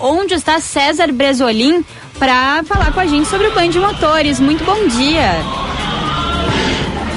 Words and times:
onde 0.00 0.34
está 0.34 0.60
César 0.60 1.10
Bresolim 1.10 1.84
para 2.20 2.62
falar 2.62 2.92
com 2.92 3.00
a 3.00 3.06
gente 3.06 3.26
sobre 3.26 3.48
o 3.48 3.52
Band 3.52 3.68
de 3.70 3.80
Motores. 3.80 4.38
Muito 4.38 4.62
bom 4.62 4.86
dia. 4.86 5.32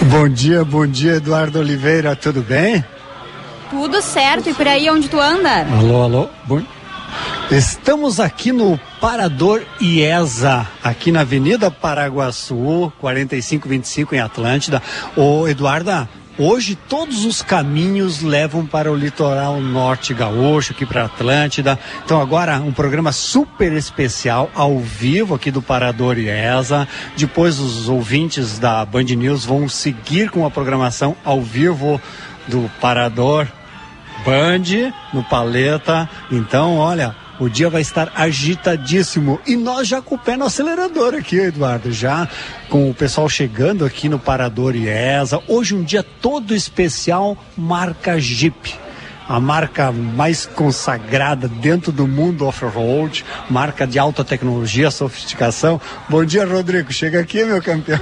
Bom 0.09 0.27
dia, 0.27 0.65
bom 0.65 0.87
dia, 0.87 1.17
Eduardo 1.17 1.59
Oliveira, 1.59 2.15
tudo 2.15 2.41
bem? 2.41 2.83
Tudo 3.69 4.01
certo, 4.01 4.49
e 4.49 4.53
por 4.55 4.67
aí 4.67 4.89
onde 4.89 5.07
tu 5.07 5.19
anda? 5.19 5.63
Alô, 5.77 6.01
alô, 6.01 6.29
bom... 6.45 6.63
Estamos 7.51 8.19
aqui 8.19 8.51
no 8.51 8.79
Parador 8.99 9.61
IESA, 9.79 10.67
aqui 10.83 11.11
na 11.11 11.21
Avenida 11.21 11.69
Paraguaçu, 11.69 12.91
4525 12.99 14.15
em 14.15 14.19
Atlântida. 14.19 14.81
Ô, 15.15 15.47
Eduarda, 15.47 16.09
Hoje 16.43 16.73
todos 16.73 17.23
os 17.23 17.43
caminhos 17.43 18.23
levam 18.23 18.65
para 18.65 18.91
o 18.91 18.95
litoral 18.95 19.61
norte 19.61 20.11
gaúcho, 20.11 20.73
aqui 20.73 20.87
para 20.87 21.05
Atlântida. 21.05 21.77
Então 22.03 22.19
agora 22.19 22.59
um 22.59 22.71
programa 22.71 23.11
super 23.11 23.71
especial 23.73 24.49
ao 24.55 24.79
vivo 24.79 25.35
aqui 25.35 25.51
do 25.51 25.61
Parador 25.61 26.17
IESA. 26.17 26.87
Depois 27.15 27.59
os 27.59 27.87
ouvintes 27.87 28.57
da 28.57 28.83
Band 28.83 29.03
News 29.03 29.45
vão 29.45 29.69
seguir 29.69 30.31
com 30.31 30.43
a 30.43 30.49
programação 30.49 31.15
ao 31.23 31.43
vivo 31.43 32.01
do 32.47 32.67
Parador 32.81 33.47
Band 34.25 34.91
no 35.13 35.23
Paleta. 35.23 36.09
Então, 36.31 36.77
olha, 36.77 37.15
o 37.41 37.49
dia 37.49 37.71
vai 37.71 37.81
estar 37.81 38.11
agitadíssimo 38.15 39.39
e 39.47 39.55
nós 39.55 39.87
já 39.87 39.99
com 39.99 40.13
o 40.13 40.17
pé 40.17 40.37
no 40.37 40.45
acelerador 40.45 41.15
aqui, 41.15 41.37
Eduardo, 41.37 41.91
já 41.91 42.29
com 42.69 42.87
o 42.87 42.93
pessoal 42.93 43.27
chegando 43.27 43.83
aqui 43.83 44.07
no 44.07 44.19
Parador 44.19 44.75
IESA. 44.75 45.41
Hoje 45.47 45.73
um 45.73 45.81
dia 45.81 46.03
todo 46.03 46.53
especial, 46.53 47.35
marca 47.57 48.19
Jeep 48.19 48.79
a 49.31 49.39
marca 49.39 49.93
mais 49.93 50.45
consagrada 50.45 51.47
dentro 51.47 51.89
do 51.89 52.05
mundo 52.05 52.45
off-road, 52.45 53.23
marca 53.49 53.87
de 53.87 53.97
alta 53.97 54.25
tecnologia, 54.25 54.91
sofisticação. 54.91 55.79
Bom 56.09 56.25
dia, 56.25 56.45
Rodrigo. 56.45 56.91
Chega 56.91 57.21
aqui, 57.21 57.45
meu 57.45 57.63
campeão. 57.63 57.99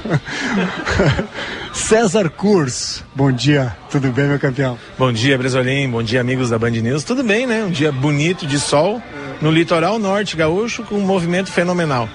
César 1.72 2.32
Curs, 2.32 3.04
bom 3.16 3.32
dia. 3.32 3.78
Tudo 3.92 4.12
bem, 4.12 4.26
meu 4.26 4.40
campeão? 4.40 4.76
Bom 4.98 5.12
dia, 5.14 5.38
Bresolim. 5.38 5.88
Bom 5.88 6.02
dia, 6.02 6.20
amigos 6.20 6.50
da 6.50 6.58
Band 6.58 6.72
News. 6.72 7.04
Tudo 7.04 7.24
bem, 7.24 7.46
né? 7.46 7.64
Um 7.64 7.70
dia 7.70 7.92
bonito 7.92 8.48
de 8.48 8.60
sol 8.60 9.00
no 9.40 9.52
litoral 9.52 10.00
norte 10.00 10.36
gaúcho 10.36 10.84
com 10.84 10.96
um 10.96 11.06
movimento 11.06 11.52
fenomenal. 11.52 12.10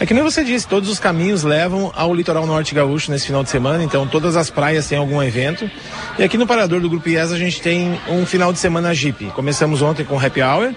É 0.00 0.06
que 0.06 0.12
nem 0.12 0.22
você 0.22 0.42
disse, 0.42 0.66
todos 0.66 0.88
os 0.88 0.98
caminhos 0.98 1.44
levam 1.44 1.92
ao 1.94 2.12
litoral 2.12 2.46
norte 2.46 2.74
gaúcho 2.74 3.10
nesse 3.12 3.26
final 3.26 3.44
de 3.44 3.50
semana, 3.50 3.82
então 3.84 4.06
todas 4.06 4.36
as 4.36 4.50
praias 4.50 4.88
têm 4.88 4.98
algum 4.98 5.22
evento. 5.22 5.70
E 6.18 6.24
aqui 6.24 6.36
no 6.36 6.46
Parador 6.46 6.80
do 6.80 6.90
Grupo 6.90 7.08
IES 7.08 7.30
a 7.30 7.38
gente 7.38 7.60
tem 7.60 7.98
um 8.08 8.26
final 8.26 8.52
de 8.52 8.58
semana 8.58 8.92
Jeep. 8.92 9.26
Começamos 9.26 9.82
ontem 9.82 10.04
com 10.04 10.18
Happy 10.18 10.42
Hour 10.42 10.74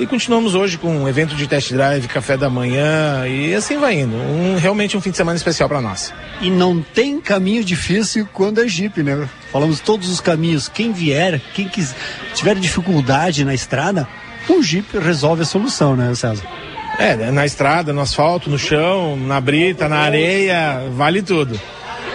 e 0.00 0.06
continuamos 0.06 0.54
hoje 0.54 0.76
com 0.76 0.88
um 0.88 1.08
evento 1.08 1.34
de 1.36 1.46
test 1.46 1.72
drive, 1.72 2.08
café 2.08 2.36
da 2.36 2.50
manhã 2.50 3.26
e 3.26 3.54
assim 3.54 3.78
vai 3.78 4.00
indo. 4.00 4.16
Um, 4.16 4.56
realmente 4.58 4.96
um 4.96 5.00
fim 5.00 5.10
de 5.10 5.16
semana 5.16 5.36
especial 5.36 5.68
para 5.68 5.80
nós. 5.80 6.12
E 6.40 6.50
não 6.50 6.82
tem 6.82 7.20
caminho 7.20 7.64
difícil 7.64 8.28
quando 8.32 8.60
é 8.60 8.68
Jeep, 8.68 9.00
né? 9.02 9.28
Falamos 9.52 9.78
todos 9.78 10.10
os 10.10 10.20
caminhos. 10.20 10.68
Quem 10.68 10.92
vier, 10.92 11.40
quem 11.54 11.68
quis, 11.68 11.94
tiver 12.34 12.56
dificuldade 12.56 13.44
na 13.44 13.54
estrada, 13.54 14.08
o 14.48 14.60
Jeep 14.60 14.98
resolve 14.98 15.42
a 15.42 15.46
solução, 15.46 15.96
né, 15.96 16.12
César? 16.14 16.44
É, 16.98 17.14
né, 17.14 17.30
na 17.30 17.44
estrada, 17.44 17.92
no 17.92 18.00
asfalto, 18.00 18.48
no 18.48 18.58
chão, 18.58 19.16
na 19.16 19.40
brita, 19.40 19.88
na 19.88 19.98
areia, 19.98 20.82
vale 20.92 21.22
tudo. 21.22 21.60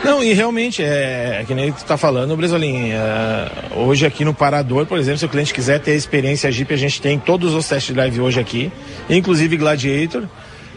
Não, 0.03 0.23
e 0.23 0.33
realmente, 0.33 0.81
é, 0.81 1.41
é 1.41 1.45
que 1.45 1.53
nem 1.53 1.71
tu 1.71 1.85
tá 1.85 1.95
falando, 1.95 2.35
Bresolim, 2.35 2.89
é, 2.89 3.51
hoje 3.75 4.05
aqui 4.05 4.25
no 4.25 4.33
Parador, 4.33 4.87
por 4.87 4.97
exemplo, 4.97 5.19
se 5.19 5.25
o 5.25 5.29
cliente 5.29 5.53
quiser 5.53 5.79
ter 5.79 5.91
a 5.91 5.95
experiência 5.95 6.51
Jeep, 6.51 6.73
a 6.73 6.77
gente 6.77 6.99
tem 6.99 7.19
todos 7.19 7.53
os 7.53 7.67
test 7.67 7.91
drive 7.91 8.19
hoje 8.19 8.39
aqui, 8.39 8.71
inclusive 9.07 9.55
Gladiator. 9.57 10.23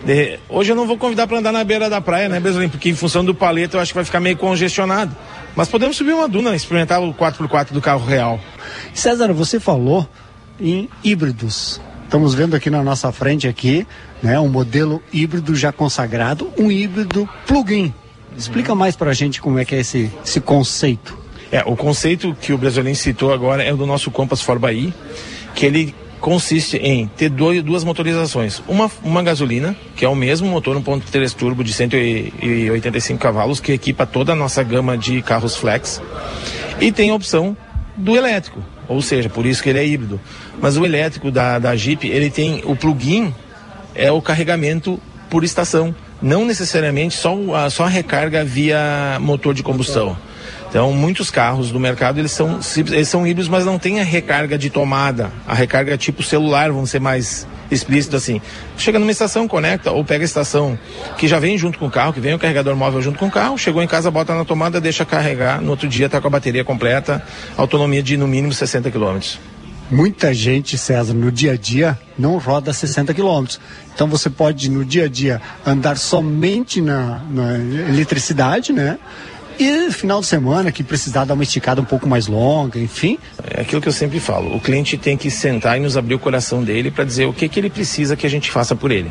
De, 0.05 0.39
hoje 0.51 0.73
eu 0.73 0.77
não 0.77 0.87
vou 0.87 0.99
convidar 0.99 1.27
para 1.27 1.39
andar 1.39 1.53
na 1.53 1.65
beira 1.65 1.89
da 1.89 2.03
praia, 2.03 2.29
né, 2.29 2.39
Bresolim, 2.39 2.69
porque 2.69 2.91
em 2.91 2.95
função 2.95 3.25
do 3.25 3.35
paleta 3.35 3.79
eu 3.79 3.81
acho 3.81 3.93
que 3.93 3.97
vai 3.97 4.05
ficar 4.05 4.21
meio 4.21 4.37
congestionado. 4.37 5.17
Mas 5.57 5.69
podemos 5.69 5.97
subir 5.97 6.13
uma 6.13 6.29
duna, 6.29 6.55
experimentar 6.55 7.01
o 7.03 7.15
4x4 7.15 7.73
do 7.73 7.81
carro 7.81 8.05
real. 8.05 8.39
César, 8.93 9.33
você 9.33 9.59
falou 9.59 10.07
em 10.61 10.91
híbridos. 11.03 11.81
Estamos 12.05 12.35
vendo 12.35 12.55
aqui 12.55 12.71
na 12.71 12.83
nossa 12.83 13.11
frente 13.11 13.49
aqui, 13.49 13.87
né, 14.23 14.39
um 14.39 14.49
modelo 14.49 15.03
híbrido 15.13 15.55
já 15.57 15.73
consagrado, 15.73 16.51
um 16.57 16.71
híbrido 16.71 17.29
plug-in. 17.47 17.93
Explica 18.37 18.73
uhum. 18.73 18.79
mais 18.79 18.95
para 18.95 19.11
a 19.11 19.15
gente 19.15 19.41
como 19.41 19.59
é 19.59 19.65
que 19.65 19.75
é 19.75 19.81
esse, 19.81 20.11
esse 20.25 20.41
conceito. 20.41 21.19
É, 21.51 21.63
o 21.67 21.77
conceito 21.77 22.37
que 22.41 22.53
o 22.53 22.59
Brasilino 22.59 22.95
citou 22.97 23.33
agora 23.33 23.63
é 23.63 23.73
do 23.73 23.87
nosso 23.87 24.11
Compass 24.11 24.43
for 24.43 24.59
Bahia, 24.59 24.93
que 25.55 25.67
ele 25.67 25.95
consiste 26.21 26.79
em 26.79 27.07
ter 27.07 27.29
dois, 27.29 27.63
duas 27.63 27.85
motorizações. 27.85 28.63
Uma, 28.67 28.91
uma 29.03 29.23
gasolina, 29.23 29.77
que 29.95 30.05
é 30.05 30.09
o 30.09 30.17
mesmo 30.17 30.49
motor 30.49 30.75
1.3 30.75 31.35
turbo 31.35 31.63
de 31.63 31.73
185 31.73 33.21
cavalos, 33.21 33.61
que 33.61 33.73
equipa 33.73 34.07
toda 34.07 34.33
a 34.33 34.35
nossa 34.35 34.63
gama 34.63 34.97
de 34.97 35.21
carros 35.21 35.55
flex. 35.55 36.01
E 36.81 36.91
tem 36.91 37.11
a 37.11 37.15
opção 37.15 37.57
do 37.97 38.17
elétrico, 38.17 38.65
ou 38.89 39.01
seja, 39.03 39.29
por 39.29 39.47
isso 39.47 39.63
que 39.63 39.69
ele 39.69 39.79
é 39.79 39.87
híbrido. 39.87 40.21
Mas 40.61 40.77
o 40.77 40.85
elétrico 40.85 41.31
da, 41.31 41.59
da 41.59 41.75
Jeep, 41.77 42.07
ele 42.07 42.31
tem 42.31 42.63
o 42.65 42.77
plug-in, 42.77 43.35
é 43.95 44.11
o 44.11 44.21
carregamento 44.21 45.01
por 45.31 45.45
estação, 45.45 45.95
não 46.21 46.45
necessariamente 46.45 47.17
só 47.17 47.37
a, 47.55 47.71
só 47.71 47.85
a 47.85 47.89
recarga 47.89 48.45
via 48.45 49.19
motor 49.21 49.55
de 49.55 49.63
combustão. 49.63 50.17
Então, 50.69 50.93
muitos 50.93 51.31
carros 51.31 51.71
do 51.71 51.79
mercado, 51.79 52.19
eles 52.19 52.33
são, 52.33 52.59
eles 52.77 53.09
são 53.09 53.25
híbridos, 53.25 53.49
mas 53.49 53.65
não 53.65 53.79
tem 53.79 54.01
a 54.01 54.05
recarga 54.05 54.59
de 54.59 54.71
tomada. 54.71 55.31
A 55.47 55.55
recarga 55.55 55.97
tipo 55.97 56.23
celular, 56.23 56.73
vamos 56.73 56.91
ser 56.91 57.01
mais 57.01 57.47
explícito 57.71 58.17
assim. 58.17 58.41
Chega 58.77 58.99
numa 58.99 59.11
estação, 59.11 59.47
conecta, 59.49 59.91
ou 59.91 60.05
pega 60.05 60.25
a 60.25 60.27
estação 60.27 60.79
que 61.19 61.29
já 61.29 61.39
vem 61.39 61.57
junto 61.57 61.79
com 61.79 61.87
o 61.87 61.91
carro, 61.91 62.13
que 62.13 62.21
vem 62.21 62.35
o 62.35 62.39
carregador 62.39 62.77
móvel 62.77 63.03
junto 63.03 63.19
com 63.19 63.27
o 63.27 63.31
carro, 63.31 63.57
chegou 63.59 63.83
em 63.83 63.87
casa, 63.87 64.11
bota 64.11 64.35
na 64.35 64.45
tomada, 64.45 64.81
deixa 64.81 65.05
carregar, 65.05 65.61
no 65.61 65.71
outro 65.71 65.89
dia 65.89 66.07
está 66.07 66.21
com 66.21 66.27
a 66.27 66.31
bateria 66.31 66.65
completa, 66.65 67.23
autonomia 67.57 68.03
de 68.03 68.17
no 68.17 68.27
mínimo 68.27 68.53
60 68.53 68.91
km. 68.91 69.19
Muita 69.91 70.33
gente, 70.33 70.79
César, 70.79 71.13
no 71.13 71.31
dia 71.31 71.53
a 71.53 71.57
dia 71.57 71.99
não 72.19 72.39
roda 72.39 72.73
60 72.73 73.13
quilômetros. 73.13 73.61
Então 73.95 74.09
você 74.09 74.31
pode 74.31 74.71
no 74.71 74.83
dia 74.85 75.05
a 75.05 75.09
dia 75.09 75.43
andar 75.65 75.99
somente 75.99 76.81
na, 76.81 77.21
na 77.31 77.59
eletricidade, 77.91 78.73
né? 78.73 78.99
E 79.59 79.91
final 79.93 80.21
de 80.21 80.27
semana, 80.27 80.73
que 80.73 80.83
precisar 80.83 81.25
dar 81.25 81.35
uma 81.35 81.43
esticada 81.43 81.81
um 81.81 81.85
pouco 81.85 82.09
mais 82.09 82.27
longa, 82.27 82.79
enfim. 82.79 83.19
É 83.51 83.61
aquilo 83.61 83.81
que 83.81 83.89
eu 83.89 83.93
sempre 83.93 84.19
falo: 84.19 84.55
o 84.55 84.61
cliente 84.61 84.97
tem 84.97 85.17
que 85.17 85.31
sentar 85.31 85.77
e 85.77 85.81
nos 85.81 85.97
abrir 85.97 86.15
o 86.15 86.19
coração 86.19 86.63
dele 86.63 86.91
para 86.91 87.05
dizer 87.05 87.27
o 87.27 87.33
que, 87.33 87.49
que 87.49 87.61
ele 87.61 87.71
precisa 87.71 88.17
que 88.17 88.27
a 88.27 88.31
gente 88.31 88.51
faça 88.51 88.75
por 88.75 88.91
ele. 88.91 89.11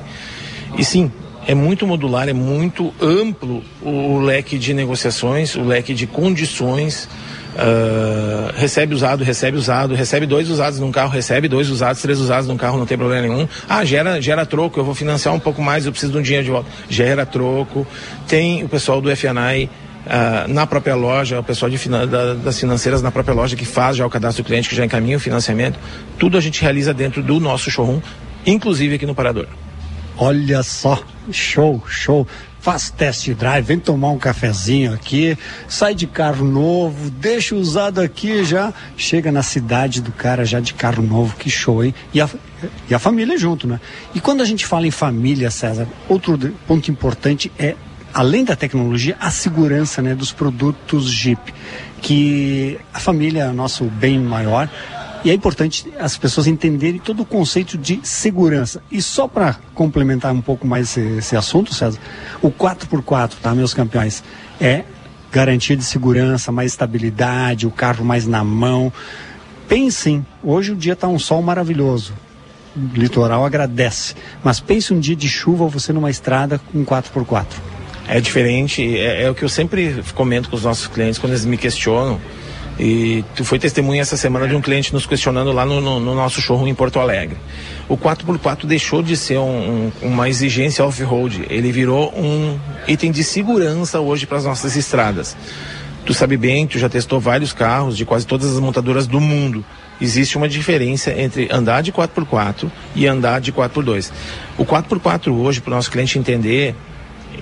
E 0.77 0.83
sim, 0.83 1.11
é 1.47 1.53
muito 1.53 1.85
modular, 1.85 2.27
é 2.27 2.33
muito 2.33 2.93
amplo 3.01 3.63
o 3.81 4.19
leque 4.19 4.57
de 4.57 4.73
negociações, 4.73 5.55
o 5.55 5.63
leque 5.63 5.93
de 5.93 6.07
condições. 6.07 7.07
Uh, 7.53 8.51
recebe 8.55 8.95
usado, 8.95 9.23
recebe 9.23 9.55
usado, 9.55 9.93
recebe 9.93 10.25
dois 10.25 10.49
usados 10.49 10.79
num 10.79 10.91
carro, 10.91 11.11
recebe 11.11 11.47
dois 11.47 11.69
usados, 11.69 12.01
três 12.01 12.19
usados 12.19 12.47
num 12.47 12.57
carro, 12.57 12.79
não 12.79 12.85
tem 12.87 12.97
problema 12.97 13.27
nenhum. 13.27 13.47
Ah, 13.69 13.85
gera, 13.85 14.19
gera 14.19 14.43
troco, 14.43 14.79
eu 14.79 14.83
vou 14.83 14.95
financiar 14.95 15.35
um 15.35 15.39
pouco 15.39 15.61
mais, 15.61 15.85
eu 15.85 15.91
preciso 15.91 16.13
de 16.13 16.17
um 16.17 16.21
dinheiro 16.23 16.45
de 16.45 16.51
volta. 16.51 16.69
Gera 16.89 17.27
troco. 17.27 17.85
Tem 18.27 18.63
o 18.63 18.69
pessoal 18.69 18.99
do 18.99 19.15
FNAI 19.15 19.69
Uh, 20.05 20.51
na 20.51 20.67
própria 20.67 20.95
loja, 20.95 21.39
o 21.39 21.43
pessoal 21.43 21.71
de, 21.71 21.77
da, 21.87 22.33
das 22.33 22.59
financeiras 22.59 23.01
na 23.01 23.09
própria 23.09 23.33
loja 23.33 23.55
que 23.55 23.63
faz 23.63 23.95
já 23.95 24.05
o 24.05 24.09
cadastro 24.09 24.43
do 24.43 24.47
cliente, 24.47 24.67
que 24.67 24.75
já 24.75 24.83
encaminha 24.83 25.15
o 25.15 25.19
financiamento, 25.19 25.79
tudo 26.19 26.37
a 26.37 26.41
gente 26.41 26.61
realiza 26.61 26.93
dentro 26.93 27.23
do 27.23 27.39
nosso 27.39 27.71
showroom, 27.71 28.01
inclusive 28.45 28.95
aqui 28.95 29.05
no 29.05 29.15
Parador. 29.15 29.47
Olha 30.17 30.61
só, 30.61 31.01
show, 31.31 31.81
show. 31.87 32.27
Faz 32.59 32.89
test 32.89 33.29
drive, 33.31 33.65
vem 33.65 33.77
tomar 33.77 34.11
um 34.11 34.17
cafezinho 34.17 34.93
aqui, 34.93 35.37
sai 35.67 35.93
de 35.93 36.07
carro 36.07 36.45
novo, 36.45 37.09
deixa 37.09 37.55
usado 37.55 37.99
aqui 37.99 38.45
já, 38.45 38.73
chega 38.95 39.33
na 39.33 39.43
cidade 39.43 40.01
do 40.01 40.13
cara 40.13 40.45
já 40.45 40.61
de 40.61 40.73
carro 40.73 41.03
novo, 41.03 41.35
que 41.35 41.49
show, 41.49 41.83
hein? 41.83 41.93
E 42.13 42.21
a, 42.21 42.29
e 42.89 42.95
a 42.95 42.99
família 42.99 43.37
junto, 43.37 43.67
né? 43.67 43.81
E 44.15 44.21
quando 44.21 44.39
a 44.39 44.45
gente 44.45 44.65
fala 44.65 44.87
em 44.87 44.91
família, 44.91 45.51
César, 45.51 45.87
outro 46.07 46.37
ponto 46.65 46.89
importante 46.89 47.51
é 47.59 47.75
além 48.13 48.45
da 48.45 48.55
tecnologia, 48.55 49.17
a 49.19 49.31
segurança 49.31 50.01
né, 50.01 50.13
dos 50.13 50.31
produtos 50.31 51.09
Jeep, 51.09 51.53
que 52.01 52.79
a 52.93 52.99
família 52.99 53.43
é 53.43 53.51
nosso 53.51 53.85
bem 53.85 54.19
maior. 54.19 54.69
E 55.25 55.31
é 55.31 55.33
importante 55.33 55.91
as 55.97 56.17
pessoas 56.17 56.47
entenderem 56.47 56.99
todo 56.99 57.21
o 57.21 57.25
conceito 57.25 57.77
de 57.77 58.01
segurança. 58.03 58.83
E 58.91 59.01
só 59.01 59.25
para 59.27 59.57
complementar 59.73 60.33
um 60.33 60.41
pouco 60.41 60.67
mais 60.67 60.89
esse, 60.89 60.99
esse, 61.17 61.35
assunto, 61.35 61.73
César, 61.73 61.97
o 62.41 62.51
4x4, 62.51 63.35
tá, 63.41 63.55
meus 63.55 63.73
campeões, 63.73 64.21
é 64.59 64.83
garantia 65.31 65.77
de 65.77 65.83
segurança, 65.83 66.51
mais 66.51 66.73
estabilidade, 66.73 67.65
o 67.65 67.71
carro 67.71 68.03
mais 68.03 68.27
na 68.27 68.43
mão. 68.43 68.91
Pensem, 69.67 70.25
hoje 70.43 70.73
o 70.73 70.75
dia 70.75 70.93
está 70.93 71.07
um 71.07 71.17
sol 71.17 71.41
maravilhoso. 71.41 72.13
O 72.75 72.99
litoral 72.99 73.45
agradece. 73.45 74.15
Mas 74.43 74.59
pense 74.59 74.93
um 74.93 74.99
dia 74.99 75.15
de 75.15 75.29
chuva 75.29 75.67
você 75.67 75.93
numa 75.93 76.09
estrada 76.09 76.59
com 76.59 76.85
4x4 76.85 77.72
é 78.07 78.19
diferente, 78.19 78.97
é, 78.97 79.23
é, 79.23 79.29
o 79.29 79.35
que 79.35 79.43
eu 79.43 79.49
sempre 79.49 80.03
comento 80.13 80.49
com 80.49 80.55
os 80.55 80.63
nossos 80.63 80.87
clientes 80.87 81.17
quando 81.19 81.33
eles 81.33 81.45
me 81.45 81.57
questionam. 81.57 82.19
E 82.79 83.23
tu 83.35 83.45
foi 83.45 83.59
testemunha 83.59 84.01
essa 84.01 84.17
semana 84.17 84.47
de 84.47 84.55
um 84.55 84.61
cliente 84.61 84.91
nos 84.93 85.05
questionando 85.05 85.51
lá 85.51 85.65
no, 85.65 85.79
no, 85.79 85.99
no 85.99 86.15
nosso 86.15 86.41
showroom 86.41 86.67
em 86.67 86.73
Porto 86.73 86.99
Alegre. 86.99 87.37
O 87.87 87.95
4x4 87.95 88.65
deixou 88.65 89.03
de 89.03 89.15
ser 89.15 89.37
um, 89.37 89.91
um, 90.01 90.07
uma 90.07 90.27
exigência 90.27 90.83
off-road, 90.83 91.45
ele 91.49 91.71
virou 91.71 92.11
um 92.17 92.57
item 92.87 93.11
de 93.11 93.23
segurança 93.23 93.99
hoje 93.99 94.25
para 94.25 94.39
as 94.39 94.45
nossas 94.45 94.75
estradas. 94.75 95.37
Tu 96.05 96.13
sabe 96.13 96.35
bem, 96.35 96.67
tu 96.67 96.79
já 96.79 96.89
testou 96.89 97.19
vários 97.19 97.53
carros 97.53 97.95
de 97.95 98.05
quase 98.05 98.25
todas 98.25 98.51
as 98.51 98.59
montadoras 98.59 99.07
do 99.07 99.21
mundo. 99.21 99.63
Existe 100.01 100.35
uma 100.35 100.49
diferença 100.49 101.11
entre 101.11 101.47
andar 101.51 101.81
de 101.81 101.93
4x4 101.93 102.69
e 102.95 103.07
andar 103.07 103.39
de 103.39 103.53
4x2. 103.53 104.11
O 104.57 104.65
4x4 104.65 105.31
hoje, 105.31 105.61
para 105.61 105.71
o 105.71 105.75
nosso 105.75 105.89
cliente 105.89 106.19
entender, 106.19 106.75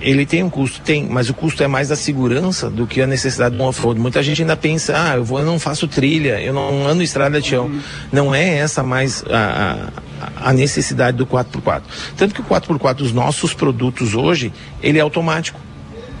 ele 0.00 0.26
tem 0.26 0.42
um 0.42 0.50
custo, 0.50 0.80
tem, 0.80 1.04
mas 1.04 1.28
o 1.28 1.34
custo 1.34 1.62
é 1.62 1.66
mais 1.66 1.88
da 1.88 1.96
segurança 1.96 2.70
do 2.70 2.86
que 2.86 3.00
a 3.00 3.06
necessidade 3.06 3.56
de 3.56 3.62
um 3.62 3.64
off-road. 3.66 4.00
Muita 4.00 4.22
gente 4.22 4.42
ainda 4.42 4.56
pensa, 4.56 4.94
ah, 4.96 5.16
eu, 5.16 5.24
vou, 5.24 5.38
eu 5.38 5.46
não 5.46 5.58
faço 5.58 5.86
trilha, 5.86 6.40
eu 6.40 6.52
não 6.52 6.86
ando 6.86 7.02
estrada 7.02 7.40
de 7.40 7.48
chão. 7.48 7.70
Não 8.10 8.34
é 8.34 8.58
essa 8.58 8.82
mais 8.82 9.24
a, 9.30 9.90
a, 10.20 10.50
a 10.50 10.52
necessidade 10.52 11.16
do 11.16 11.26
4x4. 11.26 11.82
Tanto 12.16 12.34
que 12.34 12.40
o 12.40 12.44
4x4 12.44 12.94
dos 12.94 13.12
nossos 13.12 13.54
produtos 13.54 14.14
hoje, 14.14 14.52
ele 14.82 14.98
é 14.98 15.02
automático. 15.02 15.60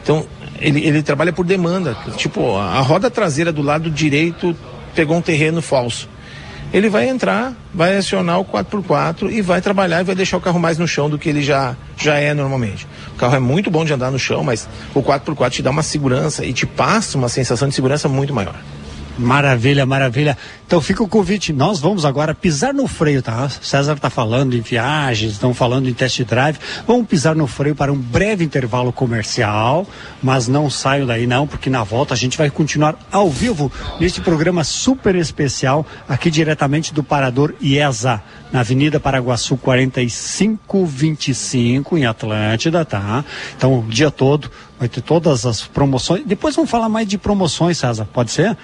Então, 0.02 0.26
ele, 0.60 0.84
ele 0.86 1.02
trabalha 1.02 1.32
por 1.32 1.44
demanda. 1.44 1.96
Tipo, 2.16 2.56
a 2.56 2.80
roda 2.80 3.10
traseira 3.10 3.52
do 3.52 3.62
lado 3.62 3.90
direito 3.90 4.56
pegou 4.94 5.16
um 5.16 5.22
terreno 5.22 5.62
falso 5.62 6.08
ele 6.72 6.88
vai 6.88 7.08
entrar, 7.08 7.52
vai 7.74 7.96
acionar 7.96 8.40
o 8.40 8.44
4x4 8.44 9.30
e 9.30 9.42
vai 9.42 9.60
trabalhar 9.60 10.00
e 10.00 10.04
vai 10.04 10.14
deixar 10.14 10.38
o 10.38 10.40
carro 10.40 10.58
mais 10.58 10.78
no 10.78 10.88
chão 10.88 11.10
do 11.10 11.18
que 11.18 11.28
ele 11.28 11.42
já, 11.42 11.76
já 11.96 12.14
é 12.14 12.32
normalmente. 12.32 12.86
O 13.14 13.16
carro 13.16 13.36
é 13.36 13.38
muito 13.38 13.70
bom 13.70 13.84
de 13.84 13.92
andar 13.92 14.10
no 14.10 14.18
chão, 14.18 14.42
mas 14.42 14.68
o 14.94 15.02
4x4 15.02 15.50
te 15.50 15.62
dá 15.62 15.70
uma 15.70 15.82
segurança 15.82 16.44
e 16.44 16.52
te 16.52 16.64
passa 16.64 17.18
uma 17.18 17.28
sensação 17.28 17.68
de 17.68 17.74
segurança 17.74 18.08
muito 18.08 18.32
maior. 18.32 18.54
Maravilha, 19.22 19.86
maravilha. 19.86 20.36
Então 20.66 20.80
fica 20.80 21.00
o 21.02 21.08
convite. 21.08 21.52
Nós 21.52 21.78
vamos 21.78 22.04
agora 22.04 22.34
pisar 22.34 22.74
no 22.74 22.88
freio, 22.88 23.22
tá? 23.22 23.48
César 23.48 23.94
está 23.94 24.10
falando 24.10 24.54
em 24.54 24.60
viagens, 24.60 25.32
estão 25.32 25.54
falando 25.54 25.88
em 25.88 25.94
test 25.94 26.24
drive. 26.24 26.58
Vamos 26.86 27.06
pisar 27.06 27.36
no 27.36 27.46
freio 27.46 27.74
para 27.74 27.92
um 27.92 27.96
breve 27.96 28.44
intervalo 28.44 28.92
comercial, 28.92 29.86
mas 30.22 30.48
não 30.48 30.70
saiam 30.70 31.06
daí 31.06 31.26
não, 31.26 31.46
porque 31.46 31.68
na 31.70 31.84
volta 31.84 32.14
a 32.14 32.16
gente 32.16 32.38
vai 32.38 32.50
continuar 32.50 32.96
ao 33.10 33.30
vivo 33.30 33.72
neste 34.00 34.20
programa 34.20 34.64
super 34.64 35.14
especial 35.14 35.86
aqui 36.08 36.30
diretamente 36.30 36.94
do 36.94 37.02
Parador 37.02 37.54
IESA, 37.60 38.22
na 38.50 38.60
Avenida 38.60 38.98
Paraguaçu 39.00 39.56
4525 39.56 41.98
em 41.98 42.06
Atlântida, 42.06 42.84
tá? 42.84 43.24
Então 43.56 43.78
o 43.78 43.82
dia 43.82 44.10
todo 44.10 44.50
vai 44.78 44.88
ter 44.88 45.00
todas 45.00 45.46
as 45.46 45.62
promoções. 45.62 46.24
Depois 46.26 46.56
vamos 46.56 46.70
falar 46.70 46.88
mais 46.88 47.06
de 47.06 47.16
promoções, 47.16 47.78
César, 47.78 48.06
pode 48.12 48.30
ser? 48.30 48.56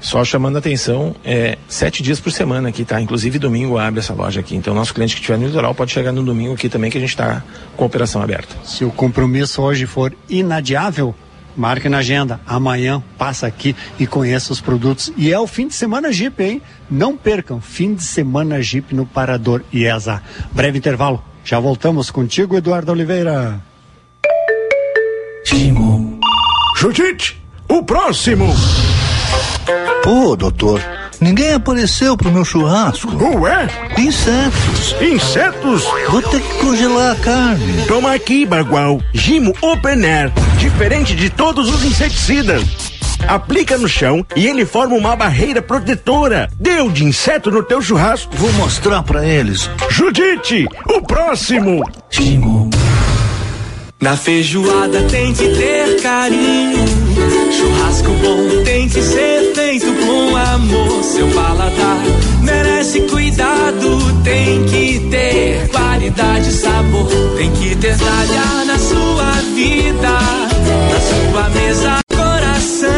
Só 0.00 0.24
chamando 0.24 0.56
a 0.56 0.58
atenção, 0.58 1.14
é 1.24 1.58
sete 1.68 2.02
dias 2.02 2.18
por 2.18 2.32
semana 2.32 2.68
aqui, 2.70 2.84
tá? 2.84 3.00
Inclusive 3.00 3.38
domingo 3.38 3.78
abre 3.78 4.00
essa 4.00 4.14
loja 4.14 4.40
aqui. 4.40 4.56
Então 4.56 4.74
nosso 4.74 4.94
cliente 4.94 5.14
que 5.14 5.20
estiver 5.20 5.38
no 5.38 5.46
litoral 5.46 5.74
pode 5.74 5.92
chegar 5.92 6.12
no 6.12 6.22
domingo 6.22 6.54
aqui 6.54 6.68
também 6.68 6.90
que 6.90 6.98
a 6.98 7.00
gente 7.00 7.10
está 7.10 7.42
com 7.76 7.84
a 7.84 7.86
operação 7.86 8.22
aberta. 8.22 8.56
Se 8.64 8.84
o 8.84 8.90
compromisso 8.90 9.60
hoje 9.62 9.86
for 9.86 10.14
inadiável, 10.28 11.14
marque 11.56 11.88
na 11.88 11.98
agenda. 11.98 12.40
Amanhã 12.46 13.02
passa 13.18 13.46
aqui 13.46 13.76
e 13.98 14.06
conheça 14.06 14.52
os 14.52 14.60
produtos. 14.60 15.12
E 15.16 15.32
é 15.32 15.38
o 15.38 15.46
fim 15.46 15.68
de 15.68 15.74
semana 15.74 16.12
Jeep, 16.12 16.42
hein? 16.42 16.62
Não 16.90 17.16
percam, 17.16 17.60
fim 17.60 17.94
de 17.94 18.02
semana 18.02 18.62
Jeep 18.62 18.94
no 18.94 19.04
Parador 19.06 19.62
IESA. 19.72 20.22
Breve 20.52 20.78
intervalo. 20.78 21.22
Já 21.44 21.58
voltamos 21.58 22.10
contigo, 22.10 22.56
Eduardo 22.56 22.92
Oliveira. 22.92 23.69
Judite, 26.76 27.40
o 27.68 27.82
próximo! 27.82 28.54
Pô, 30.02 30.36
doutor, 30.36 30.80
ninguém 31.20 31.54
apareceu 31.54 32.16
pro 32.16 32.30
meu 32.30 32.44
churrasco. 32.44 33.10
Ué? 33.38 33.68
Insetos. 33.98 34.96
Insetos? 35.00 35.84
Vou 36.08 36.22
ter 36.22 36.40
que 36.40 36.58
congelar 36.58 37.12
a 37.12 37.16
carne. 37.16 37.86
Toma 37.86 38.14
aqui, 38.14 38.44
Bagual. 38.44 39.00
Gimo 39.12 39.54
Open 39.62 40.04
Air. 40.04 40.32
Diferente 40.58 41.14
de 41.14 41.30
todos 41.30 41.68
os 41.68 41.84
inseticidas. 41.84 42.62
Aplica 43.26 43.76
no 43.76 43.88
chão 43.88 44.24
e 44.34 44.46
ele 44.46 44.64
forma 44.64 44.96
uma 44.96 45.14
barreira 45.14 45.60
protetora. 45.60 46.48
Deu 46.58 46.90
de 46.90 47.04
inseto 47.04 47.50
no 47.50 47.62
teu 47.62 47.80
churrasco. 47.82 48.34
Vou 48.36 48.52
mostrar 48.54 49.02
para 49.02 49.26
eles. 49.26 49.70
Judite, 49.90 50.66
o 50.86 51.02
próximo! 51.02 51.82
Gimo. 52.10 52.59
Na 54.00 54.16
feijoada 54.16 55.02
tem 55.10 55.34
que 55.34 55.46
ter 55.46 56.00
carinho. 56.00 56.78
Churrasco 57.52 58.10
bom 58.12 58.64
tem 58.64 58.88
que 58.88 59.02
ser 59.02 59.52
feito 59.54 59.92
com 60.06 60.34
amor. 60.36 61.04
Seu 61.04 61.28
paladar 61.28 61.98
merece 62.40 63.02
cuidado. 63.02 63.98
Tem 64.24 64.64
que 64.64 65.00
ter 65.10 65.68
qualidade 65.68 66.50
sabor. 66.50 67.10
Tem 67.36 67.50
que 67.52 67.76
ter 67.76 67.94
talha 67.98 68.64
na 68.64 68.78
sua 68.78 69.32
vida. 69.54 70.18
Na 70.88 71.00
sua 71.00 71.48
mesa, 71.50 71.98
coração. 72.08 72.88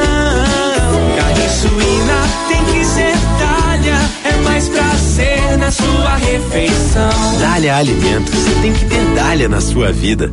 Carne 1.16 1.48
suína 1.48 2.28
tem 2.46 2.64
que 2.66 2.84
ser 2.84 3.14
talha. 3.40 3.98
É 4.24 4.42
mais 4.44 4.68
prazer 4.68 5.58
na 5.58 5.70
sua 5.72 6.14
refeição. 6.14 7.38
Dália 7.40 7.76
Alimentos. 7.76 8.38
Tem 8.62 8.72
que 8.72 8.84
ter 8.84 9.04
Dália 9.16 9.48
na 9.48 9.60
sua 9.60 9.90
vida. 9.90 10.32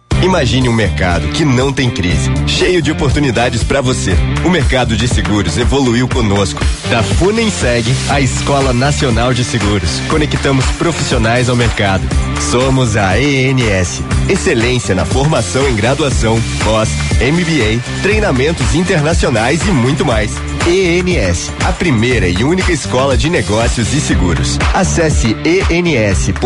Imagine 0.21 0.69
um 0.69 0.73
mercado 0.73 1.27
que 1.29 1.43
não 1.43 1.73
tem 1.73 1.89
crise, 1.89 2.29
cheio 2.45 2.79
de 2.79 2.91
oportunidades 2.91 3.63
para 3.63 3.81
você. 3.81 4.15
O 4.45 4.49
mercado 4.51 4.95
de 4.95 5.07
seguros 5.07 5.57
evoluiu 5.57 6.07
conosco. 6.07 6.63
Da 6.91 7.01
Funenseg 7.01 7.91
à 8.07 8.21
Escola 8.21 8.71
Nacional 8.71 9.33
de 9.33 9.43
Seguros, 9.43 9.99
conectamos 10.09 10.63
profissionais 10.73 11.49
ao 11.49 11.55
mercado. 11.55 12.03
Somos 12.51 12.95
a 12.95 13.19
ENS, 13.19 14.03
excelência 14.29 14.93
na 14.93 15.05
formação 15.05 15.67
em 15.67 15.75
graduação, 15.75 16.39
pós, 16.63 16.89
MBA, 17.19 17.81
treinamentos 18.03 18.75
internacionais 18.75 19.65
e 19.67 19.71
muito 19.71 20.05
mais. 20.05 20.31
ENS, 20.67 21.51
a 21.65 21.71
primeira 21.71 22.27
e 22.27 22.43
única 22.43 22.71
escola 22.71 23.17
de 23.17 23.29
negócios 23.29 23.93
e 23.93 23.99
seguros. 23.99 24.59
Acesse 24.73 25.35
ens.edu.br 25.69 26.41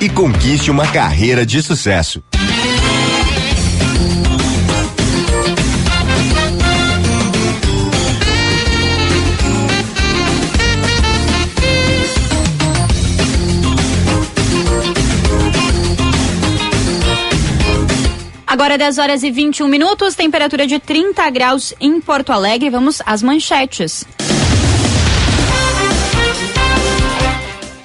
e 0.00 0.08
conquiste 0.08 0.70
uma 0.70 0.86
carreira 0.86 1.46
de 1.46 1.62
sucesso. 1.62 2.22
Agora 18.54 18.78
10 18.78 18.98
horas 18.98 19.24
e 19.24 19.32
21 19.32 19.66
minutos, 19.66 20.14
temperatura 20.14 20.64
de 20.64 20.78
30 20.78 21.28
graus 21.30 21.74
em 21.80 22.00
Porto 22.00 22.30
Alegre. 22.30 22.70
Vamos 22.70 23.02
às 23.04 23.20
manchetes. 23.20 24.06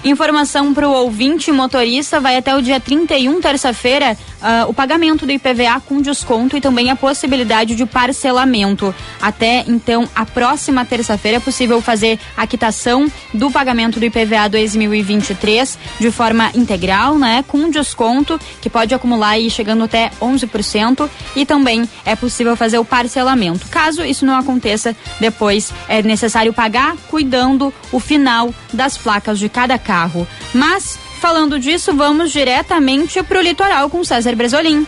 Informação 0.05 0.71
para 0.71 0.87
o 0.87 0.91
ouvinte 0.91 1.51
motorista: 1.51 2.19
vai 2.19 2.37
até 2.37 2.55
o 2.55 2.61
dia 2.61 2.79
31, 2.79 3.41
terça-feira, 3.41 4.15
uh, 4.41 4.69
o 4.69 4.73
pagamento 4.73 5.25
do 5.25 5.31
IPVA 5.31 5.81
com 5.85 6.01
desconto 6.01 6.57
e 6.57 6.61
também 6.61 6.89
a 6.89 6.95
possibilidade 6.95 7.75
de 7.75 7.85
parcelamento. 7.85 8.93
Até 9.21 9.63
então, 9.67 10.07
a 10.15 10.25
próxima 10.25 10.85
terça-feira 10.85 11.37
é 11.37 11.39
possível 11.39 11.81
fazer 11.81 12.19
a 12.35 12.45
quitação 12.47 13.11
do 13.33 13.51
pagamento 13.51 13.99
do 13.99 14.05
IPVA 14.05 14.49
2023 14.49 15.77
de 15.99 16.11
forma 16.11 16.51
integral, 16.53 17.17
né, 17.17 17.43
com 17.47 17.69
desconto 17.69 18.39
que 18.61 18.69
pode 18.69 18.93
acumular 18.93 19.29
aí 19.29 19.49
chegando 19.49 19.83
até 19.83 20.11
11% 20.21 21.09
e 21.35 21.45
também 21.45 21.87
é 22.05 22.15
possível 22.15 22.55
fazer 22.55 22.77
o 22.77 22.85
parcelamento. 22.85 23.67
Caso 23.69 24.03
isso 24.03 24.25
não 24.25 24.37
aconteça, 24.37 24.95
depois 25.19 25.71
é 25.87 26.01
necessário 26.01 26.53
pagar 26.53 26.95
cuidando 27.07 27.73
o 27.91 27.99
final 27.99 28.53
das 28.73 28.97
placas 28.97 29.39
de 29.39 29.49
cada 29.49 29.77
carro. 29.77 30.27
Mas 30.53 30.97
Falando 31.19 31.59
disso, 31.59 31.93
vamos 31.93 32.31
diretamente 32.31 33.21
para 33.23 33.39
o 33.39 33.41
litoral 33.41 33.89
com 33.89 34.03
César 34.05 34.35
Bresolim. 34.35 34.87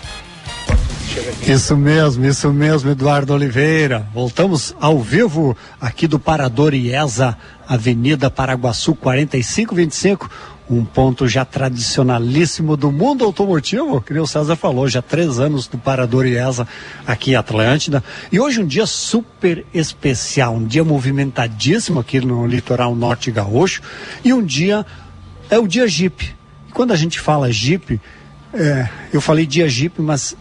Isso 1.46 1.76
mesmo, 1.76 2.26
isso 2.26 2.54
mesmo, 2.54 2.90
Eduardo 2.90 3.34
Oliveira. 3.34 4.08
Voltamos 4.14 4.74
ao 4.80 4.98
vivo 4.98 5.58
aqui 5.80 6.08
do 6.08 6.18
Parador 6.18 6.74
IESA, 6.74 7.38
Avenida 7.68 8.30
Paraguaçu 8.30 8.96
4525, 8.96 10.32
um 10.70 10.86
ponto 10.86 11.28
já 11.28 11.44
tradicionalíssimo 11.44 12.78
do 12.78 12.94
mundo 12.94 13.26
automotivo, 13.26 14.00
que 14.00 14.18
o 14.18 14.26
César 14.26 14.56
falou, 14.56 14.88
já 14.88 15.02
três 15.02 15.38
anos 15.38 15.68
do 15.68 15.78
Parador 15.78 16.26
IESA 16.26 16.66
aqui 17.06 17.32
em 17.32 17.36
Atlântida. 17.36 18.02
E 18.32 18.40
hoje 18.40 18.62
um 18.62 18.66
dia 18.66 18.86
super 18.86 19.66
especial, 19.74 20.56
um 20.56 20.66
dia 20.66 20.84
movimentadíssimo 20.84 22.00
aqui 22.00 22.22
no 22.22 22.48
litoral 22.48 22.96
norte 22.96 23.30
gaúcho, 23.32 23.82
e 24.24 24.34
um 24.34 24.42
dia 24.42 24.86
é 25.52 25.60
o 25.60 25.68
dia 25.68 25.88
Jeep. 25.88 26.34
E 26.68 26.72
quando 26.72 26.92
a 26.92 26.96
gente 26.96 27.20
fala 27.20 27.52
Jeep, 27.52 28.00
é, 28.54 28.90
eu 29.14 29.22
falei 29.22 29.46
dia 29.46 29.68
Jeep, 29.70 30.02
mas 30.02 30.36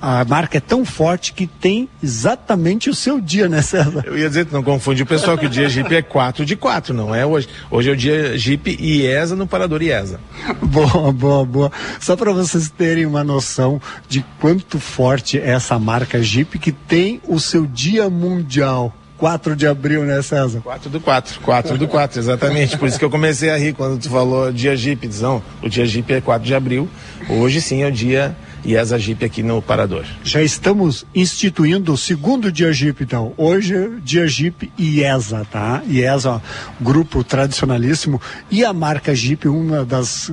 a 0.00 0.24
marca 0.24 0.56
é 0.56 0.60
tão 0.60 0.82
forte 0.82 1.34
que 1.34 1.46
tem 1.46 1.86
exatamente 2.02 2.88
o 2.88 2.94
seu 2.94 3.20
dia, 3.20 3.50
né, 3.50 3.60
César? 3.60 4.02
Eu 4.06 4.16
ia 4.16 4.28
dizer, 4.28 4.46
não 4.50 4.62
confunde 4.62 5.02
o 5.02 5.06
pessoal, 5.06 5.36
que 5.36 5.44
o 5.44 5.48
dia 5.48 5.68
Jeep 5.68 5.94
é 5.94 6.00
4 6.00 6.46
de 6.46 6.56
4, 6.56 6.94
não 6.94 7.14
é 7.14 7.26
hoje. 7.26 7.48
Hoje 7.70 7.90
é 7.90 7.92
o 7.92 7.96
dia 7.96 8.38
Jeep 8.38 8.78
IESA 8.80 9.36
no 9.36 9.46
Parador 9.46 9.82
IESA. 9.82 10.18
Boa, 10.62 11.12
boa, 11.12 11.44
boa. 11.44 11.72
Só 12.00 12.16
para 12.16 12.32
vocês 12.32 12.70
terem 12.70 13.04
uma 13.04 13.22
noção 13.22 13.80
de 14.08 14.24
quanto 14.40 14.78
forte 14.78 15.38
é 15.38 15.50
essa 15.50 15.78
marca 15.78 16.22
Jeep 16.22 16.58
que 16.58 16.72
tem 16.72 17.20
o 17.28 17.38
seu 17.38 17.66
dia 17.66 18.08
mundial. 18.08 18.94
4 19.20 19.54
de 19.54 19.66
abril, 19.66 20.02
né, 20.02 20.22
César? 20.22 20.62
4 20.62 20.88
do 20.88 20.98
4, 20.98 21.40
4 21.40 21.76
do 21.76 21.86
4, 21.86 22.18
exatamente. 22.18 22.78
Por 22.78 22.88
isso 22.88 22.98
que 22.98 23.04
eu 23.04 23.10
comecei 23.10 23.50
a 23.50 23.56
rir 23.58 23.74
quando 23.74 24.00
tu 24.00 24.08
falou 24.08 24.50
dia 24.50 24.74
Jeep. 24.74 25.06
Não, 25.20 25.42
o 25.62 25.68
dia 25.68 25.84
Jeep 25.84 26.10
é 26.10 26.22
4 26.22 26.46
de 26.46 26.54
abril. 26.54 26.88
Hoje 27.28 27.60
sim 27.60 27.82
é 27.82 27.88
o 27.88 27.92
dia 27.92 28.34
IESA 28.64 28.98
Jeep 28.98 29.22
aqui 29.22 29.42
no 29.42 29.60
Parador. 29.60 30.06
Já 30.24 30.42
estamos 30.42 31.04
instituindo 31.14 31.92
o 31.92 31.98
segundo 31.98 32.50
dia 32.50 32.72
Jeep, 32.72 33.04
então. 33.04 33.34
Hoje 33.36 33.76
é 33.76 33.90
dia 34.02 34.26
Jeep 34.26 34.72
IESA, 34.78 35.46
tá? 35.50 35.82
IESA, 35.86 36.40
grupo 36.80 37.22
tradicionalíssimo. 37.22 38.18
E 38.50 38.64
a 38.64 38.72
marca 38.72 39.14
Jeep, 39.14 39.46
uma 39.48 39.84
das 39.84 40.32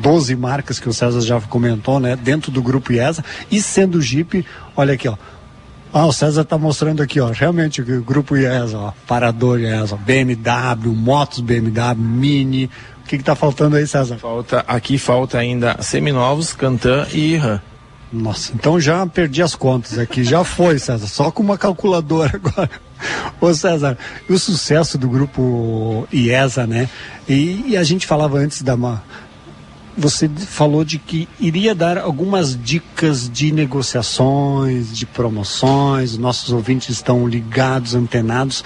12 0.00 0.36
marcas 0.36 0.78
que 0.78 0.88
o 0.88 0.92
César 0.92 1.22
já 1.22 1.40
comentou, 1.40 1.98
né? 1.98 2.14
Dentro 2.14 2.52
do 2.52 2.60
grupo 2.60 2.92
IESA. 2.92 3.24
E 3.50 3.62
sendo 3.62 4.02
Jeep, 4.02 4.44
olha 4.76 4.92
aqui, 4.92 5.08
ó. 5.08 5.16
Ah, 5.92 6.06
o 6.06 6.12
César 6.12 6.42
está 6.42 6.58
mostrando 6.58 7.02
aqui, 7.02 7.18
ó, 7.18 7.30
realmente 7.30 7.80
o 7.80 8.02
grupo 8.02 8.36
IESA, 8.36 8.78
ó, 8.78 8.92
Parador 9.06 9.58
IESA, 9.58 9.96
BMW, 9.96 10.92
motos 10.94 11.40
BMW, 11.40 11.94
Mini. 11.96 12.70
O 13.02 13.08
que 13.08 13.16
está 13.16 13.34
faltando 13.34 13.76
aí, 13.76 13.86
César? 13.86 14.18
Falta, 14.18 14.64
aqui 14.68 14.98
falta 14.98 15.38
ainda 15.38 15.80
seminovos, 15.80 16.52
Cantan 16.52 17.06
e 17.12 17.36
RAM. 17.36 17.60
Nossa, 18.12 18.52
então 18.54 18.80
já 18.80 19.06
perdi 19.06 19.42
as 19.42 19.54
contas 19.54 19.98
aqui, 19.98 20.24
já 20.24 20.42
foi, 20.42 20.78
César, 20.78 21.06
só 21.06 21.30
com 21.30 21.42
uma 21.42 21.58
calculadora 21.58 22.32
agora. 22.42 22.70
Ô 23.40 23.52
César, 23.54 23.96
o 24.28 24.38
sucesso 24.38 24.98
do 24.98 25.08
grupo 25.08 26.06
IESA, 26.12 26.66
né? 26.66 26.88
E, 27.28 27.64
e 27.68 27.76
a 27.76 27.82
gente 27.82 28.06
falava 28.06 28.38
antes 28.38 28.62
da, 28.62 28.76
você 29.98 30.28
falou 30.28 30.84
de 30.84 30.96
que 30.96 31.28
iria 31.40 31.74
dar 31.74 31.98
algumas 31.98 32.56
dicas 32.56 33.28
de 33.28 33.50
negociações, 33.50 34.96
de 34.96 35.04
promoções, 35.04 36.16
nossos 36.16 36.52
ouvintes 36.52 36.90
estão 36.90 37.26
ligados, 37.26 37.96
antenados. 37.96 38.62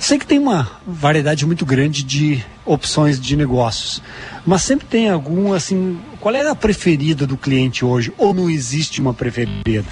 Sei 0.00 0.18
que 0.18 0.26
tem 0.26 0.38
uma 0.38 0.68
variedade 0.86 1.46
muito 1.46 1.64
grande 1.64 2.02
de 2.02 2.42
opções 2.64 3.20
de 3.20 3.36
negócios, 3.36 4.02
mas 4.46 4.62
sempre 4.62 4.86
tem 4.86 5.10
algum 5.10 5.52
assim. 5.52 5.98
Qual 6.18 6.34
é 6.34 6.48
a 6.48 6.54
preferida 6.54 7.26
do 7.26 7.36
cliente 7.36 7.84
hoje? 7.84 8.10
Ou 8.16 8.32
não 8.32 8.48
existe 8.48 9.00
uma 9.00 9.12
preferida? 9.12 9.84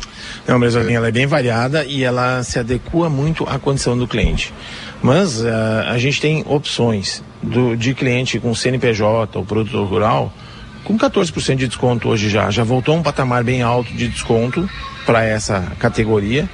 Não, 0.46 0.58
mas 0.58 0.74
ela 0.74 1.08
é 1.08 1.12
bem 1.12 1.26
variada 1.26 1.84
e 1.84 2.02
ela 2.02 2.42
se 2.42 2.58
adequa 2.58 3.10
muito 3.10 3.44
à 3.44 3.58
condição 3.58 3.96
do 3.98 4.08
cliente. 4.08 4.52
Mas 5.02 5.40
uh, 5.42 5.46
a 5.88 5.98
gente 5.98 6.20
tem 6.20 6.42
opções 6.48 7.22
do, 7.42 7.76
de 7.76 7.94
cliente 7.94 8.40
com 8.40 8.54
CNPJ 8.54 9.38
ou 9.38 9.44
produtor 9.44 9.86
rural 9.86 10.32
com 10.88 10.96
14% 10.96 11.56
de 11.56 11.68
desconto 11.68 12.08
hoje 12.08 12.30
já. 12.30 12.50
Já 12.50 12.64
voltou 12.64 12.96
um 12.96 13.02
patamar 13.02 13.44
bem 13.44 13.60
alto 13.60 13.92
de 13.92 14.08
desconto 14.08 14.68
para 15.04 15.22
essa 15.22 15.60
categoria. 15.78 16.48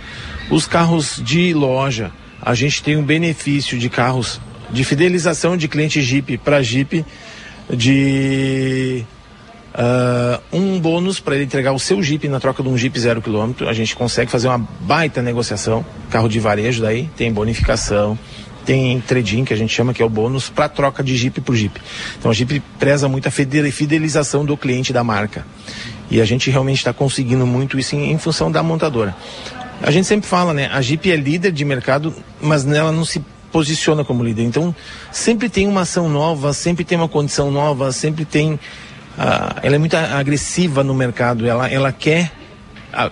Os 0.51 0.67
carros 0.67 1.23
de 1.25 1.55
loja, 1.55 2.11
a 2.43 2.53
gente 2.53 2.83
tem 2.83 2.97
um 2.97 3.05
benefício 3.05 3.79
de 3.79 3.89
carros 3.89 4.41
de 4.73 4.83
fidelização 4.83 5.57
de 5.57 5.69
cliente 5.69 6.03
Jeep 6.03 6.37
para 6.39 6.61
Jeep 6.61 7.07
de 7.73 9.05
uh, 9.73 10.43
um 10.53 10.81
bônus 10.81 11.21
para 11.21 11.37
ele 11.37 11.45
entregar 11.45 11.71
o 11.71 11.79
seu 11.79 12.03
Jeep 12.03 12.27
na 12.27 12.41
troca 12.41 12.61
de 12.61 12.69
um 12.69 12.77
Jeep 12.77 12.99
zero 12.99 13.23
quilômetro. 13.23 13.69
A 13.69 13.73
gente 13.73 13.95
consegue 13.95 14.33
fazer 14.33 14.49
uma 14.49 14.59
baita 14.59 15.23
negociação. 15.23 15.87
Carro 16.11 16.29
de 16.29 16.41
varejo 16.41 16.83
daí 16.83 17.09
tem 17.17 17.33
bonificação, 17.33 18.19
tem 18.65 19.01
trading, 19.01 19.45
que 19.45 19.53
a 19.53 19.57
gente 19.57 19.73
chama 19.73 19.93
que 19.93 20.03
é 20.03 20.05
o 20.05 20.09
bônus, 20.09 20.49
para 20.49 20.69
troca 20.69 21.03
de 21.03 21.17
Jeep 21.17 21.41
por 21.41 21.55
Jeep. 21.55 21.81
Então 22.19 22.31
a 22.31 22.35
Jeep 22.35 22.61
preza 22.79 23.09
muito 23.09 23.29
a 23.29 23.31
fidelização 23.31 24.45
do 24.45 24.57
cliente 24.57 24.93
da 24.93 25.05
marca. 25.05 25.47
E 26.11 26.21
a 26.21 26.25
gente 26.25 26.51
realmente 26.51 26.79
está 26.79 26.93
conseguindo 26.93 27.47
muito 27.47 27.79
isso 27.79 27.95
em, 27.97 28.13
em, 28.13 28.19
função 28.19 28.51
da 28.51 28.63
montadora. 28.63 29.15
A 29.83 29.91
gente 29.91 30.07
sempre 30.07 30.29
fala, 30.29 30.53
né? 30.55 30.69
A 30.73 30.81
Jeep 30.81 31.11
é 31.11 31.17
líder 31.17 31.53
de 31.53 31.65
mercado, 31.65 32.15
mas 32.41 32.67
ela 32.67 32.93
não 32.93 33.05
se 33.05 33.25
posiciona 33.51 34.05
como 34.05 34.25
líder. 34.25 34.43
Então 34.43 34.75
sempre 35.13 35.49
tem 35.49 35.67
uma 35.67 35.83
ação 35.83 36.09
nova, 36.09 36.53
sempre 36.53 36.85
tem 36.85 36.99
uma 36.99 37.09
condição 37.09 37.51
nova, 37.51 37.93
sempre 37.93 38.25
tem. 38.25 38.55
Uh, 38.55 39.61
ela 39.63 39.77
é 39.77 39.79
muito 39.79 39.97
agressiva 39.97 40.83
no 40.83 40.93
mercado, 40.93 41.47
ela, 41.47 41.69
ela 41.71 41.93
quer 41.93 42.33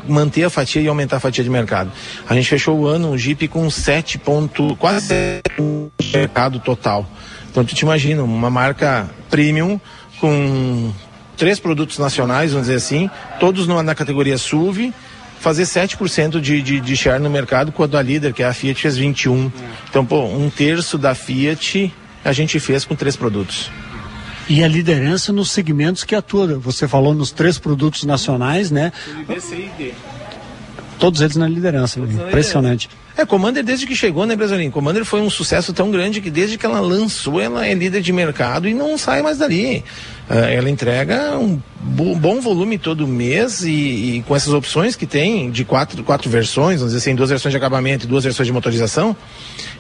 manter 0.07 0.45
a 0.45 0.51
fatia 0.51 0.83
e 0.83 0.89
aumentar 0.89 1.17
a 1.17 1.21
fatia 1.21 1.43
de 1.43 1.51
mercado. 1.51 1.91
A 2.29 2.35
gente 2.35 2.49
fechou 2.49 2.79
o 2.79 2.87
ano, 2.87 3.11
o 3.11 3.19
Jeep 3.19 3.49
com 3.49 3.69
7 3.71 4.19
ponto, 4.19 4.77
quase 4.77 5.09
7 5.09 5.43
mercado 6.13 6.59
total. 6.59 7.09
Então 7.51 7.65
tu 7.65 7.75
te 7.75 7.81
imagina, 7.81 8.23
uma 8.23 8.51
marca 8.51 9.11
premium 9.29 9.81
com 10.21 10.93
três 11.37 11.59
produtos 11.59 11.99
nacionais, 11.99 12.53
vamos 12.53 12.67
dizer 12.67 12.79
assim, 12.79 13.11
todos 13.41 13.67
na 13.67 13.95
categoria 13.95 14.39
SUV, 14.39 14.93
fazer 15.41 15.65
7% 15.65 16.41
de, 16.41 16.63
de, 16.63 16.81
de 16.81 16.97
share 16.97 17.21
no 17.21 17.29
mercado, 17.29 17.73
quando 17.73 17.97
a 17.99 18.03
líder, 18.03 18.33
que 18.33 18.43
é 18.43 18.47
a 18.47 18.55
Fiat, 18.55 18.81
fez 18.81 18.97
21%. 18.97 19.51
Então, 19.91 20.07
pô, 20.07 20.25
um 20.25 20.49
terço 20.49 20.97
da 20.97 21.15
Fiat 21.15 21.93
a 22.25 22.33
gente 22.33 22.61
fez 22.61 22.85
com 22.85 22.95
três 22.95 23.17
produtos. 23.17 23.69
E 24.49 24.63
a 24.63 24.69
liderança 24.69 25.33
nos 25.33 25.51
segmentos 25.51 26.05
que 26.05 26.15
atua. 26.15 26.59
Você 26.59 26.89
falou 26.89 27.15
nos 27.15 27.31
três 27.31 27.59
produtos 27.59 28.05
nacionais, 28.05 28.71
né? 28.71 28.93
Todos 30.99 31.21
eles 31.21 31.37
na 31.37 31.49
liderança, 31.49 31.99
Todos 31.99 32.15
impressionante. 32.15 32.87
Na 32.87 32.93
liderança. 32.95 33.03
É, 33.17 33.27
Commander 33.27 33.63
desde 33.63 33.87
que 33.87 33.95
chegou, 33.95 34.25
né, 34.25 34.35
Brasolim? 34.35 34.71
Commander 34.71 35.05
foi 35.05 35.21
um 35.21 35.29
sucesso 35.29 35.73
tão 35.73 35.91
grande 35.91 36.21
que 36.21 36.31
desde 36.31 36.57
que 36.57 36.65
ela 36.65 36.81
lançou, 36.81 37.41
ela 37.41 37.67
é 37.67 37.75
líder 37.75 38.01
de 38.01 38.13
mercado 38.13 38.67
e 38.69 38.73
não 38.73 38.97
sai 38.97 39.21
mais 39.21 39.39
dali. 39.39 39.85
Uh, 40.31 40.35
ela 40.35 40.71
entrega 40.71 41.37
um 41.39 41.61
bom 41.81 42.41
volume 42.41 42.79
todo 42.79 43.07
mês 43.07 43.63
e, 43.63 43.71
e, 43.71 44.25
com 44.27 44.35
essas 44.35 44.55
opções 44.55 44.97
que 44.97 45.07
tem 45.07 45.51
de 45.51 45.65
quatro, 45.65 46.03
quatro 46.03 46.31
versões, 46.31 46.79
vamos 46.79 46.95
dizer 46.95 46.99
assim, 46.99 47.15
duas 47.15 47.29
versões 47.29 47.53
de 47.53 47.57
acabamento 47.59 48.07
e 48.07 48.09
duas 48.09 48.25
versões 48.25 48.47
de 48.47 48.53
motorização, 48.53 49.15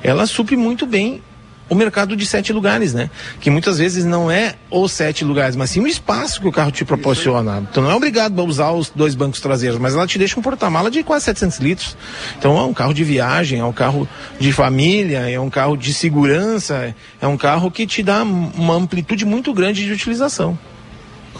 ela 0.03 0.27
supre 0.27 0.57
muito 0.57 0.85
bem 0.85 1.23
o 1.69 1.75
mercado 1.75 2.17
de 2.17 2.27
sete 2.27 2.53
lugares, 2.53 2.93
né? 2.93 3.11
Que 3.41 3.51
muitas 3.51 3.79
vezes 3.79 4.05
não 4.05 4.31
é 4.31 4.55
os 4.71 4.93
sete 4.93 5.25
lugares, 5.25 5.57
mas 5.57 5.71
sim 5.71 5.81
o 5.81 5.87
espaço 5.87 6.41
que 6.41 6.49
o 6.49 6.53
carro 6.53 6.71
te 6.71 6.85
proporciona. 6.85 7.67
Então 7.71 7.83
não 7.83 7.91
é 7.91 7.95
obrigado 7.95 8.41
a 8.41 8.45
usar 8.45 8.73
os 8.73 8.91
dois 8.91 9.15
bancos 9.15 9.41
traseiros, 9.41 9.79
mas 9.79 9.95
ela 9.95 10.07
te 10.07 10.19
deixa 10.19 10.39
um 10.39 10.43
porta-mala 10.43 10.91
de 10.91 11.03
quase 11.03 11.25
700 11.27 11.59
litros. 11.59 11.97
Então 12.39 12.59
é 12.59 12.63
um 12.63 12.75
carro 12.75 12.93
de 12.93 13.05
viagem, 13.05 13.61
é 13.61 13.65
um 13.65 13.73
carro 13.73 14.09
de 14.39 14.53
família, 14.53 15.31
é 15.31 15.41
um 15.41 15.51
carro 15.51 15.77
de 15.77 15.95
segurança, 15.95 16.95
é 17.21 17.27
um 17.27 17.37
carro 17.37 17.71
que 17.71 17.87
te 17.87 18.03
dá 18.03 18.23
uma 18.23 18.75
amplitude 18.75 19.25
muito 19.25 19.53
grande 19.55 19.85
de 19.85 19.93
utilização 19.93 20.59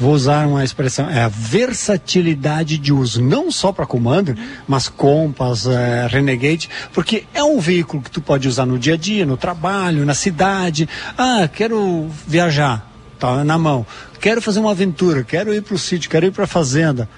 vou 0.03 0.15
usar 0.15 0.49
uma 0.49 0.65
expressão, 0.65 1.09
é 1.09 1.23
a 1.23 1.29
versatilidade 1.29 2.77
de 2.77 2.93
uso, 2.93 3.23
não 3.23 3.53
só 3.53 3.71
para 3.71 3.87
Commander, 3.87 4.37
mas 4.67 4.89
Compass, 4.89 5.67
é, 5.67 6.09
Renegade, 6.09 6.69
porque 6.93 7.25
é 7.33 7.43
um 7.45 7.61
veículo 7.61 8.03
que 8.03 8.11
tu 8.11 8.21
pode 8.21 8.49
usar 8.49 8.67
no 8.67 8.81
dia 8.81 8.95
a 8.95 8.97
dia, 8.97 9.25
no 9.25 9.37
trabalho, 9.37 10.05
na 10.05 10.13
cidade. 10.13 10.89
Ah, 11.17 11.49
quero 11.49 12.11
viajar, 12.27 12.91
tá 13.17 13.45
na 13.45 13.57
mão. 13.57 13.87
Quero 14.21 14.43
fazer 14.43 14.59
uma 14.59 14.73
aventura, 14.73 15.23
quero 15.23 15.55
ir 15.55 15.63
para 15.63 15.77
o 15.77 15.79
sítio, 15.79 16.11
quero 16.11 16.27
ir 16.27 16.33
para 16.33 16.45
a 16.45 16.49
fazenda. 16.49 17.09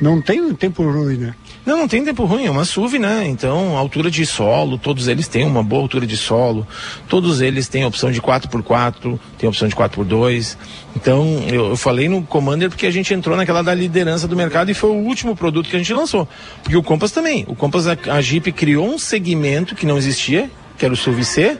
Não 0.00 0.22
tem 0.22 0.54
tempo 0.54 0.84
ruim, 0.84 1.16
né? 1.16 1.34
Não, 1.68 1.76
não 1.76 1.86
tem 1.86 2.02
tempo 2.02 2.24
ruim, 2.24 2.46
é 2.46 2.50
uma 2.50 2.64
SUV, 2.64 2.98
né? 2.98 3.28
Então, 3.28 3.76
altura 3.76 4.10
de 4.10 4.24
solo, 4.24 4.78
todos 4.78 5.06
eles 5.06 5.28
têm 5.28 5.44
uma 5.44 5.62
boa 5.62 5.82
altura 5.82 6.06
de 6.06 6.16
solo, 6.16 6.66
todos 7.10 7.42
eles 7.42 7.68
têm 7.68 7.84
opção 7.84 8.10
de 8.10 8.22
4x4, 8.22 9.20
tem 9.36 9.46
opção 9.46 9.68
de 9.68 9.76
4x2. 9.76 10.56
Então, 10.96 11.44
eu, 11.46 11.68
eu, 11.68 11.76
falei 11.76 12.08
no 12.08 12.22
Commander 12.22 12.70
porque 12.70 12.86
a 12.86 12.90
gente 12.90 13.12
entrou 13.12 13.36
naquela 13.36 13.60
da 13.60 13.74
liderança 13.74 14.26
do 14.26 14.34
mercado 14.34 14.70
e 14.70 14.74
foi 14.74 14.88
o 14.88 14.94
último 14.94 15.36
produto 15.36 15.68
que 15.68 15.76
a 15.76 15.78
gente 15.78 15.92
lançou. 15.92 16.26
Porque 16.62 16.74
o 16.74 16.82
Compass 16.82 17.12
também, 17.12 17.44
o 17.46 17.54
Compass, 17.54 17.86
a, 17.86 17.98
a 18.14 18.22
Jeep 18.22 18.50
criou 18.52 18.88
um 18.88 18.98
segmento 18.98 19.74
que 19.74 19.84
não 19.84 19.98
existia, 19.98 20.50
que 20.78 20.84
era 20.84 20.94
o 20.94 20.96
SUV 20.96 21.24
C, 21.24 21.58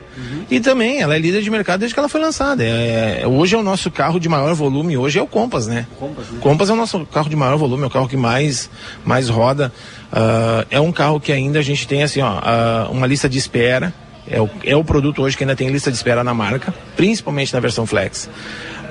e 0.49 0.59
também 0.59 1.01
ela 1.01 1.15
é 1.15 1.19
líder 1.19 1.41
de 1.41 1.49
mercado 1.49 1.81
desde 1.81 1.93
que 1.93 1.99
ela 1.99 2.07
foi 2.07 2.21
lançada. 2.21 2.63
É, 2.63 3.21
é- 3.21 3.27
hoje 3.27 3.55
é 3.55 3.57
o 3.57 3.63
nosso 3.63 3.91
carro 3.91 4.19
de 4.19 4.29
maior 4.29 4.53
volume, 4.55 4.97
hoje 4.97 5.19
é 5.19 5.21
o 5.21 5.27
Compass, 5.27 5.67
né? 5.67 5.85
Compass, 6.39 6.69
é 6.69 6.73
o 6.73 6.75
nosso 6.75 7.05
carro 7.05 7.29
de 7.29 7.35
maior 7.35 7.57
volume, 7.57 7.83
é 7.83 7.87
o 7.87 7.89
carro 7.89 8.07
que 8.07 8.17
mais, 8.17 8.69
mais 9.03 9.27
roda. 9.27 9.71
Ah, 10.11 10.65
é 10.71 10.79
um 10.79 10.91
carro 10.91 11.19
que 11.19 11.31
ainda 11.31 11.59
a 11.59 11.61
gente 11.61 11.87
tem 11.87 12.01
assim, 12.01 12.21
ó, 12.21 12.39
ah, 12.41 12.87
uma 12.91 13.05
lista 13.05 13.27
de 13.27 13.37
espera. 13.37 13.93
É 14.31 14.39
o, 14.39 14.49
é 14.63 14.75
o 14.75 14.83
produto 14.83 15.23
hoje 15.23 15.35
que 15.35 15.43
ainda 15.43 15.55
tem 15.55 15.69
lista 15.69 15.89
de 15.89 15.97
espera 15.97 16.23
na 16.23 16.33
marca, 16.35 16.73
principalmente 16.95 17.51
na 17.51 17.59
versão 17.59 17.85
Flex. 17.85 18.29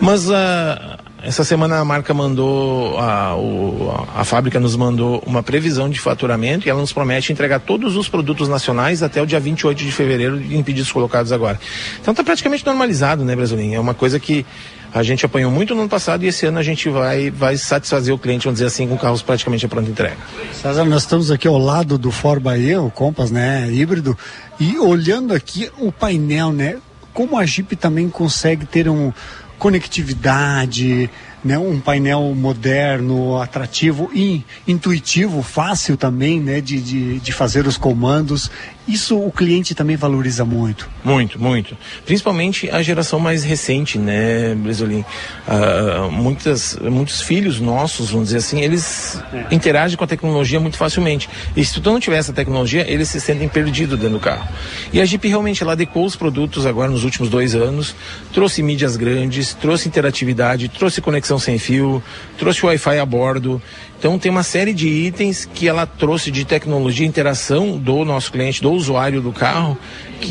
Mas 0.01 0.31
ah, 0.31 0.99
essa 1.23 1.43
semana 1.43 1.79
a 1.79 1.85
marca 1.85 2.15
mandou, 2.15 2.97
a, 2.99 3.35
o- 3.37 3.93
a, 4.15 4.25
fábrica 4.25 4.61
nos 4.61 4.77
mandou 4.77 5.23
uma 5.27 5.43
previsão 5.43 5.91
de 5.91 5.99
faturamento 5.99 6.67
e 6.67 6.71
ela 6.71 6.81
nos 6.81 6.93
promete 6.93 7.33
entregar 7.33 7.59
todos 7.61 7.97
os 7.97 8.09
produtos 8.09 8.49
nacionais 8.49 9.03
até 9.03 9.21
o 9.21 9.27
dia 9.27 9.41
28 9.41 9.79
de 9.79 9.91
fevereiro 9.91 10.41
em 10.41 10.63
pedidos 10.63 10.93
colocados 10.93 11.33
agora. 11.33 11.59
Então 12.01 12.13
está 12.13 12.23
praticamente 12.23 12.65
normalizado, 12.65 13.25
né, 13.25 13.35
Brasilinho? 13.35 13.75
É 13.75 13.81
uma 13.81 13.95
coisa 13.95 14.21
que 14.21 14.47
a 14.95 15.03
gente 15.03 15.27
apanhou 15.27 15.51
muito 15.51 15.75
no 15.75 15.81
ano 15.83 15.91
passado 15.91 16.23
e 16.25 16.29
esse 16.29 16.47
ano 16.47 16.59
a 16.59 16.63
gente 16.63 16.89
vai, 16.89 17.31
vai 17.31 17.57
satisfazer 17.57 18.15
o 18.15 18.19
cliente, 18.19 18.45
vamos 18.45 18.59
dizer 18.61 18.67
assim, 18.69 18.87
com 18.87 18.97
carros 18.97 19.21
praticamente 19.21 19.67
a 19.67 19.69
pronta 19.69 19.91
entrega. 19.91 20.17
César, 20.53 20.85
nós 20.85 21.03
estamos 21.03 21.31
aqui 21.31 21.49
ao 21.49 21.59
lado 21.59 21.99
do 21.99 22.11
Ford 22.13 22.41
Bahia, 22.41 22.81
o 22.81 22.91
Compass, 22.91 23.31
né, 23.31 23.69
híbrido, 23.71 24.17
e 24.59 24.79
olhando 24.79 25.35
aqui 25.35 25.69
o 25.79 25.91
painel, 25.93 26.53
né, 26.53 26.77
como 27.13 27.37
a 27.37 27.45
Jeep 27.45 27.75
também 27.77 28.09
consegue 28.09 28.65
ter 28.65 28.89
um 28.89 29.13
conectividade, 29.59 31.11
né, 31.45 31.59
um 31.59 31.81
painel 31.81 32.35
moderno, 32.35 33.41
atrativo 33.41 34.11
e 34.15 34.45
intuitivo, 34.67 35.43
fácil 35.43 35.97
também, 35.97 36.41
né, 36.41 36.61
de, 36.61 36.81
de, 36.81 37.21
de 37.21 37.33
fazer 37.33 37.67
os 37.67 37.77
comandos. 37.77 38.51
Isso 38.89 39.19
o 39.19 39.31
cliente 39.31 39.75
também 39.75 39.97
valoriza 39.97 40.47
muito. 40.47 40.89
Muito, 41.05 41.39
muito. 41.39 41.77
Principalmente 42.07 42.71
a 42.71 42.83
geração 42.83 43.21
mais 43.21 43.45
recente, 43.45 43.99
né, 43.99 44.55
Bresolim? 44.55 45.05
Ah, 45.47 46.09
muitas, 46.11 46.79
muitos 46.81 47.21
filhos 47.21 47.61
nossos, 47.61 48.11
vamos 48.11 48.29
dizer 48.29 48.39
assim, 48.39 48.63
eles 48.63 49.23
interagem 49.51 49.97
com 49.97 50.05
a 50.05 50.07
tecnologia 50.07 50.59
muito 50.59 50.79
facilmente. 50.79 51.29
E 51.55 51.63
se 51.63 51.79
tu 51.79 51.91
não 51.91 52.01
tiver 52.01 52.17
essa 52.17 52.33
tecnologia, 52.33 52.91
eles 52.91 53.11
se 53.11 53.21
sentem 53.21 53.47
perdidos 53.47 53.99
dentro 53.99 54.15
do 54.15 54.21
carro. 54.21 54.49
E 54.91 55.03
a 55.03 55.05
Jeep 55.05 55.29
realmente 55.29 55.63
ela 55.63 55.73
adequou 55.73 56.07
os 56.07 56.17
produtos 56.17 56.65
agora 56.65 56.91
nos 56.91 57.05
últimos 57.05 57.29
dois 57.29 57.55
anos, 57.55 57.95
trouxe 58.33 58.63
mídias 58.63 58.97
grandes, 58.97 59.53
trouxe 59.53 59.87
interatividade, 59.87 60.69
trouxe 60.69 61.03
conexão 61.03 61.39
sem 61.39 61.59
fio, 61.59 62.03
trouxe 62.39 62.65
Wi-Fi 62.65 62.99
a 62.99 63.05
bordo. 63.05 63.61
Então 63.99 64.17
tem 64.17 64.31
uma 64.31 64.45
série 64.45 64.73
de 64.73 64.89
itens 64.89 65.45
que 65.45 65.67
ela 65.67 65.85
trouxe 65.85 66.31
de 66.31 66.45
tecnologia, 66.45 67.05
interação 67.05 67.77
do 67.77 68.05
nosso 68.05 68.31
cliente, 68.31 68.63
do 68.63 68.78
usuário 68.79 69.21
do 69.21 69.33
carro, 69.33 69.77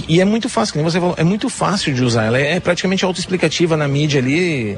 e 0.08 0.20
é 0.20 0.26
muito 0.26 0.50
fácil, 0.50 0.74
como 0.74 0.90
você 0.90 1.00
falou, 1.00 1.16
é 1.18 1.24
muito 1.24 1.50
fácil 1.50 1.94
de 1.94 2.04
usar. 2.04 2.26
Ela 2.26 2.40
é, 2.40 2.56
é 2.56 2.60
praticamente 2.60 3.06
autoexplicativa 3.06 3.78
na 3.78 3.88
mídia 3.88 4.20
ali, 4.20 4.78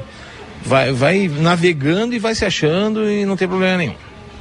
vai, 0.64 0.92
vai 0.92 1.28
navegando 1.28 2.14
e 2.14 2.18
vai 2.18 2.34
se 2.34 2.44
achando 2.44 3.08
e 3.08 3.24
não 3.24 3.36
tem 3.36 3.48
problema 3.48 3.78
nenhum. 3.78 3.94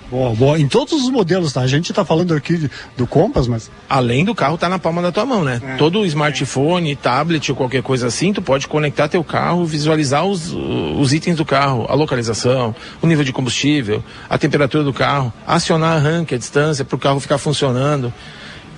Boa, 0.09 0.33
boa. 0.33 0.59
Em 0.59 0.67
todos 0.67 0.93
os 0.93 1.09
modelos, 1.09 1.53
tá? 1.53 1.61
A 1.61 1.67
gente 1.67 1.91
está 1.91 2.03
falando 2.03 2.33
aqui 2.33 2.69
do 2.97 3.05
Compass, 3.05 3.47
mas 3.47 3.69
Além 3.87 4.25
do 4.25 4.33
carro 4.33 4.57
tá 4.57 4.67
na 4.67 4.79
palma 4.79 5.03
da 5.03 5.11
tua 5.11 5.23
mão, 5.23 5.43
né? 5.43 5.61
Todo 5.77 6.03
smartphone, 6.05 6.95
tablet 6.95 7.51
ou 7.51 7.55
qualquer 7.55 7.83
coisa 7.83 8.07
assim, 8.07 8.33
tu 8.33 8.41
pode 8.41 8.67
conectar 8.67 9.07
teu 9.07 9.23
carro, 9.23 9.65
visualizar 9.65 10.25
os, 10.25 10.51
os 10.51 11.13
itens 11.13 11.37
do 11.37 11.45
carro, 11.45 11.85
a 11.87 11.93
localização, 11.93 12.75
o 13.01 13.07
nível 13.07 13.23
de 13.23 13.31
combustível, 13.31 14.03
a 14.27 14.37
temperatura 14.37 14.83
do 14.83 14.93
carro, 14.93 15.31
acionar 15.45 15.97
arranque, 15.97 16.33
a 16.33 16.37
distância 16.39 16.83
para 16.83 16.95
o 16.95 16.99
carro 16.99 17.19
ficar 17.19 17.37
funcionando 17.37 18.11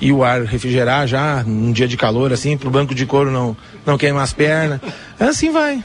e 0.01 0.11
o 0.11 0.23
ar 0.23 0.43
refrigerar 0.43 1.07
já 1.07 1.43
num 1.43 1.71
dia 1.71 1.87
de 1.87 1.95
calor 1.95 2.33
assim, 2.33 2.57
para 2.57 2.67
o 2.67 2.71
banco 2.71 2.93
de 2.93 3.05
couro 3.05 3.31
não 3.31 3.55
não 3.85 3.97
queimar 3.97 4.23
as 4.23 4.33
pernas. 4.33 4.81
Assim 5.19 5.51
vai. 5.51 5.83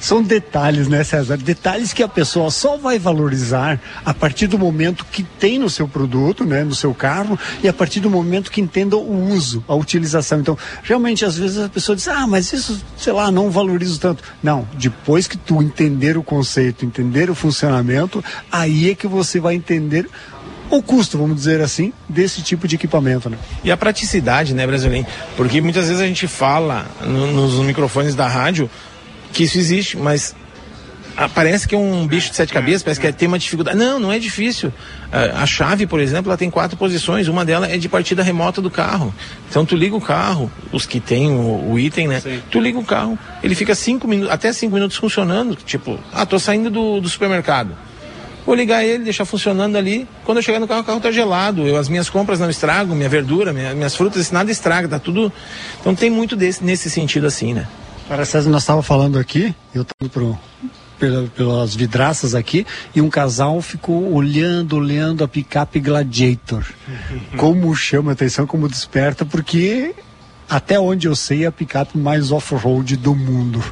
São 0.00 0.22
detalhes, 0.22 0.88
né, 0.88 1.04
César? 1.04 1.36
Detalhes 1.36 1.92
que 1.92 2.02
a 2.02 2.08
pessoa 2.08 2.50
só 2.50 2.78
vai 2.78 2.98
valorizar 2.98 3.78
a 4.04 4.14
partir 4.14 4.46
do 4.46 4.58
momento 4.58 5.04
que 5.04 5.22
tem 5.22 5.58
no 5.58 5.68
seu 5.68 5.86
produto, 5.86 6.42
né, 6.42 6.64
no 6.64 6.74
seu 6.74 6.94
carro, 6.94 7.38
e 7.62 7.68
a 7.68 7.72
partir 7.72 8.00
do 8.00 8.08
momento 8.08 8.50
que 8.50 8.62
entenda 8.62 8.96
o 8.96 9.28
uso, 9.30 9.62
a 9.68 9.74
utilização. 9.74 10.40
Então, 10.40 10.56
realmente, 10.82 11.22
às 11.22 11.36
vezes 11.36 11.58
a 11.58 11.68
pessoa 11.68 11.94
diz, 11.94 12.08
ah, 12.08 12.26
mas 12.26 12.50
isso, 12.50 12.82
sei 12.96 13.12
lá, 13.12 13.30
não 13.30 13.50
valorizo 13.50 14.00
tanto. 14.00 14.24
Não, 14.42 14.66
depois 14.72 15.28
que 15.28 15.36
tu 15.36 15.60
entender 15.60 16.16
o 16.16 16.22
conceito, 16.22 16.86
entender 16.86 17.28
o 17.28 17.34
funcionamento, 17.34 18.24
aí 18.50 18.90
é 18.90 18.94
que 18.94 19.06
você 19.06 19.38
vai 19.38 19.54
entender 19.54 20.08
o 20.78 20.82
custo, 20.82 21.18
vamos 21.18 21.36
dizer 21.36 21.60
assim, 21.60 21.92
desse 22.08 22.42
tipo 22.42 22.66
de 22.68 22.76
equipamento, 22.76 23.28
né? 23.28 23.36
E 23.64 23.70
a 23.70 23.76
praticidade, 23.76 24.54
né, 24.54 24.66
brasileiro? 24.66 25.06
Porque 25.36 25.60
muitas 25.60 25.86
vezes 25.88 26.00
a 26.00 26.06
gente 26.06 26.26
fala 26.28 26.86
no- 27.04 27.32
nos 27.32 27.54
microfones 27.64 28.14
da 28.14 28.26
rádio 28.28 28.70
que 29.32 29.44
isso 29.44 29.58
existe, 29.58 29.96
mas 29.96 30.34
ah, 31.16 31.28
parece 31.28 31.68
que 31.68 31.74
é 31.74 31.78
um 31.78 32.06
bicho 32.06 32.30
de 32.30 32.36
sete 32.36 32.52
cabeças, 32.52 32.82
parece 32.82 33.00
que 33.00 33.06
é, 33.06 33.12
tem 33.12 33.28
uma 33.28 33.38
dificuldade. 33.38 33.76
Não, 33.76 33.98
não 33.98 34.10
é 34.12 34.18
difícil. 34.18 34.72
Ah, 35.12 35.42
a 35.42 35.46
chave, 35.46 35.86
por 35.86 36.00
exemplo, 36.00 36.30
ela 36.30 36.38
tem 36.38 36.48
quatro 36.48 36.76
posições, 36.78 37.26
uma 37.28 37.44
delas 37.44 37.70
é 37.70 37.76
de 37.76 37.88
partida 37.88 38.22
remota 38.22 38.62
do 38.62 38.70
carro. 38.70 39.12
Então 39.48 39.66
tu 39.66 39.76
liga 39.76 39.94
o 39.94 40.00
carro, 40.00 40.50
os 40.72 40.86
que 40.86 40.98
tem 41.00 41.30
o, 41.30 41.72
o 41.72 41.78
item, 41.78 42.08
né? 42.08 42.22
Tu 42.50 42.60
liga 42.60 42.78
o 42.78 42.84
carro, 42.84 43.18
ele 43.42 43.54
fica 43.54 43.74
cinco 43.74 44.06
minutos, 44.08 44.32
até 44.32 44.52
cinco 44.52 44.74
minutos 44.74 44.96
funcionando, 44.96 45.54
tipo, 45.56 45.98
ah, 46.12 46.24
tô 46.24 46.38
saindo 46.38 46.70
do, 46.70 47.00
do 47.00 47.08
supermercado. 47.08 47.76
Vou 48.50 48.56
ligar 48.56 48.82
ele, 48.84 49.04
deixar 49.04 49.24
funcionando 49.24 49.76
ali. 49.76 50.08
Quando 50.24 50.38
eu 50.38 50.42
chegar 50.42 50.58
no 50.58 50.66
carro, 50.66 50.80
o 50.80 50.84
carro 50.84 50.98
tá 50.98 51.12
gelado. 51.12 51.68
Eu, 51.68 51.76
as 51.76 51.88
minhas 51.88 52.10
compras 52.10 52.40
não 52.40 52.50
estragam, 52.50 52.96
minha 52.96 53.08
verdura, 53.08 53.52
minha- 53.52 53.72
minhas 53.76 53.94
frutas, 53.94 54.32
nada 54.32 54.50
estraga, 54.50 54.88
tá 54.88 54.98
tudo. 54.98 55.32
Então 55.80 55.94
tem 55.94 56.10
muito 56.10 56.34
desse, 56.34 56.64
nesse 56.64 56.90
sentido 56.90 57.28
assim, 57.28 57.54
né? 57.54 57.68
Para 58.08 58.24
César, 58.24 58.50
nós 58.50 58.62
estávamos 58.62 58.86
falando 58.88 59.20
aqui, 59.20 59.54
eu 59.72 59.82
estava 59.82 60.10
pro, 60.10 60.36
pela- 60.98 61.28
pelas 61.28 61.76
vidraças 61.76 62.34
aqui, 62.34 62.66
e 62.92 63.00
um 63.00 63.08
casal 63.08 63.62
ficou 63.62 64.12
olhando, 64.12 64.74
olhando 64.76 65.22
a 65.22 65.28
picape 65.28 65.78
Gladiator. 65.78 66.66
Como 67.38 67.72
chama 67.76 68.10
a 68.10 68.14
atenção, 68.14 68.48
como 68.48 68.68
desperta, 68.68 69.24
porque 69.24 69.94
até 70.48 70.80
onde 70.80 71.06
eu 71.06 71.14
sei 71.14 71.44
é 71.44 71.46
a 71.46 71.52
picape 71.52 71.96
mais 71.96 72.32
off-road 72.32 72.96
do 72.96 73.14
mundo. 73.14 73.62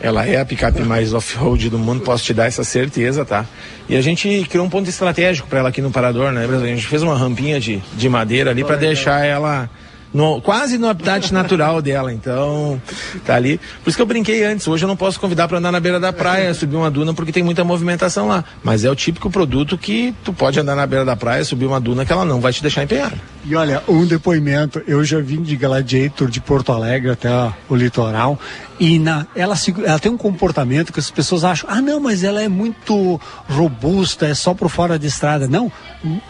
Ela 0.00 0.26
é 0.26 0.38
a 0.40 0.44
picape 0.44 0.82
mais 0.82 1.14
off-road 1.14 1.70
do 1.70 1.78
mundo, 1.78 2.02
posso 2.02 2.22
te 2.24 2.34
dar 2.34 2.46
essa 2.46 2.62
certeza, 2.62 3.24
tá? 3.24 3.46
E 3.88 3.96
a 3.96 4.00
gente 4.02 4.46
criou 4.50 4.66
um 4.66 4.70
ponto 4.70 4.88
estratégico 4.90 5.48
para 5.48 5.60
ela 5.60 5.68
aqui 5.70 5.80
no 5.80 5.90
Parador, 5.90 6.32
né, 6.32 6.46
Brasil? 6.46 6.66
A 6.66 6.68
gente 6.68 6.86
fez 6.86 7.02
uma 7.02 7.16
rampinha 7.16 7.58
de, 7.58 7.82
de 7.94 8.08
madeira 8.08 8.50
ali 8.50 8.62
para 8.62 8.76
deixar 8.76 9.24
ela 9.24 9.70
no- 10.12 10.40
quase 10.40 10.76
no 10.78 10.88
habitat 10.88 11.32
natural 11.32 11.80
dela. 11.80 12.12
Então, 12.12 12.80
tá 13.24 13.34
ali. 13.36 13.58
Por 13.82 13.88
isso 13.88 13.96
que 13.96 14.02
eu 14.02 14.06
brinquei 14.06 14.44
antes. 14.44 14.66
Hoje 14.68 14.84
eu 14.84 14.88
não 14.88 14.96
posso 14.96 15.18
convidar 15.18 15.48
para 15.48 15.58
andar 15.58 15.72
na 15.72 15.80
beira 15.80 15.98
da 16.00 16.12
praia, 16.12 16.52
subir 16.54 16.76
uma 16.76 16.90
duna, 16.90 17.14
porque 17.14 17.32
tem 17.32 17.42
muita 17.42 17.64
movimentação 17.64 18.28
lá. 18.28 18.44
Mas 18.62 18.84
é 18.84 18.90
o 18.90 18.94
típico 18.94 19.30
produto 19.30 19.76
que 19.78 20.14
tu 20.24 20.32
pode 20.32 20.58
andar 20.60 20.74
na 20.76 20.86
beira 20.86 21.04
da 21.04 21.16
praia, 21.16 21.42
subir 21.44 21.66
uma 21.66 21.80
duna 21.80 22.04
que 22.04 22.12
ela 22.12 22.24
não 22.24 22.40
vai 22.40 22.52
te 22.52 22.60
deixar 22.62 22.82
empenhado. 22.82 23.16
E 23.44 23.54
olha, 23.54 23.82
um 23.88 24.04
depoimento, 24.04 24.82
eu 24.88 25.04
já 25.04 25.20
vim 25.20 25.42
de 25.42 25.56
Gladiator 25.56 26.28
de 26.30 26.40
Porto 26.40 26.72
Alegre 26.72 27.10
até 27.12 27.28
o 27.68 27.76
litoral 27.76 28.38
e 28.78 28.98
na, 28.98 29.26
ela, 29.34 29.56
se- 29.56 29.74
ela 29.84 29.98
tem 29.98 30.12
um 30.12 30.16
comportamento 30.18 30.92
que 30.92 31.00
as 31.00 31.10
pessoas 31.10 31.44
acham, 31.44 31.68
ah 31.70 31.80
não, 31.80 31.98
mas 32.00 32.22
ela 32.22 32.42
é 32.42 32.48
muito 32.48 33.20
robusta, 33.48 34.26
é 34.26 34.34
só 34.34 34.52
por 34.54 34.68
fora 34.68 34.98
de 34.98 35.06
estrada. 35.06 35.48
Não, 35.48 35.72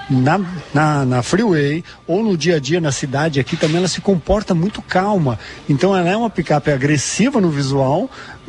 na, 0.09 0.41
na, 0.73 1.05
na 1.05 1.23
freeway 1.23 1.83
ou 2.07 2.23
no 2.23 2.37
dia 2.37 2.57
a 2.57 2.61
dia 2.61 2.81
na 2.81 2.93
cidade 2.93 3.41
aqui 3.41 3.57
também 3.57 3.79
ela 3.79 3.89
se 3.89 4.01
comporta 4.01 4.55
muito 4.55 4.81
calma. 4.81 5.39
Então 5.69 5.97
ela 5.97 6.09
é 6.09 6.17
uma 6.17 6.31
picape 6.31 6.71
agressiva 6.71 7.41
no 7.41 7.51
visual, 7.51 8.09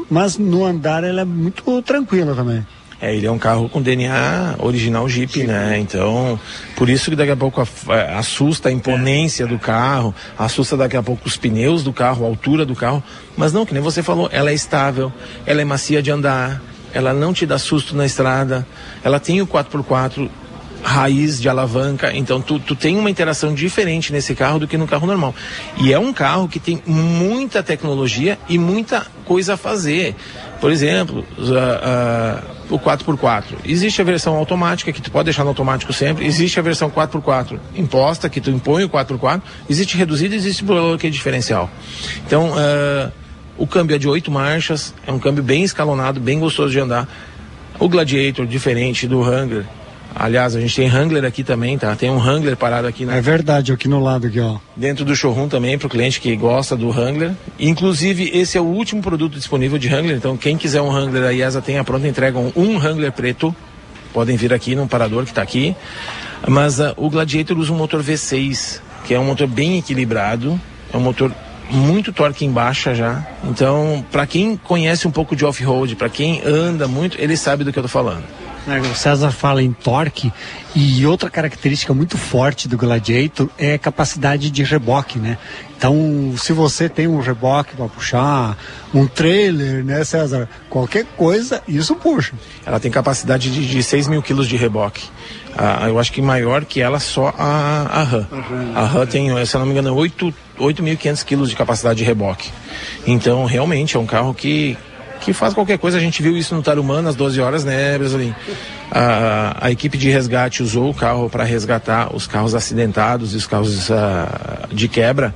mas 0.09 0.37
no 0.37 0.63
andar 0.65 1.03
ela 1.03 1.21
é 1.21 1.25
muito 1.25 1.81
tranquila 1.81 2.35
também. 2.35 2.65
É, 2.99 3.15
ele 3.15 3.27
é 3.27 3.31
um 3.31 3.37
carro 3.37 3.69
com 3.69 3.79
DNA 3.79 4.55
original 4.57 5.07
Jeep, 5.07 5.43
né? 5.43 5.77
Então, 5.77 6.39
por 6.75 6.89
isso 6.89 7.11
que 7.11 7.15
daqui 7.15 7.31
a 7.31 7.35
pouco 7.35 7.61
é, 7.89 8.13
assusta 8.15 8.69
a 8.69 8.71
imponência 8.71 9.45
do 9.45 9.59
carro, 9.59 10.15
assusta 10.37 10.75
daqui 10.75 10.97
a 10.97 11.03
pouco 11.03 11.27
os 11.27 11.37
pneus 11.37 11.83
do 11.83 11.93
carro, 11.93 12.25
a 12.25 12.27
altura 12.27 12.65
do 12.65 12.75
carro. 12.75 13.03
Mas 13.35 13.53
não, 13.53 13.67
que 13.67 13.73
nem 13.73 13.83
você 13.83 14.01
falou, 14.01 14.27
ela 14.31 14.49
é 14.49 14.53
estável, 14.53 15.13
ela 15.45 15.61
é 15.61 15.65
macia 15.65 16.01
de 16.01 16.09
andar, 16.09 16.59
ela 16.91 17.13
não 17.13 17.33
te 17.33 17.45
dá 17.45 17.59
susto 17.59 17.95
na 17.95 18.05
estrada, 18.05 18.65
ela 19.03 19.19
tem 19.19 19.41
o 19.41 19.47
4x4 19.47 20.27
raiz 20.83 21.39
de 21.41 21.49
alavanca, 21.49 22.11
então 22.13 22.41
tu, 22.41 22.59
tu 22.59 22.75
tem 22.75 22.97
uma 22.97 23.09
interação 23.09 23.53
diferente 23.53 24.11
nesse 24.11 24.33
carro 24.35 24.59
do 24.59 24.67
que 24.67 24.77
no 24.77 24.87
carro 24.87 25.07
normal. 25.07 25.33
E 25.77 25.93
é 25.93 25.99
um 25.99 26.13
carro 26.13 26.47
que 26.47 26.59
tem 26.59 26.81
muita 26.85 27.61
tecnologia 27.63 28.37
e 28.47 28.57
muita 28.57 29.05
coisa 29.25 29.55
a 29.55 29.57
fazer. 29.57 30.15
Por 30.59 30.71
exemplo, 30.71 31.25
ah, 31.39 32.43
ah, 32.43 32.55
o 32.69 32.79
4x4. 32.79 33.43
Existe 33.65 34.01
a 34.01 34.03
versão 34.05 34.35
automática, 34.35 34.91
que 34.91 35.01
tu 35.01 35.11
pode 35.11 35.25
deixar 35.25 35.43
no 35.43 35.49
automático 35.49 35.93
sempre. 35.93 36.25
Existe 36.25 36.59
a 36.59 36.63
versão 36.63 36.89
4x4 36.89 37.59
imposta, 37.75 38.29
que 38.29 38.41
tu 38.41 38.49
impõe 38.49 38.83
o 38.83 38.89
4x4. 38.89 39.41
Existe 39.69 39.97
reduzida 39.97 40.35
existe 40.35 40.63
bloqueio 40.63 41.11
diferencial. 41.11 41.69
Então, 42.25 42.53
ah, 42.55 43.11
o 43.57 43.65
câmbio 43.65 43.95
é 43.95 43.99
de 43.99 44.07
oito 44.07 44.31
marchas, 44.31 44.93
é 45.05 45.11
um 45.11 45.19
câmbio 45.19 45.43
bem 45.43 45.63
escalonado, 45.63 46.19
bem 46.19 46.39
gostoso 46.39 46.71
de 46.71 46.79
andar. 46.79 47.07
O 47.79 47.89
Gladiator, 47.89 48.45
diferente 48.45 49.07
do 49.07 49.19
Wrangler, 49.19 49.65
Aliás, 50.19 50.55
a 50.55 50.59
gente 50.59 50.75
tem 50.75 50.89
Wrangler 50.89 51.23
aqui 51.23 51.43
também, 51.43 51.77
tá? 51.77 51.95
Tem 51.95 52.09
um 52.09 52.17
Wrangler 52.17 52.57
parado 52.57 52.87
aqui 52.87 53.05
na, 53.05 53.15
É 53.15 53.21
verdade, 53.21 53.71
aqui 53.71 53.87
no 53.87 54.03
lado 54.03 54.25
aqui, 54.25 54.39
ó. 54.39 54.57
dentro 54.75 55.05
do 55.05 55.15
showroom 55.15 55.47
também 55.47 55.77
para 55.77 55.85
o 55.85 55.89
cliente 55.89 56.19
que 56.19 56.35
gosta 56.35 56.75
do 56.75 56.89
Wrangler. 56.89 57.33
Inclusive, 57.59 58.31
esse 58.33 58.57
é 58.57 58.61
o 58.61 58.65
último 58.65 59.01
produto 59.01 59.33
disponível 59.33 59.77
de 59.77 59.87
Wrangler, 59.87 60.17
então 60.17 60.35
quem 60.35 60.57
quiser 60.57 60.81
um 60.81 60.89
Wrangler, 60.89 61.23
a 61.23 61.31
IESA 61.31 61.61
tem 61.61 61.77
a 61.77 61.83
pronta 61.83 62.07
entrega 62.07 62.39
um, 62.39 62.77
Wrangler 62.77 63.11
preto. 63.11 63.55
Podem 64.11 64.35
vir 64.35 64.51
aqui 64.51 64.73
no 64.73 64.87
parador 64.87 65.23
que 65.23 65.29
está 65.29 65.43
aqui. 65.43 65.75
Mas 66.47 66.79
ah, 66.79 66.93
o 66.97 67.09
Gladiator 67.09 67.57
usa 67.57 67.71
um 67.71 67.77
motor 67.77 68.01
V6, 68.01 68.81
que 69.05 69.13
é 69.13 69.19
um 69.19 69.25
motor 69.25 69.47
bem 69.47 69.77
equilibrado, 69.77 70.59
é 70.91 70.97
um 70.97 71.01
motor 71.01 71.31
muito 71.69 72.11
torque 72.11 72.43
em 72.43 72.51
baixa 72.51 72.95
já. 72.95 73.25
Então, 73.43 74.03
para 74.11 74.25
quem 74.25 74.57
conhece 74.57 75.07
um 75.07 75.11
pouco 75.11 75.35
de 75.35 75.45
off-road, 75.45 75.95
para 75.95 76.09
quem 76.09 76.41
anda 76.43 76.87
muito, 76.87 77.19
ele 77.21 77.37
sabe 77.37 77.63
do 77.63 77.71
que 77.71 77.77
eu 77.77 77.83
tô 77.83 77.89
falando. 77.89 78.23
É, 78.67 78.79
O 78.79 78.95
César 78.95 79.31
fala 79.31 79.63
em 79.63 79.71
torque 79.71 80.31
e 80.75 81.05
outra 81.05 81.29
característica 81.29 81.93
muito 81.93 82.17
forte 82.17 82.67
do 82.67 82.77
Gladiator 82.77 83.49
é 83.57 83.75
a 83.75 83.79
capacidade 83.79 84.49
de 84.49 84.63
reboque, 84.63 85.17
né? 85.17 85.37
Então, 85.77 86.33
se 86.37 86.51
você 86.51 86.89
tem 86.89 87.07
um 87.07 87.19
reboque 87.19 87.75
para 87.75 87.87
puxar, 87.87 88.57
um 88.93 89.07
trailer, 89.07 89.85
né, 89.85 90.03
César? 90.03 90.49
Qualquer 90.69 91.05
coisa, 91.15 91.63
isso 91.67 91.95
puxa. 91.95 92.33
Ela 92.65 92.79
tem 92.79 92.91
capacidade 92.91 93.49
de, 93.49 93.65
de 93.65 93.81
6 93.81 94.07
mil 94.07 94.21
quilos 94.21 94.47
de 94.47 94.57
reboque. 94.57 95.03
Ah, 95.57 95.87
eu 95.87 95.97
acho 95.97 96.11
que 96.11 96.21
maior 96.21 96.65
que 96.65 96.81
ela 96.81 96.99
só 96.99 97.33
a, 97.37 97.87
a 97.89 98.03
RAM. 98.03 98.27
A 98.75 98.85
RAM 98.85 99.05
tem, 99.05 99.45
se 99.45 99.55
eu 99.55 99.59
não 99.59 99.65
me 99.65 99.71
engano, 99.71 99.95
8 99.95 100.33
8.500 100.59 101.23
quilos 101.23 101.49
de 101.49 101.55
capacidade 101.55 101.99
de 101.99 102.03
reboque. 102.03 102.49
Então, 103.05 103.45
realmente, 103.45 103.95
é 103.95 103.99
um 103.99 104.05
carro 104.05 104.33
que, 104.33 104.77
que 105.27 105.33
faz 105.33 105.53
qualquer 105.53 105.77
coisa. 105.77 105.97
A 105.97 105.99
gente 105.99 106.23
viu 106.23 106.37
isso 106.37 106.55
no 106.55 106.63
Tarumã 106.63 107.01
nas 107.01 107.13
12 107.13 107.41
horas, 107.41 107.65
né, 107.65 107.97
Brasolim? 107.97 108.33
A, 108.89 109.65
a 109.65 109.69
equipe 109.69 109.97
de 109.97 110.09
resgate 110.09 110.63
usou 110.63 110.89
o 110.89 110.93
carro 110.93 111.29
para 111.29 111.43
resgatar 111.43 112.15
os 112.15 112.25
carros 112.25 112.55
acidentados 112.55 113.33
e 113.33 113.35
os 113.35 113.45
carros 113.45 113.91
ah, 113.91 114.69
de 114.71 114.87
quebra. 114.87 115.35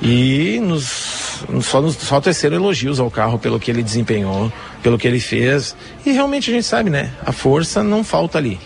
E 0.00 0.58
nos, 0.62 1.44
só, 1.60 1.82
nos, 1.82 1.96
só 1.96 2.22
terceiro 2.22 2.56
elogios 2.56 2.98
ao 2.98 3.10
carro 3.10 3.38
pelo 3.38 3.60
que 3.60 3.70
ele 3.70 3.82
desempenhou, 3.82 4.50
pelo 4.82 4.96
que 4.96 5.06
ele 5.06 5.20
fez. 5.20 5.76
E 6.06 6.10
realmente 6.10 6.50
a 6.50 6.54
gente 6.54 6.64
sabe, 6.64 6.88
né? 6.88 7.10
A 7.22 7.30
força 7.30 7.82
não 7.82 8.02
falta 8.02 8.38
ali. 8.38 8.58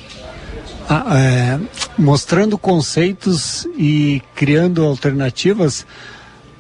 Ah, 0.89 1.19
é, 1.19 1.59
mostrando 1.99 2.57
conceitos 2.57 3.67
e 3.77 4.23
criando 4.37 4.85
alternativas 4.85 5.85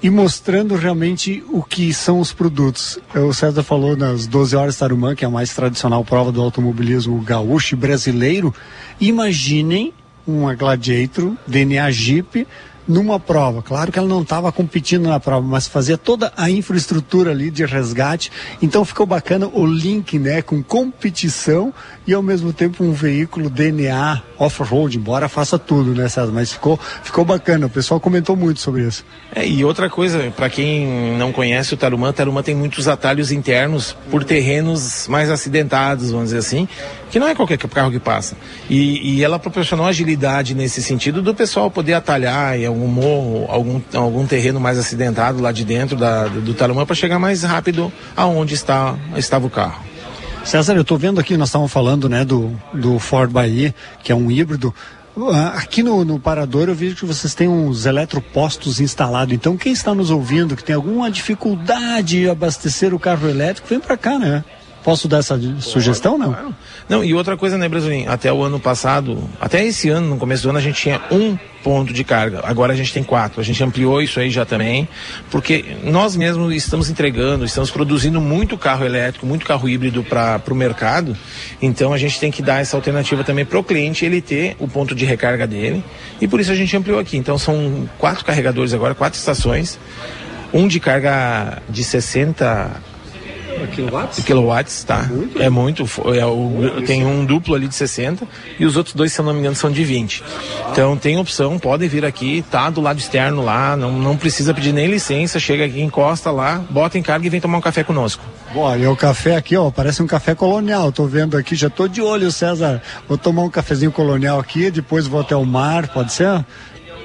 e 0.02 0.10
mostrando 0.10 0.74
realmente 0.74 1.44
o 1.48 1.62
que 1.62 1.94
são 1.94 2.18
os 2.18 2.32
produtos. 2.32 2.98
O 3.14 3.32
César 3.32 3.62
falou 3.62 3.96
nas 3.96 4.26
12 4.26 4.56
horas 4.56 4.76
Tarumã, 4.76 5.14
que 5.14 5.24
é 5.24 5.28
a 5.28 5.30
mais 5.30 5.54
tradicional 5.54 6.04
prova 6.04 6.32
do 6.32 6.42
automobilismo 6.42 7.20
gaúcho 7.20 7.74
e 7.74 7.78
brasileiro. 7.78 8.52
Imaginem 9.00 9.92
uma 10.26 10.54
Gladiator 10.54 11.34
DNA 11.46 11.90
Jeep 11.92 12.46
numa 12.86 13.18
prova. 13.18 13.62
Claro 13.62 13.92
que 13.92 13.98
ela 13.98 14.08
não 14.08 14.22
estava 14.22 14.50
competindo 14.50 15.08
na 15.08 15.20
prova, 15.20 15.46
mas 15.46 15.66
fazia 15.66 15.96
toda 15.96 16.32
a 16.36 16.50
infraestrutura 16.50 17.30
ali 17.30 17.50
de 17.50 17.64
resgate. 17.64 18.30
Então 18.60 18.84
ficou 18.84 19.06
bacana 19.06 19.48
o 19.52 19.66
link, 19.66 20.18
né, 20.18 20.42
com 20.42 20.62
competição 20.62 21.72
e 22.06 22.12
ao 22.12 22.22
mesmo 22.22 22.52
tempo 22.52 22.84
um 22.84 22.92
veículo 22.92 23.48
DNA 23.48 24.22
off-road, 24.38 24.98
embora 24.98 25.28
faça 25.28 25.58
tudo, 25.58 25.94
né, 25.94 26.08
César? 26.08 26.32
Mas 26.32 26.52
ficou, 26.52 26.78
ficou 27.02 27.24
bacana. 27.24 27.66
O 27.66 27.70
pessoal 27.70 28.00
comentou 28.00 28.34
muito 28.36 28.60
sobre 28.60 28.82
isso. 28.82 29.04
É, 29.34 29.46
e 29.46 29.64
outra 29.64 29.88
coisa, 29.88 30.32
para 30.36 30.50
quem 30.50 31.16
não 31.16 31.32
conhece 31.32 31.74
o 31.74 31.76
Tarumã, 31.76 32.12
Tarumã 32.12 32.42
tem 32.42 32.54
muitos 32.54 32.88
atalhos 32.88 33.30
internos 33.30 33.96
por 34.10 34.24
terrenos 34.24 35.06
mais 35.08 35.30
acidentados, 35.30 36.10
vamos 36.10 36.26
dizer 36.26 36.38
assim, 36.38 36.68
que 37.10 37.18
não 37.18 37.28
é 37.28 37.34
qualquer 37.34 37.58
carro 37.58 37.90
que 37.90 38.00
passa. 38.00 38.36
E, 38.68 39.16
e 39.16 39.24
ela 39.24 39.38
proporcionou 39.38 39.86
agilidade 39.86 40.54
nesse 40.54 40.82
sentido 40.82 41.22
do 41.22 41.34
pessoal 41.34 41.70
poder 41.70 41.94
atalhar 41.94 42.58
em 42.58 42.64
algum 42.72 42.88
morro, 42.88 43.46
algum, 43.48 43.80
algum 43.94 44.26
terreno 44.26 44.58
mais 44.58 44.78
acidentado 44.78 45.40
lá 45.40 45.52
de 45.52 45.64
dentro 45.64 45.96
da, 45.96 46.26
do 46.26 46.54
Tarumã 46.54 46.84
para 46.84 46.94
chegar 46.94 47.18
mais 47.18 47.42
rápido 47.42 47.92
aonde 48.16 48.54
está, 48.54 48.96
estava 49.16 49.46
o 49.46 49.50
carro. 49.50 49.82
César, 50.44 50.74
eu 50.74 50.82
estou 50.82 50.98
vendo 50.98 51.20
aqui, 51.20 51.36
nós 51.36 51.48
estávamos 51.48 51.72
falando 51.72 52.08
né, 52.08 52.24
do, 52.24 52.52
do 52.74 52.98
Ford 52.98 53.30
Bahia, 53.30 53.74
que 54.02 54.10
é 54.10 54.14
um 54.14 54.30
híbrido. 54.30 54.74
Ah, 55.16 55.54
Aqui 55.58 55.82
no, 55.82 56.04
no 56.04 56.18
Parador 56.18 56.68
eu 56.68 56.74
vejo 56.74 56.96
que 56.96 57.06
vocês 57.06 57.34
têm 57.34 57.46
uns 57.46 57.86
eletropostos 57.86 58.80
instalados. 58.80 59.32
Então, 59.34 59.56
quem 59.56 59.72
está 59.72 59.94
nos 59.94 60.10
ouvindo 60.10 60.56
que 60.56 60.64
tem 60.64 60.74
alguma 60.74 61.10
dificuldade 61.10 62.18
em 62.18 62.28
abastecer 62.28 62.92
o 62.92 62.98
carro 62.98 63.28
elétrico, 63.28 63.68
vem 63.68 63.78
para 63.78 63.96
cá, 63.96 64.18
né? 64.18 64.44
Posso 64.84 65.06
dar 65.06 65.18
essa 65.18 65.38
sugestão, 65.60 66.18
não? 66.18 66.54
Não, 66.88 67.04
e 67.04 67.14
outra 67.14 67.36
coisa, 67.36 67.56
né, 67.56 67.68
Brasolim? 67.68 68.06
Até 68.06 68.32
o 68.32 68.42
ano 68.42 68.58
passado, 68.58 69.28
até 69.40 69.64
esse 69.64 69.88
ano, 69.88 70.08
no 70.08 70.16
começo 70.16 70.42
do 70.42 70.48
ano, 70.48 70.58
a 70.58 70.62
gente 70.62 70.80
tinha 70.80 71.00
um 71.10 71.38
ponto 71.62 71.92
de 71.92 72.02
carga. 72.02 72.40
Agora 72.42 72.72
a 72.72 72.76
gente 72.76 72.92
tem 72.92 73.02
quatro. 73.02 73.40
A 73.40 73.44
gente 73.44 73.62
ampliou 73.62 74.02
isso 74.02 74.18
aí 74.18 74.28
já 74.30 74.44
também, 74.44 74.88
porque 75.30 75.76
nós 75.84 76.16
mesmos 76.16 76.52
estamos 76.54 76.90
entregando, 76.90 77.44
estamos 77.44 77.70
produzindo 77.70 78.20
muito 78.20 78.58
carro 78.58 78.84
elétrico, 78.84 79.24
muito 79.24 79.46
carro 79.46 79.68
híbrido 79.68 80.02
para 80.02 80.42
o 80.50 80.54
mercado. 80.54 81.16
Então 81.60 81.92
a 81.92 81.98
gente 81.98 82.18
tem 82.18 82.30
que 82.30 82.42
dar 82.42 82.60
essa 82.60 82.76
alternativa 82.76 83.22
também 83.22 83.44
para 83.44 83.58
o 83.58 83.64
cliente, 83.64 84.04
ele 84.04 84.20
ter 84.20 84.56
o 84.58 84.66
ponto 84.66 84.94
de 84.94 85.04
recarga 85.04 85.46
dele. 85.46 85.84
E 86.20 86.26
por 86.26 86.40
isso 86.40 86.50
a 86.50 86.56
gente 86.56 86.76
ampliou 86.76 86.98
aqui. 86.98 87.16
Então 87.16 87.38
são 87.38 87.88
quatro 87.98 88.24
carregadores 88.24 88.74
agora, 88.74 88.94
quatro 88.94 89.18
estações. 89.18 89.78
Um 90.52 90.68
de 90.68 90.80
carga 90.80 91.62
de 91.68 91.82
60 91.82 92.91
Quilowatts? 93.72 94.24
Kilowatts, 94.24 94.84
tá? 94.84 95.08
É 95.38 95.48
muito. 95.48 95.84
É 96.14 96.26
o, 96.26 96.82
tem 96.86 97.04
um 97.04 97.24
duplo 97.24 97.54
ali 97.54 97.68
de 97.68 97.74
60 97.74 98.26
e 98.58 98.64
os 98.64 98.76
outros 98.76 98.94
dois, 98.94 99.12
se 99.12 99.20
eu 99.20 99.24
não 99.24 99.32
me 99.32 99.40
engano, 99.40 99.54
são 99.56 99.70
de 99.70 99.84
20. 99.84 100.22
Então 100.70 100.96
tem 100.96 101.18
opção, 101.18 101.58
podem 101.58 101.88
vir 101.88 102.04
aqui, 102.04 102.44
tá 102.50 102.70
do 102.70 102.80
lado 102.80 102.98
externo 102.98 103.44
lá, 103.44 103.76
não, 103.76 103.92
não 103.92 104.16
precisa 104.16 104.52
pedir 104.52 104.72
nem 104.72 104.86
licença, 104.86 105.38
chega 105.40 105.64
aqui, 105.64 105.80
encosta 105.80 106.30
lá, 106.30 106.62
bota 106.70 106.98
em 106.98 107.02
carga 107.02 107.26
e 107.26 107.30
vem 107.30 107.40
tomar 107.40 107.58
um 107.58 107.62
café 107.62 107.82
conosco. 107.82 108.22
Bom, 108.52 108.76
e 108.76 108.86
o 108.86 108.94
café 108.94 109.36
aqui, 109.36 109.56
ó, 109.56 109.70
parece 109.70 110.02
um 110.02 110.06
café 110.06 110.34
colonial. 110.34 110.92
Tô 110.92 111.06
vendo 111.06 111.38
aqui, 111.38 111.56
já 111.56 111.70
tô 111.70 111.88
de 111.88 112.02
olho, 112.02 112.30
César. 112.30 112.82
Vou 113.08 113.16
tomar 113.16 113.42
um 113.44 113.50
cafezinho 113.50 113.90
colonial 113.90 114.38
aqui, 114.38 114.70
depois 114.70 115.06
vou 115.06 115.20
até 115.20 115.34
o 115.34 115.44
mar, 115.44 115.88
pode 115.88 116.12
ser? 116.12 116.44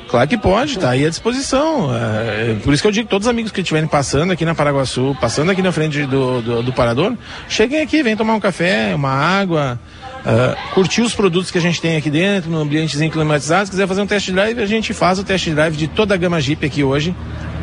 Claro 0.08 0.28
que 0.28 0.38
pode, 0.38 0.80
tá 0.80 0.92
aí 0.92 1.06
à 1.06 1.10
disposição. 1.10 1.90
É, 1.94 2.56
por 2.64 2.74
isso 2.74 2.82
que 2.82 2.88
eu 2.88 2.92
digo 2.92 3.06
que 3.06 3.10
todos 3.10 3.28
os 3.28 3.30
amigos 3.30 3.52
que 3.52 3.62
estiverem 3.62 3.88
passando 3.88 4.32
aqui 4.32 4.46
na 4.46 4.56
Paraguaçu, 4.56 5.16
passando 5.20 5.52
aqui 5.52 5.62
na 5.62 5.72
frente 5.72 6.06
do, 6.06 6.42
do, 6.42 6.64
do 6.64 6.74
Parador, 6.74 7.14
cheguem 7.50 7.82
aqui, 7.82 8.02
venham 8.02 8.18
tomar 8.18 8.34
um 8.36 8.40
café, 8.40 8.96
uma 8.96 9.12
água, 9.12 9.80
uh, 10.26 10.74
curtir 10.74 11.02
os 11.02 11.14
produtos 11.14 11.52
que 11.52 11.58
a 11.58 11.62
gente 11.62 11.82
tem 11.82 11.98
aqui 11.98 12.10
dentro, 12.10 12.50
no 12.50 12.60
ambientezinho 12.60 13.12
climatizado. 13.12 13.66
Se 13.66 13.72
quiser 13.72 13.88
fazer 13.88 14.02
um 14.02 14.08
test 14.08 14.32
drive, 14.32 14.60
a 14.62 14.66
gente 14.66 14.94
faz 14.94 15.20
o 15.20 15.24
test 15.24 15.50
drive 15.50 15.76
de 15.76 15.88
toda 15.88 16.14
a 16.14 16.18
gama 16.18 16.40
Jeep 16.40 16.66
aqui 16.66 16.84
hoje, 16.84 17.14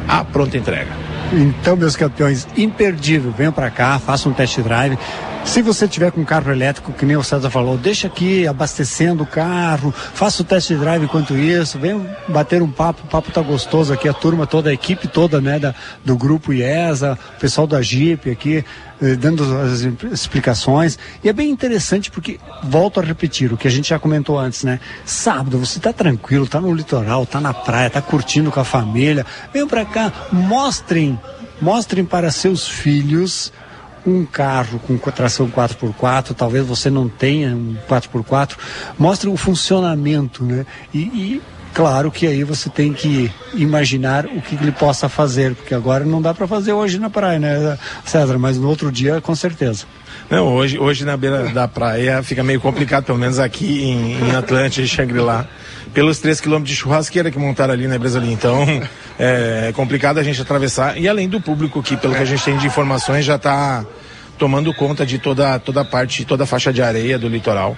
à 0.06 0.22
pronta 0.22 0.56
entrega. 0.58 0.90
Então, 1.32 1.76
meus 1.76 1.96
campeões, 1.96 2.46
imperdível, 2.56 3.32
venham 3.36 3.52
para 3.52 3.70
cá, 3.70 3.98
façam 3.98 4.32
um 4.32 4.34
test 4.34 4.60
drive. 4.60 4.98
Se 5.44 5.62
você 5.62 5.86
tiver 5.86 6.10
com 6.10 6.24
carro 6.24 6.50
elétrico, 6.50 6.92
que 6.92 7.04
nem 7.04 7.16
o 7.16 7.22
César 7.22 7.50
falou, 7.50 7.76
deixa 7.76 8.06
aqui 8.06 8.46
abastecendo 8.46 9.22
o 9.22 9.26
carro, 9.26 9.92
faça 9.92 10.42
o 10.42 10.44
test 10.44 10.72
drive 10.72 11.04
enquanto 11.04 11.36
isso, 11.36 11.78
venham 11.78 12.04
bater 12.26 12.62
um 12.62 12.70
papo, 12.70 13.02
o 13.04 13.06
papo 13.06 13.30
tá 13.30 13.40
gostoso 13.40 13.92
aqui, 13.92 14.08
a 14.08 14.12
turma 14.12 14.46
toda, 14.46 14.70
a 14.70 14.72
equipe 14.72 15.06
toda, 15.06 15.40
né, 15.40 15.58
da, 15.58 15.74
do 16.04 16.16
grupo 16.16 16.52
IESA, 16.52 17.18
o 17.36 17.40
pessoal 17.40 17.66
da 17.66 17.80
Jeep 17.82 18.28
aqui, 18.28 18.64
eh, 19.00 19.14
dando 19.14 19.44
as 19.58 19.80
explicações. 20.12 20.98
E 21.22 21.28
é 21.28 21.32
bem 21.32 21.50
interessante 21.50 22.10
porque, 22.10 22.40
volto 22.64 22.98
a 22.98 23.02
repetir, 23.02 23.52
o 23.52 23.56
que 23.56 23.68
a 23.68 23.70
gente 23.70 23.90
já 23.90 23.98
comentou 23.98 24.38
antes, 24.38 24.64
né? 24.64 24.80
Sábado, 25.04 25.58
você 25.58 25.78
tá 25.78 25.92
tranquilo, 25.92 26.48
tá 26.48 26.60
no 26.60 26.74
litoral, 26.74 27.26
tá 27.26 27.40
na 27.40 27.52
praia, 27.52 27.90
tá 27.90 28.00
curtindo 28.00 28.50
com 28.50 28.60
a 28.60 28.64
família, 28.64 29.26
venham 29.52 29.68
para 29.68 29.84
cá, 29.84 30.12
mostrem, 30.32 31.20
mostrem 31.60 32.04
para 32.04 32.30
seus 32.30 32.66
filhos 32.66 33.52
um 34.06 34.24
carro 34.24 34.78
com 34.78 34.96
tração 35.10 35.48
4x4, 35.48 36.34
talvez 36.34 36.66
você 36.66 36.90
não 36.90 37.08
tenha 37.08 37.54
um 37.54 37.76
4x4, 37.88 38.56
mostre 38.98 39.28
o 39.28 39.36
funcionamento, 39.36 40.44
né? 40.44 40.66
E, 40.92 40.98
e, 40.98 41.42
claro 41.72 42.10
que 42.10 42.26
aí 42.26 42.44
você 42.44 42.68
tem 42.68 42.92
que 42.92 43.30
imaginar 43.54 44.26
o 44.26 44.40
que 44.40 44.54
ele 44.56 44.72
possa 44.72 45.08
fazer, 45.08 45.54
porque 45.54 45.74
agora 45.74 46.04
não 46.04 46.20
dá 46.20 46.34
para 46.34 46.46
fazer 46.46 46.72
hoje 46.72 46.98
na 46.98 47.10
praia, 47.10 47.38
né, 47.38 47.78
César? 48.04 48.38
Mas 48.38 48.58
no 48.58 48.68
outro 48.68 48.92
dia, 48.92 49.20
com 49.20 49.34
certeza. 49.34 49.86
Não, 50.30 50.54
hoje, 50.54 50.78
hoje 50.78 51.04
na 51.04 51.16
beira 51.16 51.48
da 51.50 51.68
praia 51.68 52.22
fica 52.22 52.42
meio 52.42 52.60
complicado, 52.60 53.04
pelo 53.04 53.18
menos 53.18 53.38
aqui 53.38 53.82
em, 53.82 54.28
em 54.28 54.34
Atlântia 54.34 54.82
e 54.82 54.88
Xangri-Lá, 54.88 55.46
pelos 55.94 56.18
3 56.18 56.40
quilômetros 56.40 56.74
de 56.74 56.76
churrasqueira 56.76 57.30
que 57.30 57.38
montaram 57.38 57.72
ali 57.72 57.86
na 57.86 57.96
Bresalim. 57.96 58.32
Então, 58.32 58.66
é 59.18 59.72
complicado 59.74 60.18
a 60.18 60.22
gente 60.22 60.42
atravessar. 60.42 60.98
E 60.98 61.08
além 61.08 61.28
do 61.28 61.40
público 61.40 61.82
que, 61.82 61.96
pelo 61.96 62.14
que 62.14 62.22
a 62.22 62.26
gente 62.26 62.44
tem 62.44 62.58
de 62.58 62.66
informações, 62.66 63.24
já 63.24 63.36
está 63.36 63.86
tomando 64.36 64.74
conta 64.74 65.06
de 65.06 65.18
toda, 65.18 65.58
toda 65.60 65.82
a 65.82 65.84
parte, 65.84 66.24
toda 66.24 66.42
a 66.42 66.46
faixa 66.46 66.72
de 66.72 66.82
areia 66.82 67.16
do 67.16 67.28
litoral. 67.28 67.76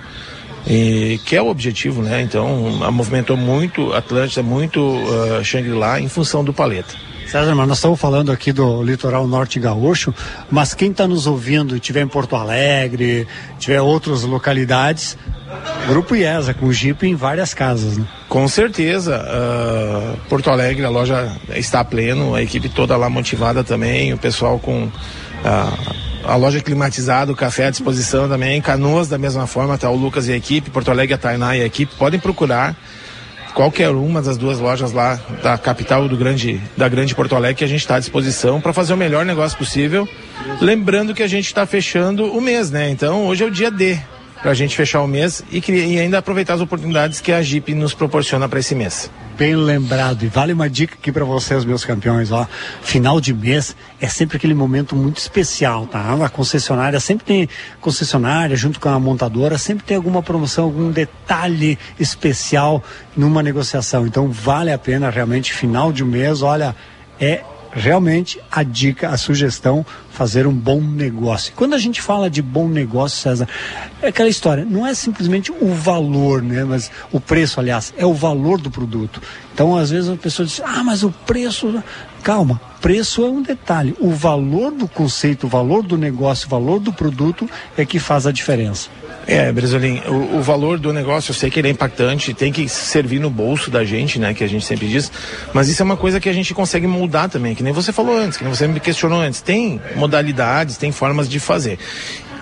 E, 0.67 1.21
que 1.25 1.37
é 1.37 1.43
o 1.43 1.47
objetivo, 1.47 2.03
né? 2.03 2.23
Então, 2.23 2.49
movimentou 2.91 3.37
muito 3.37 3.93
Atlântida, 3.93 4.43
muito 4.43 4.81
uh, 4.81 5.45
Xangri-Lá 5.45 6.01
em 6.01 6.09
função 6.09 6.43
do 6.43 6.53
paleta. 6.53 7.06
César, 7.27 7.55
mas 7.55 7.69
nós 7.69 7.79
estamos 7.79 8.01
falando 8.01 8.31
aqui 8.31 8.53
do 8.53 8.83
litoral 8.83 9.27
norte 9.27 9.59
gaúcho, 9.59 10.15
mas 10.51 10.75
quem 10.75 10.91
está 10.91 11.07
nos 11.07 11.27
ouvindo 11.27 11.77
estiver 11.77 12.03
em 12.03 12.09
Porto 12.09 12.37
Alegre, 12.37 13.27
tiver 13.59 13.81
outras 13.81 14.23
localidades, 14.23 15.19
Grupo 15.89 16.17
IESA, 16.17 16.55
com 16.55 16.73
Jeep 16.73 17.07
em 17.07 17.15
várias 17.15 17.55
casas, 17.55 17.97
né? 17.97 18.05
Com 18.29 18.47
certeza. 18.49 19.25
Uh, 19.25 20.17
Porto 20.29 20.51
Alegre, 20.51 20.85
a 20.85 20.89
loja 20.89 21.33
está 21.55 21.85
pleno, 21.85 22.35
a 22.35 22.43
equipe 22.43 22.69
toda 22.69 22.97
lá 22.97 23.09
motivada 23.09 23.63
também, 23.63 24.13
o 24.13 24.19
pessoal 24.19 24.59
com 24.59 24.85
uh, 24.85 25.95
a 26.25 26.37
loja 26.37 26.61
climatizada, 26.61 27.31
o 27.31 27.37
café 27.37 27.67
à 27.67 27.71
disposição 27.71 28.29
também, 28.29 28.61
Canoas 28.61 29.09
da 29.09 29.19
mesma 29.19 29.47
forma, 29.47 29.79
tá 29.79 29.89
o 29.89 29.97
Lucas 29.97 30.27
e 30.29 30.33
a 30.33 30.37
equipe, 30.37 30.71
Porto 30.71 30.91
Alegre, 30.91 31.15
a 31.15 31.19
Tainá 31.19 31.57
e 31.57 31.63
a 31.63 31.67
equipe, 31.67 31.95
podem 31.97 32.19
procurar 32.19 32.77
qualquer 33.57 33.89
uma 33.89 34.21
das 34.21 34.37
duas 34.37 34.59
lojas 34.59 34.93
lá 34.93 35.19
da 35.43 35.57
capital 35.57 36.07
do 36.07 36.17
grande, 36.17 36.61
da 36.77 36.87
grande 36.91 37.15
Porto 37.15 37.35
Alegre 37.35 37.57
que 37.57 37.65
a 37.65 37.69
gente 37.69 37.81
está 37.81 37.97
à 37.97 37.99
disposição 37.99 38.61
para 38.61 38.71
fazer 38.71 38.93
o 38.93 38.99
melhor 38.99 39.25
negócio 39.25 39.57
possível. 39.57 40.07
Lembrando 40.61 41.15
que 41.15 41.23
a 41.23 41.27
gente 41.27 41.47
está 41.47 41.65
fechando 41.65 42.27
o 42.27 42.41
mês, 42.41 42.71
né? 42.71 42.91
Então 42.91 43.27
hoje 43.27 43.43
é 43.43 43.47
o 43.47 43.51
dia 43.51 43.71
D 43.71 43.99
para 44.47 44.53
a 44.53 44.55
gente 44.55 44.77
fechar 44.77 45.03
o 45.03 45.09
mês 45.09 45.43
e, 45.51 45.59
e 45.59 45.99
ainda 45.99 46.19
aproveitar 46.19 46.55
as 46.55 46.61
oportunidades 46.61 47.21
que 47.21 47.33
a 47.33 47.43
Jeep 47.43 47.75
nos 47.75 47.93
proporciona 47.93 48.49
para 48.49 48.61
esse 48.61 48.77
mês 48.77 49.11
bem 49.37 49.57
lembrado. 49.57 50.23
E 50.23 50.29
vale 50.29 50.53
uma 50.53 50.71
dica 50.71 50.95
aqui 50.95 51.11
para 51.11 51.25
vocês, 51.25 51.65
meus 51.65 51.85
campeões, 51.85 52.31
ó. 52.31 52.47
Final 52.81 53.21
de 53.21 53.35
mês 53.35 53.77
é 54.01 54.07
sempre 54.09 54.37
aquele 54.37 54.55
momento 54.55 54.95
muito 54.97 55.19
especial, 55.19 55.87
tá? 55.87 56.15
A 56.25 56.29
concessionária 56.29 56.99
sempre 57.01 57.27
tem 57.27 57.49
concessionária 57.81 58.57
junto 58.57 58.79
com 58.79 58.89
a 58.89 58.99
montadora, 59.01 59.59
sempre 59.59 59.85
tem 59.85 59.97
alguma 59.97 60.23
promoção, 60.23 60.65
algum 60.65 60.93
detalhe 60.93 61.77
especial 61.99 62.83
numa 63.17 63.43
negociação. 63.43 64.07
Então 64.07 64.31
vale 64.31 64.73
a 64.73 64.79
pena 64.79 65.11
realmente 65.11 65.53
final 65.53 65.93
de 65.93 66.05
mês, 66.05 66.41
olha, 66.41 66.75
é 67.21 67.43
realmente 67.77 68.41
a 68.51 68.63
dica, 68.63 69.11
a 69.11 69.19
sugestão, 69.19 69.85
fazer 70.11 70.47
um 70.47 70.53
bom 70.53 70.81
negócio. 70.81 71.53
Quando 71.55 71.75
a 71.75 71.79
gente 71.79 72.01
fala 72.01 72.31
de 72.31 72.41
bom 72.41 72.69
negócio, 72.69 73.19
César, 73.19 73.47
é 74.01 74.09
aquela 74.09 74.31
história, 74.31 74.65
não 74.65 74.87
é 74.87 74.95
simplesmente 74.95 75.53
o 75.53 75.75
valor, 75.75 76.43
né? 76.43 76.65
Mas 76.65 76.91
o 77.13 77.21
preço, 77.21 77.61
aliás, 77.61 77.93
é 77.99 78.07
o 78.07 78.15
valor 78.15 78.59
do 78.59 78.71
produto. 78.71 79.21
Então, 79.53 79.77
às 79.77 79.91
vezes 79.91 80.09
a 80.09 80.17
pessoa 80.17 80.47
diz, 80.47 80.61
ah, 80.65 80.83
mas 80.83 81.03
o 81.03 81.11
preço. 81.11 81.83
Calma, 82.23 82.61
preço 82.81 83.23
é 83.25 83.29
um 83.29 83.43
detalhe. 83.43 83.95
O 84.01 84.11
valor 84.11 84.73
do 84.73 84.89
conceito, 84.89 85.47
o 85.47 85.51
valor 85.51 85.83
do 85.83 85.97
negócio, 85.97 86.47
o 86.47 86.51
valor 86.51 86.81
do 86.81 86.93
produto 86.93 87.49
é 87.77 87.85
que 87.85 87.99
faz 87.99 88.27
a 88.27 88.33
diferença. 88.33 88.89
É, 89.27 89.51
Bresolim, 89.51 90.01
o, 90.07 90.37
o, 90.37 90.43
valor 90.43 90.79
do 90.79 90.93
negócio, 90.93 91.31
eu 91.31 91.35
sei 91.35 91.51
que 91.51 91.59
ele 91.59 91.67
é 91.67 91.71
impactante, 91.73 92.33
tem 92.33 92.53
que 92.53 92.69
servir 92.69 93.19
no 93.19 93.29
bolso 93.29 93.73
da 93.73 93.85
gente, 93.85 94.21
né, 94.21 94.33
que 94.33 94.45
a 94.45 94.47
gente 94.47 94.65
sempre 94.65 94.87
diz, 94.87 95.11
mas 95.53 95.69
isso 95.69 95.83
é 95.83 95.85
uma 95.85 95.97
coisa 95.97 96.21
que 96.21 96.29
a 96.29 96.33
gente 96.33 96.55
consegue 96.55 96.87
moldar 96.87 97.29
também, 97.29 97.53
que 97.53 97.63
nem 97.63 97.73
você 97.73 97.93
falou 97.93 98.17
antes, 98.17 98.39
que 98.39 98.45
nem 98.45 98.55
você 98.55 98.69
me 98.69 98.79
questionou 98.79 99.21
antes. 99.21 99.41
Tem 99.41 99.81
modalidades, 99.97 100.77
tem 100.77 100.93
formas 100.93 101.29
de 101.29 101.41
fazer. 101.41 101.77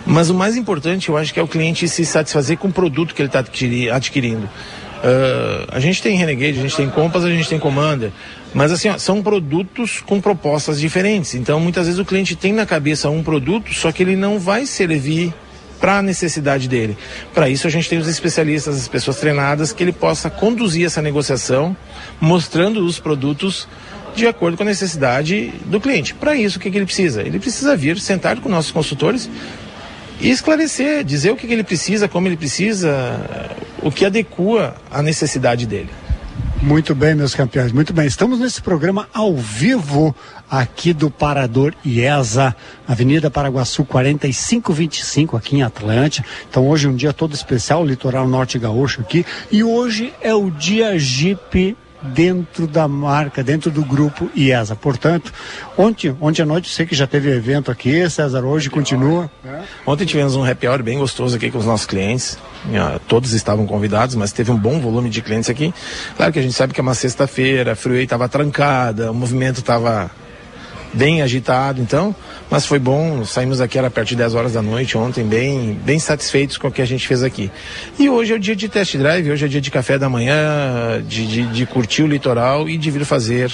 Mas 0.07 0.29
o 0.29 0.35
mais 0.35 0.57
importante, 0.57 1.09
eu 1.09 1.17
acho 1.17 1.33
que 1.33 1.41
é 1.41 1.43
o 1.43 1.49
cliente 1.49 1.89
se 1.89 2.05
satisfazer 2.05 2.59
com 2.59 2.69
o 2.69 2.73
produto 2.73 3.15
que 3.15 3.23
ele 3.23 3.29
está 3.29 3.43
adquirindo. 3.93 4.45
Uh, 4.45 5.67
a 5.69 5.81
gente 5.81 6.03
tem 6.03 6.17
Renegade, 6.17 6.59
a 6.59 6.63
gente 6.63 6.77
tem 6.77 6.89
Compass, 6.89 7.25
a 7.25 7.31
gente 7.31 7.49
tem 7.49 7.59
Commander, 7.59 8.11
mas 8.55 8.73
assim, 8.73 8.89
ó, 8.89 8.99
são 8.99 9.23
produtos 9.23 10.01
com 10.01 10.21
propostas 10.21 10.79
diferentes. 10.79 11.35
Então, 11.35 11.59
muitas 11.61 11.87
vezes 11.87 11.99
o 11.99 12.05
cliente 12.05 12.37
tem 12.37 12.53
na 12.53 12.67
cabeça 12.67 13.09
um 13.09 13.23
produto, 13.23 13.73
só 13.75 13.91
que 13.91 14.03
ele 14.03 14.17
não 14.17 14.39
vai 14.39 14.67
servir 14.67 15.33
para 15.81 15.99
a 15.99 16.03
necessidade 16.03 16.69
dele. 16.69 16.97
Para 17.35 17.49
isso 17.49 17.67
a 17.67 17.71
gente 17.71 17.89
tem 17.89 17.99
os 17.99 18.09
especialistas, 18.09 18.77
as 18.77 18.89
pessoas 18.89 19.17
treinadas, 19.17 19.73
que 19.73 19.83
ele 19.83 19.93
possa 19.93 20.31
conduzir 20.31 20.87
essa 20.87 21.03
negociação, 21.03 21.77
mostrando 22.21 22.85
os 22.85 22.99
produtos 22.99 23.69
de 24.15 24.27
acordo 24.27 24.57
com 24.57 24.63
a 24.63 24.67
necessidade 24.67 25.53
do 25.67 25.81
cliente. 25.81 26.15
Para 26.15 26.37
isso, 26.37 26.59
o 26.59 26.61
que, 26.61 26.71
que, 26.71 26.79
ele 26.79 26.87
precisa? 26.87 27.23
Ele 27.23 27.39
precisa 27.39 27.77
vir, 27.77 27.99
sentar 27.99 28.39
com 28.41 28.49
nossos 28.49 28.71
consultores 28.71 29.29
e 30.21 30.31
esclarecer, 30.31 31.05
dizer 31.05 31.31
o 31.31 31.37
que, 31.37 31.47
que 31.47 31.53
ele 31.53 31.65
precisa, 31.65 32.07
como 32.09 32.29
ele 32.29 32.37
precisa, 32.37 33.21
o 33.83 33.91
que 33.91 34.05
adequa 34.05 34.77
à 34.91 35.03
necessidade 35.03 35.67
dele. 35.67 35.91
Muito 36.63 36.95
bem, 36.95 37.15
meus 37.15 37.35
campeões, 37.35 37.73
muito 37.73 37.93
bem. 37.93 38.07
Estamos 38.07 38.39
nesse 38.39 38.63
programa 38.63 39.07
ao 39.13 39.37
vivo 39.37 40.15
aqui 40.51 40.95
do 40.95 41.11
Parador 41.11 41.75
IESA, 41.85 42.57
Avenida 42.89 43.31
Paraguaçu 43.31 43.85
4525, 43.85 45.37
aqui 45.37 45.57
em 45.57 45.63
Atlântia. 45.63 46.25
Então 46.49 46.67
hoje 46.67 46.87
é 46.87 46.91
um 46.91 46.97
dia 46.97 47.13
todo 47.13 47.35
especial, 47.35 47.85
litoral 47.85 48.27
norte 48.27 48.59
gaúcho 48.59 49.03
aqui. 49.03 49.27
E 49.53 49.63
hoje 49.63 50.13
é 50.23 50.35
o 50.35 50.51
dia 50.51 50.99
Jeep 50.99 51.77
dentro 52.13 52.67
da 52.67 52.87
marca, 52.87 53.43
dentro 53.43 53.71
do 53.71 53.85
grupo 53.85 54.31
IESA. 54.37 54.77
Portanto, 54.77 55.33
ontem, 55.77 56.17
ontem 56.21 56.43
à 56.43 56.47
noite, 56.47 56.73
sei 56.73 56.85
que 56.85 56.95
já 56.95 57.07
teve 57.07 57.31
evento 57.31 57.71
aqui, 57.71 58.09
César, 58.11 58.45
hoje 58.45 58.69
continua. 58.69 59.31
Ontem 59.87 60.05
tivemos 60.05 60.37
um 60.37 60.45
happy 60.45 60.69
hour 60.69 60.83
bem 60.83 60.99
gostoso 60.99 61.37
aqui 61.37 61.51
com 61.51 61.59
os 61.59 61.67
nossos 61.67 61.87
clientes. 61.87 62.39
Todos 63.09 63.33
estavam 63.33 63.67
convidados, 63.67 64.15
mas 64.15 64.33
teve 64.33 64.51
um 64.51 64.57
bom 64.57 64.81
volume 64.81 65.09
de 65.09 65.23
clientes 65.23 65.49
aqui. 65.49 65.73
Claro 66.17 66.33
que 66.33 66.39
a 66.39 66.43
gente 66.43 66.55
sabe 66.55 66.73
que 66.73 66.81
é 66.81 66.83
uma 66.83 66.95
sexta-feira, 66.95 67.73
a 67.73 67.77
Freeway 67.77 68.05
estava 68.05 68.29
trancada, 68.29 69.11
o 69.11 69.15
movimento 69.15 69.61
estava 69.61 70.11
bem 70.95 71.23
agitado, 71.23 71.81
então, 71.81 72.15
mas 72.51 72.65
foi 72.65 72.79
bom, 72.79 73.25
saímos 73.25 73.61
aqui 73.61 73.77
era 73.79 73.91
perto 73.91 74.09
de 74.09 74.17
10 74.17 74.35
horas 74.35 74.53
da 74.53 74.63
noite 74.63 74.97
ontem, 74.97 75.25
bem, 75.25 75.79
bem 75.85 75.99
satisfeitos 75.99 76.57
com 76.57 76.69
o 76.69 76.73
que 76.73 76.81
a 76.81 76.87
gente 76.87 77.07
fez 77.07 77.23
aqui. 77.23 77.51
E 77.99 78.09
hoje 78.09 78.33
é 78.33 78.37
o 78.37 78.39
dia 78.39 78.57
de 78.57 78.69
test 78.69 78.97
drive, 78.97 79.31
hoje 79.31 79.45
é 79.45 79.49
dia 79.49 79.61
de 79.61 79.71
café 79.71 79.99
da 79.99 80.09
manhã, 80.09 81.03
de, 81.07 81.27
de, 81.27 81.47
de 81.49 81.67
curtir 81.67 82.03
o 82.03 82.07
litoral 82.07 82.69
e 82.69 82.79
de 82.79 82.91
vir 82.91 83.05
fazer 83.05 83.53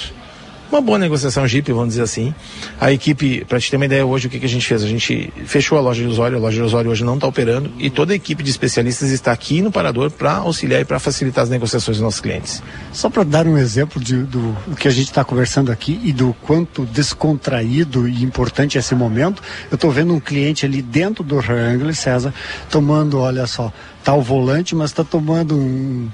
uma 0.71 0.81
boa 0.81 0.97
negociação 0.97 1.45
Jeep, 1.47 1.71
vamos 1.71 1.89
dizer 1.89 2.03
assim. 2.03 2.33
A 2.79 2.91
equipe, 2.91 3.43
para 3.45 3.59
te 3.59 3.69
ter 3.69 3.75
uma 3.75 3.85
ideia, 3.85 4.05
hoje 4.05 4.27
o 4.27 4.29
que, 4.29 4.39
que 4.39 4.45
a 4.45 4.49
gente 4.49 4.65
fez? 4.65 4.83
A 4.83 4.87
gente 4.87 5.31
fechou 5.45 5.77
a 5.77 5.81
loja 5.81 6.01
de 6.01 6.07
Osório, 6.07 6.37
a 6.37 6.39
loja 6.39 6.57
de 6.57 6.63
Osório 6.63 6.89
hoje 6.89 7.03
não 7.03 7.15
está 7.15 7.27
operando 7.27 7.71
e 7.77 7.89
toda 7.89 8.13
a 8.13 8.15
equipe 8.15 8.41
de 8.41 8.49
especialistas 8.49 9.11
está 9.11 9.31
aqui 9.31 9.61
no 9.61 9.71
Parador 9.71 10.09
para 10.09 10.33
auxiliar 10.33 10.81
e 10.81 10.85
para 10.85 10.99
facilitar 10.99 11.43
as 11.43 11.49
negociações 11.49 11.97
dos 11.97 12.03
nossos 12.03 12.21
clientes. 12.21 12.63
Só 12.93 13.09
para 13.09 13.23
dar 13.23 13.47
um 13.47 13.57
exemplo 13.57 14.01
de, 14.01 14.17
do, 14.23 14.53
do 14.67 14.75
que 14.75 14.87
a 14.87 14.91
gente 14.91 15.07
está 15.07 15.23
conversando 15.23 15.71
aqui 15.71 15.99
e 16.03 16.13
do 16.13 16.33
quanto 16.41 16.85
descontraído 16.85 18.07
e 18.07 18.23
importante 18.23 18.77
esse 18.77 18.95
momento, 18.95 19.43
eu 19.69 19.75
estou 19.75 19.91
vendo 19.91 20.13
um 20.13 20.19
cliente 20.19 20.65
ali 20.65 20.81
dentro 20.81 21.23
do 21.23 21.35
Wrangler, 21.35 21.95
César, 21.95 22.33
tomando, 22.69 23.19
olha 23.19 23.45
só, 23.45 23.71
tá 24.03 24.13
o 24.13 24.21
volante, 24.21 24.75
mas 24.75 24.91
está 24.91 25.03
tomando 25.03 25.55
um 25.55 26.09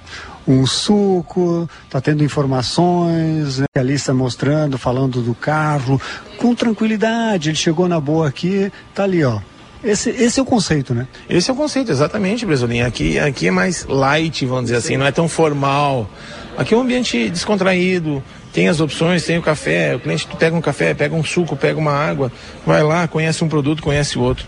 um 0.47 0.65
suco, 0.65 1.69
está 1.85 1.99
tendo 1.99 2.23
informações, 2.23 3.59
né, 3.59 3.65
a 3.75 3.81
lista 3.83 4.13
mostrando, 4.13 4.77
falando 4.77 5.21
do 5.21 5.35
carro, 5.35 6.01
com 6.37 6.55
tranquilidade. 6.55 7.49
Ele 7.49 7.57
chegou 7.57 7.87
na 7.87 7.99
boa 7.99 8.27
aqui, 8.27 8.71
tá 8.95 9.03
ali, 9.03 9.23
ó. 9.23 9.39
Esse, 9.83 10.09
esse 10.09 10.39
é 10.39 10.43
o 10.43 10.45
conceito, 10.45 10.93
né? 10.93 11.07
Esse 11.29 11.49
é 11.51 11.53
o 11.53 11.55
conceito, 11.55 11.91
exatamente, 11.91 12.45
Bresolim. 12.45 12.81
Aqui, 12.81 13.19
aqui 13.19 13.47
é 13.47 13.51
mais 13.51 13.85
light, 13.85 14.45
vamos 14.45 14.65
dizer 14.65 14.77
assim, 14.77 14.97
não 14.97 15.05
é 15.05 15.11
tão 15.11 15.27
formal. 15.27 16.09
Aqui 16.57 16.73
é 16.73 16.77
um 16.77 16.81
ambiente 16.81 17.29
descontraído, 17.29 18.23
tem 18.51 18.67
as 18.67 18.79
opções, 18.79 19.23
tem 19.23 19.37
o 19.37 19.41
café, 19.41 19.95
o 19.95 19.99
cliente 19.99 20.27
pega 20.39 20.55
um 20.55 20.61
café, 20.61 20.93
pega 20.95 21.13
um 21.13 21.23
suco, 21.23 21.55
pega 21.55 21.79
uma 21.79 21.91
água, 21.91 22.31
vai 22.65 22.81
lá, 22.81 23.07
conhece 23.07 23.43
um 23.43 23.47
produto, 23.47 23.83
conhece 23.83 24.17
o 24.17 24.21
outro. 24.21 24.47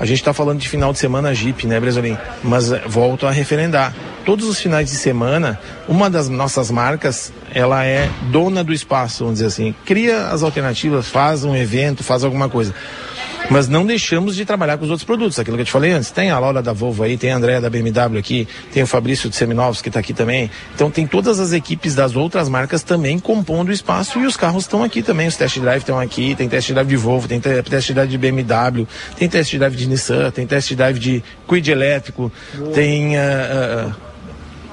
A 0.00 0.06
gente 0.06 0.18
está 0.18 0.32
falando 0.32 0.60
de 0.60 0.68
final 0.68 0.92
de 0.92 0.98
semana 0.98 1.34
Jeep, 1.34 1.66
né, 1.66 1.80
Bresolim? 1.80 2.16
Mas 2.42 2.70
eh, 2.70 2.80
volto 2.86 3.26
a 3.26 3.30
referendar. 3.32 3.94
Todos 4.24 4.46
os 4.46 4.60
finais 4.60 4.90
de 4.90 4.96
semana, 4.96 5.58
uma 5.88 6.08
das 6.08 6.28
nossas 6.28 6.70
marcas, 6.70 7.32
ela 7.52 7.84
é 7.84 8.08
dona 8.30 8.62
do 8.62 8.72
espaço, 8.72 9.24
vamos 9.24 9.34
dizer 9.40 9.46
assim. 9.46 9.74
Cria 9.84 10.28
as 10.28 10.42
alternativas, 10.42 11.08
faz 11.08 11.44
um 11.44 11.56
evento, 11.56 12.04
faz 12.04 12.22
alguma 12.22 12.48
coisa. 12.48 12.72
Mas 13.50 13.66
não 13.66 13.86
deixamos 13.86 14.36
de 14.36 14.44
trabalhar 14.44 14.76
com 14.76 14.84
os 14.84 14.90
outros 14.90 15.06
produtos, 15.06 15.38
aquilo 15.38 15.56
que 15.56 15.62
eu 15.62 15.66
te 15.66 15.72
falei 15.72 15.92
antes. 15.92 16.10
Tem 16.10 16.30
a 16.30 16.38
Laura 16.38 16.62
da 16.62 16.72
Volvo 16.72 17.02
aí, 17.02 17.16
tem 17.16 17.32
a 17.32 17.36
Andréa 17.36 17.60
da 17.60 17.70
BMW 17.70 18.18
aqui, 18.18 18.48
tem 18.72 18.82
o 18.82 18.86
Fabrício 18.86 19.30
de 19.30 19.36
Seminovos 19.36 19.80
que 19.80 19.88
está 19.88 20.00
aqui 20.00 20.12
também. 20.12 20.50
Então 20.74 20.90
tem 20.90 21.06
todas 21.06 21.40
as 21.40 21.52
equipes 21.52 21.94
das 21.94 22.14
outras 22.14 22.48
marcas 22.48 22.82
também 22.82 23.18
compondo 23.18 23.70
o 23.70 23.72
espaço 23.72 24.18
e 24.20 24.26
os 24.26 24.36
carros 24.36 24.64
estão 24.64 24.82
aqui 24.82 25.02
também. 25.02 25.26
Os 25.26 25.36
test 25.36 25.58
drive 25.58 25.80
estão 25.80 25.98
aqui, 25.98 26.34
tem 26.34 26.48
test 26.48 26.70
drive 26.72 26.88
de 26.88 26.96
Volvo, 26.96 27.26
tem 27.26 27.40
test 27.40 27.92
drive 27.92 28.10
de 28.10 28.18
BMW, 28.18 28.86
tem 29.16 29.28
test 29.28 29.56
drive 29.56 29.76
de 29.76 29.86
Nissan, 29.86 30.30
tem 30.30 30.46
test 30.46 30.74
drive 30.74 30.98
de 30.98 31.24
Quid 31.48 31.70
elétrico, 31.70 32.30
tem. 32.74 33.16
Uh, 33.16 33.88
uh, 33.88 34.08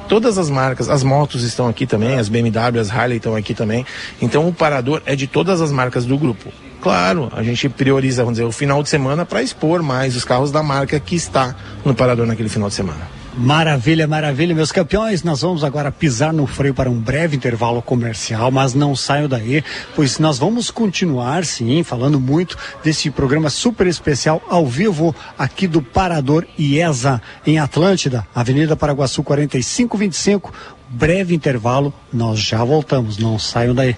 todas 0.07 0.37
as 0.37 0.49
marcas, 0.49 0.89
as 0.89 1.03
motos 1.03 1.43
estão 1.43 1.67
aqui 1.67 1.85
também, 1.85 2.19
as 2.19 2.29
BMW, 2.29 2.79
as 2.79 2.91
Harley 2.91 3.17
estão 3.17 3.35
aqui 3.35 3.53
também. 3.53 3.85
Então 4.21 4.47
o 4.47 4.53
parador 4.53 5.01
é 5.05 5.15
de 5.15 5.27
todas 5.27 5.61
as 5.61 5.71
marcas 5.71 6.05
do 6.05 6.17
grupo. 6.17 6.51
Claro, 6.85 7.31
a 7.35 7.41
gente 7.41 7.67
prioriza, 7.67 8.21
vamos 8.21 8.37
dizer, 8.37 8.47
o 8.47 8.51
final 8.51 8.83
de 8.83 8.89
semana 8.89 9.25
para 9.25 9.41
expor 9.41 9.81
mais 9.81 10.15
os 10.15 10.23
carros 10.23 10.51
da 10.51 10.61
marca 10.61 10.99
que 10.99 11.15
está 11.15 11.55
no 11.83 11.95
parador 11.95 12.27
naquele 12.27 12.47
final 12.47 12.69
de 12.69 12.75
semana. 12.75 13.01
Maravilha, 13.35 14.05
maravilha, 14.05 14.53
meus 14.53 14.71
campeões. 14.71 15.23
Nós 15.23 15.41
vamos 15.41 15.63
agora 15.63 15.91
pisar 15.91 16.31
no 16.31 16.45
freio 16.45 16.75
para 16.75 16.87
um 16.87 16.99
breve 16.99 17.35
intervalo 17.35 17.81
comercial, 17.81 18.51
mas 18.51 18.75
não 18.75 18.95
saiam 18.95 19.27
daí, 19.27 19.63
pois 19.95 20.19
nós 20.19 20.37
vamos 20.37 20.69
continuar, 20.69 21.43
sim, 21.43 21.81
falando 21.81 22.19
muito 22.19 22.55
desse 22.83 23.09
programa 23.09 23.49
super 23.49 23.87
especial 23.87 24.39
ao 24.47 24.67
vivo 24.67 25.15
aqui 25.39 25.65
do 25.65 25.81
Parador 25.81 26.45
IESA, 26.55 27.19
em 27.47 27.57
Atlântida, 27.57 28.27
Avenida 28.35 28.75
Paraguaçu 28.75 29.23
4525. 29.23 30.53
Breve 30.87 31.33
intervalo, 31.33 31.91
nós 32.13 32.37
já 32.37 32.63
voltamos, 32.63 33.17
não 33.17 33.39
saiam 33.39 33.73
daí. 33.73 33.97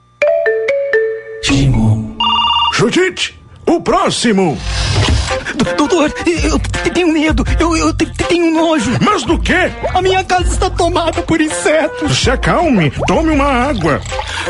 Judite, 2.73 3.39
o 3.65 3.81
próximo. 3.81 4.57
Doutor, 5.75 6.13
eu 6.43 6.59
tenho 6.93 7.11
medo, 7.11 7.43
eu, 7.59 7.75
eu 7.75 7.93
tenho 7.93 8.53
nojo. 8.53 8.91
Mas 9.01 9.23
do 9.23 9.39
quê? 9.39 9.71
A 9.93 10.01
minha 10.01 10.23
casa 10.23 10.47
está 10.47 10.69
tomada 10.69 11.21
por 11.23 11.41
insetos. 11.41 12.17
Se 12.17 12.29
acalme, 12.29 12.91
tome 13.07 13.31
uma 13.31 13.45
água. 13.45 13.99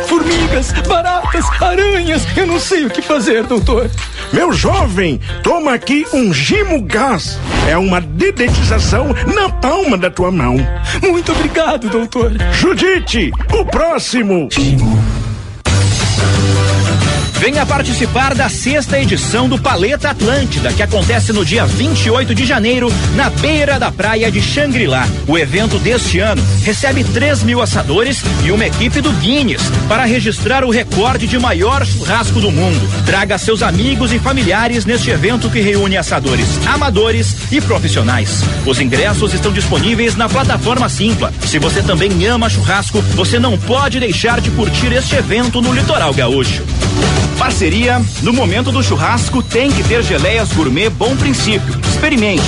Formigas, 0.07 0.71
baratas, 0.87 1.45
aranhas, 1.61 2.25
eu 2.35 2.45
não 2.47 2.59
sei 2.59 2.85
o 2.85 2.89
que 2.89 3.01
fazer, 3.01 3.43
doutor. 3.43 3.89
Meu 4.33 4.51
jovem, 4.51 5.19
toma 5.43 5.73
aqui 5.73 6.05
um 6.13 6.33
Gimo 6.33 6.81
Gás. 6.81 7.39
É 7.69 7.77
uma 7.77 8.01
dedetização 8.01 9.07
na 9.33 9.49
palma 9.49 9.97
da 9.97 10.09
tua 10.09 10.31
mão. 10.31 10.57
Muito 11.01 11.31
obrigado, 11.31 11.89
doutor. 11.89 12.31
Judite, 12.53 13.31
o 13.53 13.65
próximo. 13.65 14.49
Venha 17.41 17.65
participar 17.65 18.35
da 18.35 18.47
sexta 18.47 18.99
edição 18.99 19.49
do 19.49 19.59
Paleta 19.59 20.11
Atlântida, 20.11 20.71
que 20.71 20.83
acontece 20.83 21.33
no 21.33 21.43
dia 21.43 21.65
28 21.65 22.35
de 22.35 22.45
janeiro, 22.45 22.87
na 23.15 23.31
beira 23.31 23.79
da 23.79 23.91
praia 23.91 24.31
de 24.31 24.39
Xangri-Lá. 24.39 25.07
O 25.27 25.35
evento 25.39 25.79
deste 25.79 26.19
ano 26.19 26.39
recebe 26.63 27.03
3 27.03 27.41
mil 27.41 27.59
assadores 27.59 28.21
e 28.45 28.51
uma 28.51 28.67
equipe 28.67 29.01
do 29.01 29.11
Guinness 29.13 29.63
para 29.87 30.05
registrar 30.05 30.63
o 30.63 30.69
recorde 30.69 31.25
de 31.25 31.39
maior 31.39 31.83
churrasco 31.83 32.39
do 32.39 32.51
mundo. 32.51 32.87
Traga 33.07 33.39
seus 33.39 33.63
amigos 33.63 34.13
e 34.13 34.19
familiares 34.19 34.85
neste 34.85 35.09
evento 35.09 35.49
que 35.49 35.61
reúne 35.61 35.97
assadores 35.97 36.47
amadores 36.67 37.51
e 37.51 37.59
profissionais. 37.59 38.43
Os 38.67 38.79
ingressos 38.79 39.33
estão 39.33 39.51
disponíveis 39.51 40.15
na 40.15 40.29
plataforma 40.29 40.87
Simpla. 40.87 41.33
Se 41.41 41.57
você 41.57 41.81
também 41.81 42.23
ama 42.27 42.51
churrasco, 42.51 43.01
você 43.15 43.39
não 43.39 43.57
pode 43.57 43.99
deixar 43.99 44.39
de 44.39 44.51
curtir 44.51 44.93
este 44.93 45.15
evento 45.15 45.59
no 45.59 45.73
Litoral 45.73 46.13
Gaúcho. 46.13 46.63
Parceria, 47.41 47.99
no 48.21 48.31
momento 48.31 48.71
do 48.71 48.83
churrasco 48.83 49.41
tem 49.41 49.71
que 49.71 49.83
ter 49.83 50.03
geleias 50.03 50.53
gourmet 50.53 50.91
Bom 50.91 51.15
Princípio. 51.17 51.75
Experimente. 51.89 52.43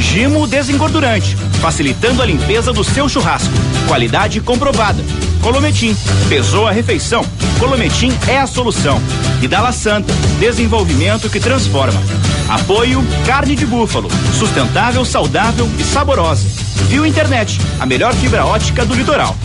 Gimo 0.00 0.48
desengordurante, 0.48 1.36
facilitando 1.60 2.20
a 2.20 2.26
limpeza 2.26 2.72
do 2.72 2.82
seu 2.82 3.08
churrasco. 3.08 3.54
Qualidade 3.86 4.40
comprovada. 4.40 5.00
Colometim, 5.40 5.96
pesou 6.28 6.66
a 6.66 6.72
refeição. 6.72 7.24
Colometim 7.60 8.12
é 8.26 8.40
a 8.40 8.48
solução. 8.48 9.00
E 9.40 9.46
Dala 9.46 9.70
Santa, 9.70 10.12
desenvolvimento 10.40 11.30
que 11.30 11.38
transforma. 11.38 12.02
Apoio 12.48 13.00
Carne 13.24 13.54
de 13.54 13.64
Búfalo, 13.64 14.08
sustentável, 14.36 15.04
saudável 15.04 15.70
e 15.78 15.84
saborosa. 15.84 16.48
Viu 16.88 17.06
Internet, 17.06 17.60
a 17.78 17.86
melhor 17.86 18.12
fibra 18.14 18.44
ótica 18.44 18.84
do 18.84 18.92
litoral. 18.92 19.36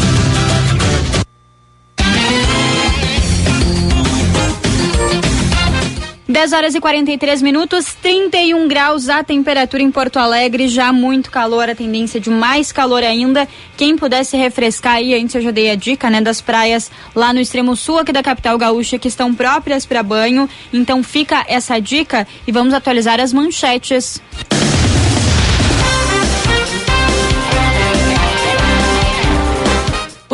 10 6.37 6.53
horas 6.53 6.75
e 6.75 6.79
43 6.79 7.41
minutos, 7.41 7.95
31 7.99 8.67
graus 8.67 9.09
a 9.09 9.23
temperatura 9.23 9.81
em 9.81 9.89
Porto 9.89 10.19
Alegre, 10.19 10.67
já 10.67 10.93
muito 10.93 11.31
calor, 11.31 11.67
a 11.67 11.73
tendência 11.73 12.19
de 12.19 12.29
mais 12.29 12.71
calor 12.71 13.01
ainda. 13.01 13.47
Quem 13.75 13.97
pudesse 13.97 14.37
refrescar 14.37 14.97
aí, 14.97 15.15
antes 15.15 15.33
eu 15.33 15.41
já 15.41 15.49
dei 15.49 15.71
a 15.71 15.75
dica, 15.75 16.11
né, 16.11 16.21
das 16.21 16.39
praias 16.39 16.91
lá 17.15 17.33
no 17.33 17.39
extremo 17.39 17.75
sul 17.75 17.97
aqui 17.97 18.13
da 18.13 18.21
capital 18.21 18.55
gaúcha 18.55 18.99
que 18.99 19.07
estão 19.07 19.33
próprias 19.33 19.83
para 19.83 20.03
banho. 20.03 20.47
Então 20.71 21.01
fica 21.01 21.43
essa 21.47 21.79
dica 21.79 22.27
e 22.45 22.51
vamos 22.51 22.71
atualizar 22.71 23.19
as 23.19 23.33
manchetes. 23.33 24.21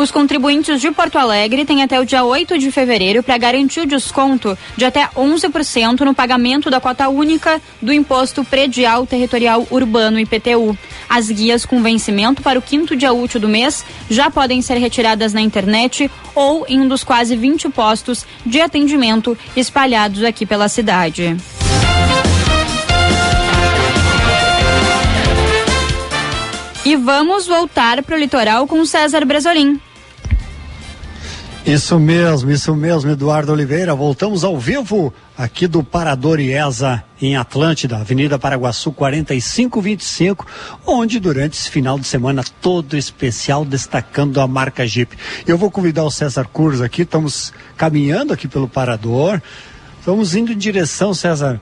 Os 0.04 0.10
contribuintes 0.10 0.82
de 0.82 0.90
Porto 0.90 1.16
Alegre 1.16 1.64
têm 1.64 1.82
até 1.82 1.98
o 1.98 2.04
dia 2.04 2.22
8 2.22 2.58
de 2.58 2.70
fevereiro 2.70 3.22
para 3.22 3.38
garantir 3.38 3.80
o 3.80 3.86
desconto 3.86 4.56
de 4.76 4.84
até 4.84 5.08
11% 5.16 6.00
no 6.00 6.14
pagamento 6.14 6.68
da 6.68 6.78
cota 6.78 7.08
única 7.08 7.58
do 7.80 7.90
Imposto 7.90 8.44
Predial 8.44 9.06
Territorial 9.06 9.66
Urbano 9.70 10.20
IPTU. 10.20 10.76
As 11.08 11.30
guias 11.30 11.64
com 11.64 11.82
vencimento 11.82 12.42
para 12.42 12.58
o 12.58 12.62
quinto 12.62 12.94
dia 12.94 13.14
útil 13.14 13.40
do 13.40 13.48
mês 13.48 13.82
já 14.10 14.30
podem 14.30 14.60
ser 14.60 14.76
retiradas 14.76 15.32
na 15.32 15.40
internet 15.40 16.10
ou 16.34 16.66
em 16.68 16.82
um 16.82 16.86
dos 16.86 17.02
quase 17.02 17.34
20 17.34 17.70
postos 17.70 18.26
de 18.44 18.60
atendimento 18.60 19.38
espalhados 19.56 20.22
aqui 20.22 20.44
pela 20.44 20.68
cidade. 20.68 21.34
E 26.84 26.94
vamos 26.94 27.46
voltar 27.46 28.02
para 28.02 28.14
o 28.14 28.18
litoral 28.18 28.66
com 28.66 28.84
César 28.84 29.24
Bresolim. 29.24 29.80
Isso 31.66 31.98
mesmo, 31.98 32.50
isso 32.50 32.74
mesmo, 32.76 33.10
Eduardo 33.10 33.50
Oliveira. 33.50 33.94
Voltamos 33.94 34.44
ao 34.44 34.58
vivo 34.58 35.14
aqui 35.36 35.66
do 35.66 35.82
Parador 35.82 36.38
IESA 36.38 37.02
em 37.22 37.36
Atlântida, 37.38 37.96
Avenida 37.96 38.38
Paraguaçu 38.38 38.92
4525, 38.92 40.46
onde 40.86 41.18
durante 41.18 41.54
esse 41.54 41.70
final 41.70 41.98
de 41.98 42.06
semana 42.06 42.44
todo 42.60 42.98
especial 42.98 43.64
destacando 43.64 44.42
a 44.42 44.46
marca 44.46 44.86
Jeep. 44.86 45.16
Eu 45.46 45.56
vou 45.56 45.70
convidar 45.70 46.04
o 46.04 46.10
César 46.10 46.46
Cruz 46.52 46.82
aqui, 46.82 47.00
estamos 47.00 47.50
caminhando 47.78 48.34
aqui 48.34 48.46
pelo 48.46 48.68
Parador. 48.68 49.40
Estamos 49.98 50.34
indo 50.34 50.52
em 50.52 50.58
direção, 50.58 51.14
César, 51.14 51.58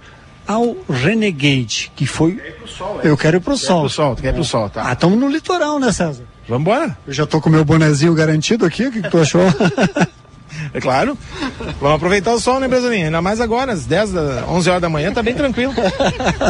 ao 0.49 0.77
Renegade, 0.91 1.93
que 1.95 2.07
foi. 2.07 2.43
Sol, 2.67 3.01
Eu 3.05 3.17
quero 3.17 3.37
ir 3.37 3.41
pro 3.41 3.55
ir 3.55 3.59
sol. 3.59 3.81
pro 3.83 3.89
sol, 3.89 4.17
tu 4.17 4.23
quer 4.23 4.31
ir 4.31 4.35
pro 4.35 4.43
sol, 4.45 4.69
tá? 4.69 4.83
Ah, 4.85 4.95
estamos 4.95 5.17
no 5.17 5.29
litoral, 5.29 5.79
né, 5.79 5.93
César? 5.93 6.25
Vamos 6.53 6.67
embora. 6.69 6.99
Eu 7.07 7.15
já 7.15 7.25
tô 7.25 7.41
com 7.41 7.49
meu 7.49 7.65
bonezinho 7.65 8.13
garantido 8.13 8.67
aqui, 8.67 8.85
o 8.85 8.93
que, 8.93 9.01
que 9.01 9.09
tu 9.09 9.19
achou? 9.19 9.41
É 10.75 10.81
claro. 10.81 11.19
Vamos 11.81 11.97
aproveitar 11.97 12.33
o 12.33 12.41
sol, 12.41 12.61
né, 12.61 12.69
Bresolinha? 12.69 13.07
Ainda 13.07 13.21
mais 13.21 13.41
agora, 13.41 13.73
às 13.73 13.85
10, 13.85 14.13
da, 14.13 14.45
11 14.49 14.71
horas 14.71 14.83
da 14.83 14.89
manhã, 14.89 15.13
tá 15.13 15.23
bem 15.23 15.35
tranquilo. 15.35 15.73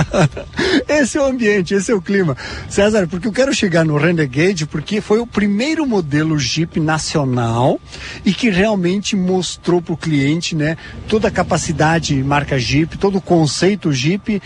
esse 0.89 1.19
é 1.19 1.21
o 1.21 1.25
ambiente, 1.25 1.75
esse 1.75 1.91
é 1.91 1.95
o 1.95 2.01
clima. 2.01 2.37
César, 2.69 3.07
porque 3.09 3.27
eu 3.27 3.33
quero 3.33 3.55
chegar 3.55 3.85
no 3.85 3.97
Renegade 3.97 4.67
porque 4.67 5.01
foi 5.01 5.19
o 5.19 5.27
primeiro 5.27 5.87
modelo 5.87 6.39
Jeep 6.39 6.79
nacional 6.79 7.81
e 8.25 8.33
que 8.33 8.51
realmente 8.51 9.17
mostrou 9.17 9.81
para 9.81 9.95
o 9.95 9.97
cliente, 9.97 10.55
né, 10.55 10.77
toda 11.09 11.29
a 11.29 11.31
capacidade 11.31 12.15
marca 12.23 12.59
Jeep, 12.59 12.99
todo 12.99 13.19
o 13.19 13.21
conceito 13.21 13.93
Jeep. 13.93 14.41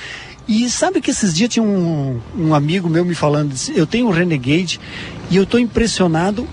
E 0.48 0.70
sabe 0.70 1.00
que 1.00 1.10
esses 1.10 1.34
dias 1.34 1.50
tinha 1.50 1.62
um, 1.62 2.20
um 2.38 2.54
amigo 2.54 2.88
meu 2.88 3.04
me 3.04 3.16
falando, 3.16 3.52
disse, 3.52 3.76
eu 3.76 3.84
tenho 3.84 4.06
um 4.06 4.10
Renegade 4.10 4.78
e 5.30 5.36
eu 5.36 5.42
estou 5.42 5.58
impressionado. 5.60 6.46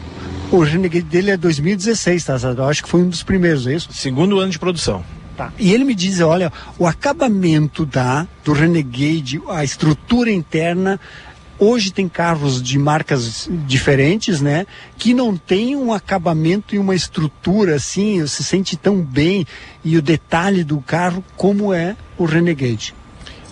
O 0.51 0.59
Renegade 0.59 1.05
dele 1.05 1.31
é 1.31 1.37
2016, 1.37 2.25
tá? 2.25 2.37
Eu 2.55 2.65
acho 2.65 2.83
que 2.83 2.89
foi 2.89 3.01
um 3.01 3.09
dos 3.09 3.23
primeiros, 3.23 3.65
é 3.65 3.75
isso? 3.75 3.89
Segundo 3.91 4.39
ano 4.39 4.51
de 4.51 4.59
produção. 4.59 5.03
Tá. 5.35 5.51
E 5.57 5.73
ele 5.73 5.83
me 5.83 5.95
diz, 5.95 6.19
olha, 6.19 6.53
o 6.77 6.85
acabamento 6.85 7.85
da 7.85 8.27
do 8.43 8.53
Renegade, 8.53 9.41
a 9.49 9.63
estrutura 9.63 10.31
interna, 10.31 10.99
hoje 11.57 11.91
tem 11.91 12.07
carros 12.07 12.61
de 12.61 12.77
marcas 12.77 13.49
diferentes, 13.65 14.41
né, 14.41 14.67
que 14.97 15.13
não 15.13 15.35
tem 15.35 15.75
um 15.75 15.91
acabamento 15.91 16.75
e 16.75 16.79
uma 16.79 16.93
estrutura 16.93 17.75
assim, 17.75 18.25
se 18.27 18.43
sente 18.43 18.77
tão 18.77 19.01
bem 19.01 19.45
e 19.83 19.97
o 19.97 20.01
detalhe 20.01 20.63
do 20.63 20.79
carro 20.81 21.23
como 21.35 21.73
é 21.73 21.95
o 22.17 22.25
Renegade. 22.25 22.93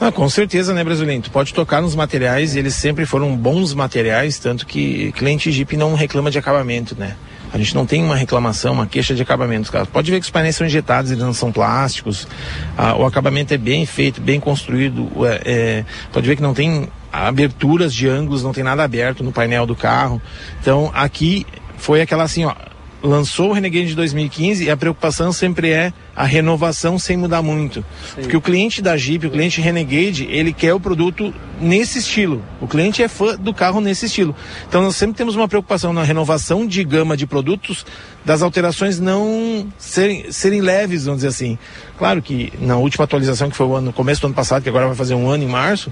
Ah, 0.04 0.12
com 0.12 0.28
certeza, 0.28 0.74
né, 0.74 0.84
Brasileiro? 0.84 1.22
Tu 1.22 1.30
pode 1.30 1.54
tocar 1.54 1.80
nos 1.80 1.94
materiais, 1.94 2.56
eles 2.56 2.74
sempre 2.74 3.06
foram 3.06 3.38
bons 3.38 3.72
materiais, 3.76 4.40
tanto 4.40 4.66
que 4.66 5.12
cliente 5.12 5.52
Jeep 5.52 5.78
não 5.78 5.94
reclama 5.94 6.32
de 6.32 6.40
acabamento, 6.40 6.96
né? 6.98 7.16
A 7.54 7.58
gente 7.60 7.76
não 7.76 7.86
tem 7.86 8.04
uma 8.04 8.16
reclamação, 8.16 8.74
uma 8.74 8.88
queixa 8.88 9.14
de 9.14 9.22
acabamento. 9.22 9.72
Cara. 9.72 9.86
Pode 9.86 10.10
ver 10.10 10.20
que 10.20 10.24
os 10.24 10.32
painéis 10.32 10.56
são 10.56 10.66
injetados, 10.66 11.12
eles 11.12 11.24
não 11.24 11.34
são 11.34 11.52
plásticos. 11.52 12.28
Ah, 12.76 12.96
o 12.96 13.06
acabamento 13.06 13.54
é 13.54 13.60
bem 13.60 13.86
feito, 13.86 14.20
bem 14.20 14.40
construído. 14.40 15.08
É, 15.24 15.42
é, 15.46 15.86
pode 16.12 16.28
ver 16.28 16.36
que 16.36 16.42
não 16.42 16.56
tem 16.56 16.90
aberturas 17.14 17.94
de 17.94 18.08
ângulos, 18.08 18.42
não 18.42 18.54
tem 18.54 18.64
nada 18.64 18.84
aberto 18.84 19.24
no 19.24 19.32
painel 19.32 19.68
do 19.68 19.76
carro. 19.76 20.20
Então, 20.60 20.90
aqui 20.96 21.46
foi 21.78 22.02
aquela 22.02 22.24
assim, 22.24 22.44
ó. 22.46 22.56
Lançou 23.04 23.50
o 23.50 23.54
Renegade 23.54 23.88
de 23.88 23.96
2015 23.96 24.64
e 24.64 24.70
a 24.70 24.78
preocupação 24.78 25.32
sempre 25.32 25.70
é 25.72 25.92
a 26.16 26.26
renovação 26.26 27.00
sem 27.00 27.18
mudar 27.18 27.42
muito. 27.42 27.84
Porque 28.16 28.38
o 28.38 28.42
cliente 28.42 28.82
da 28.82 28.96
Jeep, 28.96 29.26
o 29.26 29.32
cliente 29.32 29.62
Renegade, 29.62 30.28
ele 30.30 30.54
quer 30.54 30.74
o 30.74 30.80
produto 30.80 31.34
nesse 31.60 32.00
estilo. 32.00 32.44
O 32.60 32.68
cliente 32.68 33.02
é 33.02 33.08
fã 33.08 33.36
do 33.36 33.54
carro 33.54 33.82
nesse 33.82 34.06
estilo. 34.06 34.36
Então 34.68 34.82
nós 34.82 34.96
sempre 34.96 35.16
temos 35.16 35.36
uma 35.36 35.48
preocupação 35.48 35.94
na 35.94 36.04
renovação 36.04 36.66
de 36.68 36.84
gama 36.84 37.18
de 37.18 37.26
produtos, 37.26 37.86
das 38.24 38.42
alterações 38.42 39.00
não 39.00 39.68
serem, 39.78 40.32
serem 40.32 40.62
leves, 40.62 41.06
vamos 41.06 41.20
dizer 41.20 41.30
assim. 41.30 41.58
Claro 41.98 42.22
que 42.22 42.54
na 42.60 42.78
última 42.78 43.06
atualização, 43.06 43.50
que 43.50 43.56
foi 43.56 43.66
o 43.66 43.76
ano, 43.76 43.92
começo 43.92 44.22
do 44.22 44.28
ano 44.28 44.36
passado, 44.36 44.64
que 44.64 44.70
agora 44.70 44.88
vai 44.88 44.96
fazer 44.96 45.16
um 45.16 45.30
ano 45.30 45.44
em 45.44 45.48
março, 45.48 45.92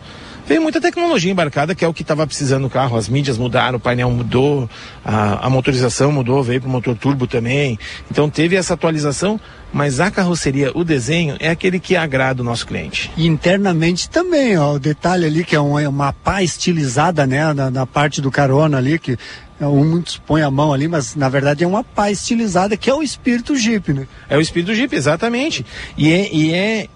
veio 0.49 0.63
muita 0.63 0.81
tecnologia 0.81 1.31
embarcada, 1.31 1.75
que 1.75 1.85
é 1.85 1.87
o 1.87 1.93
que 1.93 2.01
estava 2.01 2.25
precisando 2.25 2.63
no 2.63 2.71
carro. 2.71 2.97
As 2.97 3.07
mídias 3.07 3.37
mudaram, 3.37 3.77
o 3.77 3.79
painel 3.79 4.09
mudou, 4.09 4.67
a, 5.05 5.45
a 5.45 5.49
motorização 5.49 6.11
mudou, 6.11 6.41
veio 6.41 6.59
para 6.59 6.67
o 6.67 6.71
motor 6.71 6.97
turbo 6.97 7.27
também. 7.27 7.77
Então 8.09 8.27
teve 8.27 8.55
essa 8.55 8.73
atualização, 8.73 9.39
mas 9.71 9.99
a 9.99 10.09
carroceria, 10.09 10.71
o 10.73 10.83
desenho, 10.83 11.37
é 11.39 11.51
aquele 11.51 11.79
que 11.79 11.95
agrada 11.95 12.41
o 12.41 12.43
nosso 12.43 12.65
cliente. 12.65 13.11
E 13.15 13.27
internamente 13.27 14.09
também, 14.09 14.57
ó, 14.57 14.73
o 14.73 14.79
detalhe 14.79 15.23
ali 15.23 15.45
que 15.45 15.55
é 15.55 15.59
uma, 15.59 15.87
uma 15.87 16.13
pá 16.13 16.41
estilizada, 16.41 17.27
né, 17.27 17.53
na, 17.53 17.69
na 17.69 17.85
parte 17.85 18.19
do 18.19 18.31
carona 18.31 18.79
ali, 18.79 18.97
que 18.97 19.19
é, 19.61 19.67
um 19.67 19.85
muitos 19.85 20.17
põe 20.17 20.41
a 20.41 20.49
mão 20.49 20.73
ali, 20.73 20.87
mas 20.87 21.15
na 21.15 21.29
verdade 21.29 21.63
é 21.63 21.67
uma 21.67 21.83
pá 21.83 22.09
estilizada 22.09 22.75
que 22.75 22.89
é 22.89 22.93
o 22.93 23.03
espírito 23.03 23.55
Jeep, 23.55 23.93
né? 23.93 24.07
É 24.27 24.35
o 24.35 24.41
espírito 24.41 24.73
Jeep, 24.73 24.95
exatamente. 24.95 25.63
E 25.95 26.11
é, 26.11 26.33
e 26.33 26.53
é 26.53 26.87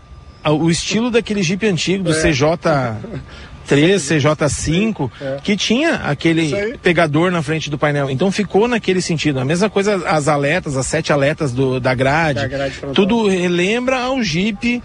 o 0.51 0.69
estilo 0.69 1.09
daquele 1.09 1.41
Jeep 1.41 1.65
antigo, 1.65 2.03
do 2.03 2.11
É. 2.11 2.21
CJ 2.21 2.45
3, 3.67 4.01
CJ5, 4.01 5.09
que 5.41 5.55
tinha 5.55 5.95
aquele 5.95 6.77
pegador 6.79 7.31
na 7.31 7.41
frente 7.41 7.69
do 7.69 7.77
painel. 7.77 8.09
Então 8.09 8.31
ficou 8.31 8.67
naquele 8.67 9.01
sentido. 9.01 9.39
A 9.39 9.45
mesma 9.45 9.69
coisa 9.69 9.95
as 10.07 10.27
aletas, 10.27 10.75
as 10.75 10.85
sete 10.85 11.13
aletas 11.13 11.51
do, 11.53 11.79
da 11.79 11.93
grade. 11.93 12.39
Da 12.39 12.47
grade 12.47 12.75
tudo 12.93 13.23
lembra 13.23 14.01
ao 14.01 14.21
Jeep 14.21 14.83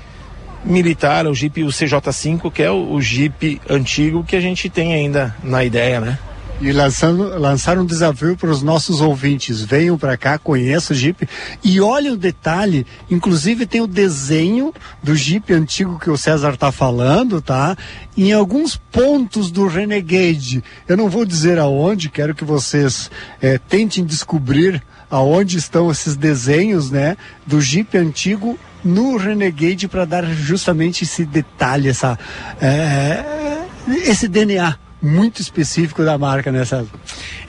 militar, 0.65 1.27
o 1.27 1.35
Jeep 1.35 1.63
o 1.63 1.69
CJ5, 1.69 2.53
que 2.53 2.63
é 2.63 2.71
o, 2.71 2.93
o 2.93 3.01
Jeep 3.01 3.61
antigo 3.69 4.25
que 4.25 4.37
a 4.37 4.41
gente 4.41 4.69
tem 4.69 4.95
ainda 4.95 5.35
na 5.43 5.65
ideia, 5.65 6.01
né? 6.01 6.19
E 6.61 6.73
lançando, 6.73 7.39
lançaram 7.39 7.83
um 7.83 7.87
desafio 7.87 8.37
para 8.37 8.51
os 8.51 8.63
nossos 8.63 9.01
ouvintes. 9.01 9.63
Venham 9.63 9.97
para 9.97 10.17
cá, 10.17 10.39
conheçam 10.39 10.97
o 10.97 10.99
Jeep 10.99 11.29
e 11.63 11.81
olhem 11.81 12.13
o 12.13 12.17
detalhe. 12.17 12.85
Inclusive 13.09 13.65
tem 13.65 13.81
o 13.81 13.87
desenho 13.87 14.75
do 15.01 15.15
Jeep 15.15 15.53
antigo 15.53 16.01
que 16.01 16.11
o 16.11 16.17
César 16.17 16.55
está 16.55 16.73
falando, 16.73 17.41
tá? 17.41 17.77
Em 18.17 18.33
alguns 18.33 18.77
pontos 18.77 19.53
do 19.53 19.69
Renegade. 19.69 20.65
Eu 20.89 20.97
não 20.97 21.09
vou 21.09 21.25
dizer 21.25 21.61
aonde, 21.61 22.11
quero 22.11 22.35
que 22.35 22.45
vocês 22.45 23.09
eh, 23.41 23.61
tentem 23.69 24.05
descobrir 24.05 24.83
aonde 25.09 25.59
estão 25.59 25.93
esses 25.93 26.17
desenhos, 26.17 26.91
né? 26.91 27.17
Do 27.47 27.61
Jeep 27.61 27.97
antigo 27.97 28.59
no 28.83 29.17
Renegade 29.17 29.87
para 29.87 30.05
dar 30.05 30.25
justamente 30.25 31.05
esse 31.05 31.25
detalhe, 31.25 31.89
essa, 31.89 32.19
eh, 32.61 33.65
esse 34.05 34.27
DNA 34.27 34.88
muito 35.01 35.41
específico 35.41 36.05
da 36.05 36.19
marca, 36.19 36.51
né, 36.51 36.65
César? 36.65 36.87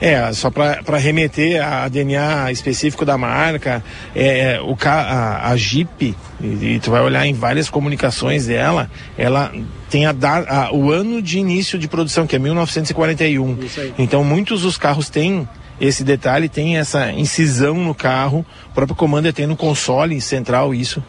É, 0.00 0.32
só 0.32 0.50
para 0.50 0.96
remeter 0.98 1.60
a 1.64 1.88
DNA 1.88 2.50
específico 2.52 3.04
da 3.04 3.18
marca, 3.18 3.82
é, 4.14 4.60
o, 4.62 4.76
ca- 4.76 5.02
a, 5.42 5.50
a 5.50 5.56
Jeep, 5.56 6.14
e, 6.40 6.46
e 6.46 6.80
tu 6.80 6.90
vai 6.90 7.00
olhar 7.02 7.26
em 7.26 7.34
várias 7.34 7.68
comunicações 7.68 8.46
dela, 8.46 8.90
ela 9.18 9.52
tem 9.90 10.06
a, 10.06 10.14
a- 10.48 10.72
o 10.72 10.90
ano 10.92 11.20
de 11.20 11.38
início 11.38 11.78
de 11.78 11.88
produção, 11.88 12.26
que 12.26 12.36
é 12.36 12.38
1941. 12.38 13.58
Então 13.98 14.22
muitos 14.24 14.62
dos 14.62 14.76
carros 14.78 15.10
têm 15.10 15.48
esse 15.80 16.04
detalhe, 16.04 16.48
tem 16.48 16.76
essa 16.78 17.10
incisão 17.10 17.74
no 17.74 17.94
carro, 17.94 18.44
o 18.70 18.74
próprio 18.74 18.94
Commander 18.96 19.32
tem 19.32 19.46
no 19.46 19.56
console 19.56 20.20
central 20.20 20.74
isso. 20.74 21.02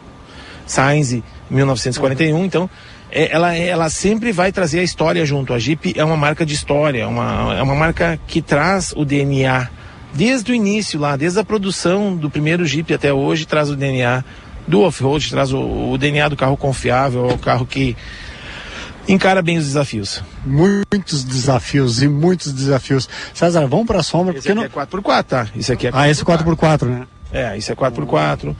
Sainz 0.65 1.21
1941, 1.49 2.45
então 2.45 2.69
é, 2.69 2.69
ela, 3.11 3.55
ela 3.55 3.89
sempre 3.89 4.31
vai 4.31 4.51
trazer 4.51 4.79
a 4.79 4.83
história 4.83 5.25
junto. 5.25 5.53
A 5.53 5.59
Jeep 5.59 5.93
é 5.97 6.03
uma 6.03 6.17
marca 6.17 6.45
de 6.45 6.53
história, 6.53 7.03
é 7.03 7.07
uma, 7.07 7.55
é 7.57 7.61
uma 7.61 7.75
marca 7.75 8.19
que 8.27 8.41
traz 8.41 8.93
o 8.95 9.03
DNA 9.05 9.69
desde 10.13 10.51
o 10.51 10.55
início 10.55 10.99
lá, 10.99 11.15
desde 11.15 11.39
a 11.39 11.43
produção 11.43 12.15
do 12.15 12.29
primeiro 12.29 12.65
Jeep 12.65 12.93
até 12.93 13.13
hoje, 13.13 13.45
traz 13.45 13.69
o 13.69 13.75
DNA 13.75 14.23
do 14.67 14.81
off-road, 14.81 15.29
traz 15.29 15.51
o, 15.53 15.91
o 15.91 15.97
DNA 15.97 16.29
do 16.29 16.35
carro 16.35 16.57
confiável, 16.57 17.27
o 17.27 17.37
carro 17.37 17.65
que 17.65 17.95
encara 19.07 19.41
bem 19.41 19.57
os 19.57 19.65
desafios. 19.65 20.23
Muitos 20.45 21.23
desafios 21.23 22.01
e 22.01 22.07
muitos 22.07 22.51
desafios. 22.51 23.09
César, 23.33 23.67
vamos 23.67 23.87
para 23.87 23.99
a 23.99 24.03
sombra. 24.03 24.37
Esse 24.37 24.51
aqui 24.51 24.63
é 24.63 24.69
4x4, 24.69 25.23
tá? 25.23 25.47
Isso 25.55 25.73
aqui 25.73 25.87
é 25.87 25.91
Ah, 25.93 26.09
esse 26.09 26.23
4x4, 26.23 26.85
né? 26.85 27.07
É, 27.31 27.57
isso 27.57 27.71
é 27.71 27.75
4x4. 27.75 28.55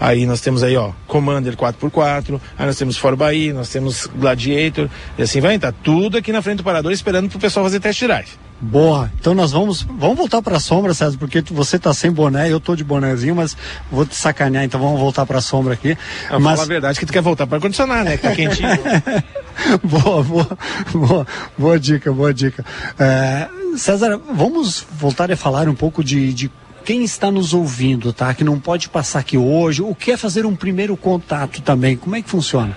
Aí 0.00 0.24
nós 0.24 0.40
temos 0.40 0.62
aí, 0.62 0.76
ó, 0.76 0.92
Commander 1.06 1.54
4x4, 1.56 2.40
aí 2.58 2.66
nós 2.66 2.76
temos 2.76 2.96
Ford 2.96 3.16
Bahia, 3.18 3.52
nós 3.52 3.68
temos 3.68 4.06
Gladiator, 4.06 4.88
e 5.18 5.22
assim 5.22 5.40
vai, 5.42 5.58
tá 5.58 5.70
tudo 5.72 6.16
aqui 6.16 6.32
na 6.32 6.40
frente 6.40 6.56
do 6.58 6.64
parador 6.64 6.90
esperando 6.90 7.28
pro 7.28 7.38
pessoal 7.38 7.66
fazer 7.66 7.80
test 7.80 8.02
drive. 8.02 8.28
Boa. 8.62 9.10
Então 9.18 9.34
nós 9.34 9.52
vamos, 9.52 9.82
vamos 9.82 10.16
voltar 10.16 10.40
para 10.42 10.56
a 10.56 10.60
sombra, 10.60 10.92
César, 10.94 11.16
porque 11.18 11.40
tu- 11.42 11.54
você 11.54 11.78
tá 11.78 11.92
sem 11.94 12.10
boné, 12.10 12.50
eu 12.50 12.58
tô 12.60 12.74
de 12.76 12.82
bonézinho, 12.84 13.34
mas 13.34 13.56
vou 13.90 14.04
te 14.06 14.14
sacanear, 14.14 14.64
então 14.64 14.80
vamos 14.80 14.98
voltar 15.00 15.24
para 15.26 15.38
a 15.38 15.40
sombra 15.42 15.74
aqui. 15.74 15.96
Ah, 16.30 16.38
mas 16.38 16.60
a 16.60 16.64
verdade 16.64 16.98
que 16.98 17.06
tu 17.06 17.12
quer 17.12 17.22
voltar 17.22 17.46
para 17.46 17.56
ar-condicionado, 17.58 18.04
né? 18.04 18.16
Que 18.16 18.22
tá 18.22 18.34
quentinho. 18.34 18.68
boa, 19.82 20.22
boa, 20.22 20.58
boa, 20.92 21.26
boa 21.56 21.78
dica, 21.80 22.12
boa 22.12 22.32
dica. 22.34 22.64
É, 22.98 23.48
César, 23.76 24.20
vamos 24.32 24.84
voltar 24.92 25.30
a 25.30 25.36
falar 25.36 25.68
um 25.68 25.74
pouco 25.74 26.02
de, 26.04 26.32
de 26.34 26.50
quem 26.90 27.04
está 27.04 27.30
nos 27.30 27.54
ouvindo, 27.54 28.12
tá? 28.12 28.34
Que 28.34 28.42
não 28.42 28.58
pode 28.58 28.88
passar 28.88 29.20
aqui 29.20 29.38
hoje, 29.38 29.80
ou 29.80 29.94
quer 29.94 30.18
fazer 30.18 30.44
um 30.44 30.56
primeiro 30.56 30.96
contato 30.96 31.62
também. 31.62 31.96
Como 31.96 32.16
é 32.16 32.20
que 32.20 32.28
funciona? 32.28 32.76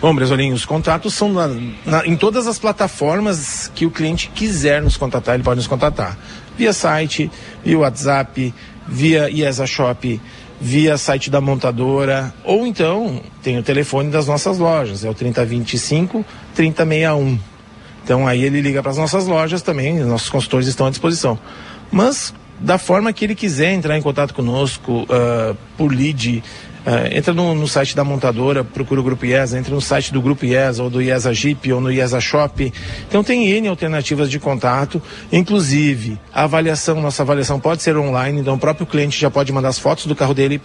Bom, 0.00 0.12
Bresolinho, 0.12 0.52
os 0.52 0.64
contatos 0.64 1.14
são 1.14 1.32
na- 1.32 1.46
na- 1.86 2.04
em 2.04 2.16
todas 2.16 2.48
as 2.48 2.58
plataformas 2.58 3.70
que 3.72 3.86
o 3.86 3.90
cliente 3.92 4.32
quiser 4.34 4.82
nos 4.82 4.96
contatar, 4.96 5.36
ele 5.36 5.44
pode 5.44 5.58
nos 5.58 5.68
contatar. 5.68 6.18
Via 6.58 6.72
site, 6.72 7.30
via 7.64 7.78
WhatsApp, 7.78 8.52
via 8.88 9.30
IESA 9.30 9.64
Shop, 9.64 10.20
via 10.60 10.98
site 10.98 11.30
da 11.30 11.40
montadora, 11.40 12.34
ou 12.42 12.66
então 12.66 13.22
tem 13.44 13.58
o 13.58 13.62
telefone 13.62 14.10
das 14.10 14.26
nossas 14.26 14.58
lojas, 14.58 15.04
é 15.04 15.08
o 15.08 15.14
3025 15.14 16.24
3061. 16.52 17.38
Então 18.02 18.26
aí 18.26 18.42
ele 18.42 18.60
liga 18.60 18.82
para 18.82 18.90
as 18.90 18.98
nossas 18.98 19.28
lojas 19.28 19.62
também, 19.62 20.00
os 20.00 20.08
nossos 20.08 20.28
consultores 20.28 20.66
estão 20.66 20.88
à 20.88 20.90
disposição. 20.90 21.38
Mas 21.92 22.34
da 22.60 22.78
forma 22.78 23.12
que 23.12 23.24
ele 23.24 23.34
quiser 23.34 23.72
entrar 23.72 23.96
em 23.96 24.02
contato 24.02 24.34
conosco, 24.34 25.06
ah, 25.10 25.54
por 25.76 25.92
lead, 25.92 26.42
ah, 26.84 27.08
entra 27.16 27.32
no, 27.32 27.54
no 27.54 27.68
site 27.68 27.94
da 27.94 28.04
montadora, 28.04 28.64
procura 28.64 29.00
o 29.00 29.04
Grupo 29.04 29.24
IESA, 29.24 29.58
entra 29.58 29.74
no 29.74 29.80
site 29.80 30.12
do 30.12 30.20
Grupo 30.20 30.44
IESA, 30.44 30.82
ou 30.82 30.90
do 30.90 31.00
IESA 31.00 31.32
Jeep, 31.32 31.72
ou 31.72 31.80
no 31.80 31.90
IESA 31.90 32.20
Shop. 32.20 32.72
Então 33.08 33.22
tem 33.22 33.48
N 33.48 33.68
alternativas 33.68 34.30
de 34.30 34.38
contato, 34.38 35.00
inclusive 35.30 36.18
a 36.32 36.44
avaliação, 36.44 37.00
nossa 37.00 37.22
avaliação 37.22 37.60
pode 37.60 37.82
ser 37.82 37.96
online, 37.96 38.40
então 38.40 38.54
o 38.54 38.58
próprio 38.58 38.86
cliente 38.86 39.18
já 39.18 39.30
pode 39.30 39.52
mandar 39.52 39.68
as 39.68 39.78
fotos 39.78 40.06
do 40.06 40.16
carro 40.16 40.34
dele 40.34 40.60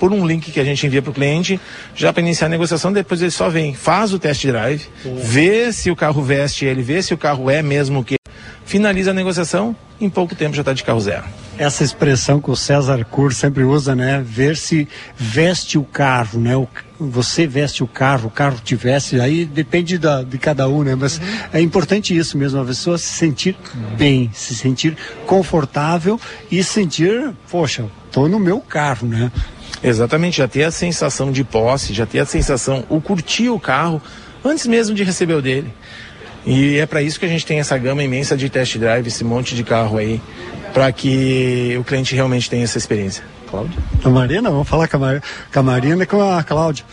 por 0.00 0.14
um 0.14 0.26
link 0.26 0.50
que 0.50 0.58
a 0.58 0.64
gente 0.64 0.86
envia 0.86 1.02
para 1.02 1.10
o 1.10 1.14
cliente, 1.14 1.60
já 1.94 2.10
para 2.10 2.22
iniciar 2.22 2.46
a 2.46 2.50
negociação, 2.50 2.90
depois 2.90 3.20
ele 3.20 3.30
só 3.30 3.50
vem, 3.50 3.74
faz 3.74 4.14
o 4.14 4.18
test 4.18 4.46
drive, 4.46 4.88
vê 5.22 5.70
se 5.74 5.90
o 5.90 5.94
carro 5.94 6.22
veste 6.22 6.64
ele, 6.64 6.82
vê 6.82 7.02
se 7.02 7.12
o 7.12 7.18
carro 7.18 7.50
é 7.50 7.62
mesmo 7.62 8.00
o 8.00 8.04
que, 8.04 8.16
finaliza 8.64 9.10
a 9.10 9.14
negociação, 9.14 9.76
em 10.00 10.08
pouco 10.08 10.34
tempo 10.34 10.54
já 10.54 10.62
está 10.62 10.72
de 10.72 10.82
carro 10.82 11.00
zero. 11.00 11.24
essa 11.58 11.84
expressão 11.84 12.40
que 12.40 12.50
o 12.50 12.56
César 12.56 13.04
Cur 13.04 13.34
sempre 13.34 13.64
usa, 13.64 13.94
né? 13.94 14.22
Ver 14.24 14.56
se 14.56 14.88
veste 15.14 15.76
o 15.76 15.84
carro, 15.84 16.40
né? 16.40 16.56
O, 16.56 16.66
você 16.98 17.46
veste 17.46 17.82
o 17.82 17.86
carro, 17.86 18.28
o 18.28 18.30
carro 18.30 18.58
te 18.64 18.74
veste, 18.74 19.20
aí 19.20 19.44
depende 19.44 19.98
da, 19.98 20.22
de 20.22 20.38
cada 20.38 20.66
um, 20.68 20.82
né? 20.82 20.94
Mas 20.94 21.20
é 21.52 21.60
importante 21.60 22.16
isso 22.16 22.38
mesmo, 22.38 22.60
a 22.60 22.64
pessoa 22.64 22.96
se 22.96 23.12
sentir 23.12 23.56
bem, 23.98 24.30
se 24.32 24.54
sentir 24.54 24.96
confortável 25.26 26.18
e 26.50 26.64
sentir, 26.64 27.32
poxa, 27.50 27.84
tô 28.10 28.26
no 28.26 28.40
meu 28.40 28.60
carro, 28.60 29.06
né? 29.06 29.30
Exatamente, 29.82 30.38
já 30.38 30.48
ter 30.48 30.64
a 30.64 30.70
sensação 30.70 31.30
de 31.30 31.44
posse, 31.44 31.92
já 31.92 32.06
ter 32.06 32.20
a 32.20 32.26
sensação, 32.26 32.84
o 32.88 33.00
curtir 33.00 33.50
o 33.50 33.60
carro 33.60 34.00
antes 34.44 34.66
mesmo 34.66 34.94
de 34.94 35.04
receber 35.04 35.34
o 35.34 35.42
dele. 35.42 35.72
E 36.46 36.78
é 36.78 36.86
para 36.86 37.02
isso 37.02 37.18
que 37.20 37.26
a 37.26 37.28
gente 37.28 37.44
tem 37.44 37.60
essa 37.60 37.76
gama 37.76 38.02
imensa 38.02 38.36
de 38.36 38.48
test 38.48 38.76
drive, 38.78 39.06
esse 39.06 39.22
monte 39.24 39.54
de 39.54 39.62
carro 39.62 39.98
aí, 39.98 40.20
para 40.72 40.90
que 40.90 41.76
o 41.78 41.84
cliente 41.84 42.14
realmente 42.14 42.48
tenha 42.48 42.64
essa 42.64 42.78
experiência. 42.78 43.22
Cláudio? 43.50 43.78
A 44.04 44.08
Marina, 44.08 44.50
vamos 44.50 44.68
falar 44.68 44.88
com 44.88 44.96
a, 44.96 45.00
Mar, 45.00 45.22
com 45.52 45.58
a 45.60 45.62
Marina 45.62 46.02
e 46.02 46.06
com 46.06 46.22
a 46.22 46.42
Cláudia. 46.42 46.84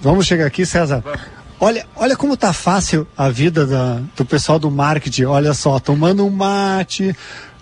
Vamos 0.00 0.26
chegar 0.26 0.46
aqui, 0.46 0.64
César. 0.64 1.02
Olha, 1.58 1.84
olha 1.96 2.16
como 2.16 2.36
tá 2.36 2.52
fácil 2.52 3.06
a 3.16 3.28
vida 3.28 3.66
da- 3.66 4.00
do 4.16 4.24
pessoal 4.24 4.58
do 4.58 4.70
marketing. 4.70 5.24
Olha 5.24 5.52
só, 5.52 5.78
tomando 5.78 6.24
um 6.24 6.30
mate, 6.30 7.14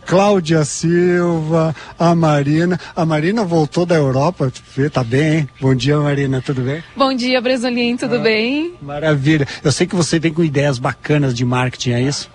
Cláudia 0.09 0.65
Silva, 0.65 1.77
a 1.99 2.15
Marina. 2.15 2.81
A 2.97 3.05
Marina 3.05 3.45
voltou 3.45 3.85
da 3.85 3.95
Europa, 3.95 4.51
tá 4.91 5.05
bem, 5.05 5.37
hein? 5.41 5.49
Bom 5.61 5.75
dia, 5.75 5.99
Marina, 5.99 6.41
tudo 6.41 6.63
bem? 6.63 6.83
Bom 6.97 7.13
dia, 7.15 7.39
Bresolim, 7.43 7.95
tudo 7.95 8.15
Ah. 8.17 8.21
bem? 8.21 8.73
Maravilha. 8.81 9.47
Eu 9.63 9.71
sei 9.71 9.87
que 9.87 9.95
você 9.95 10.19
vem 10.19 10.33
com 10.33 10.43
ideias 10.43 10.79
bacanas 10.79 11.35
de 11.35 11.45
marketing, 11.45 11.91
é 11.91 12.01
isso? 12.01 12.31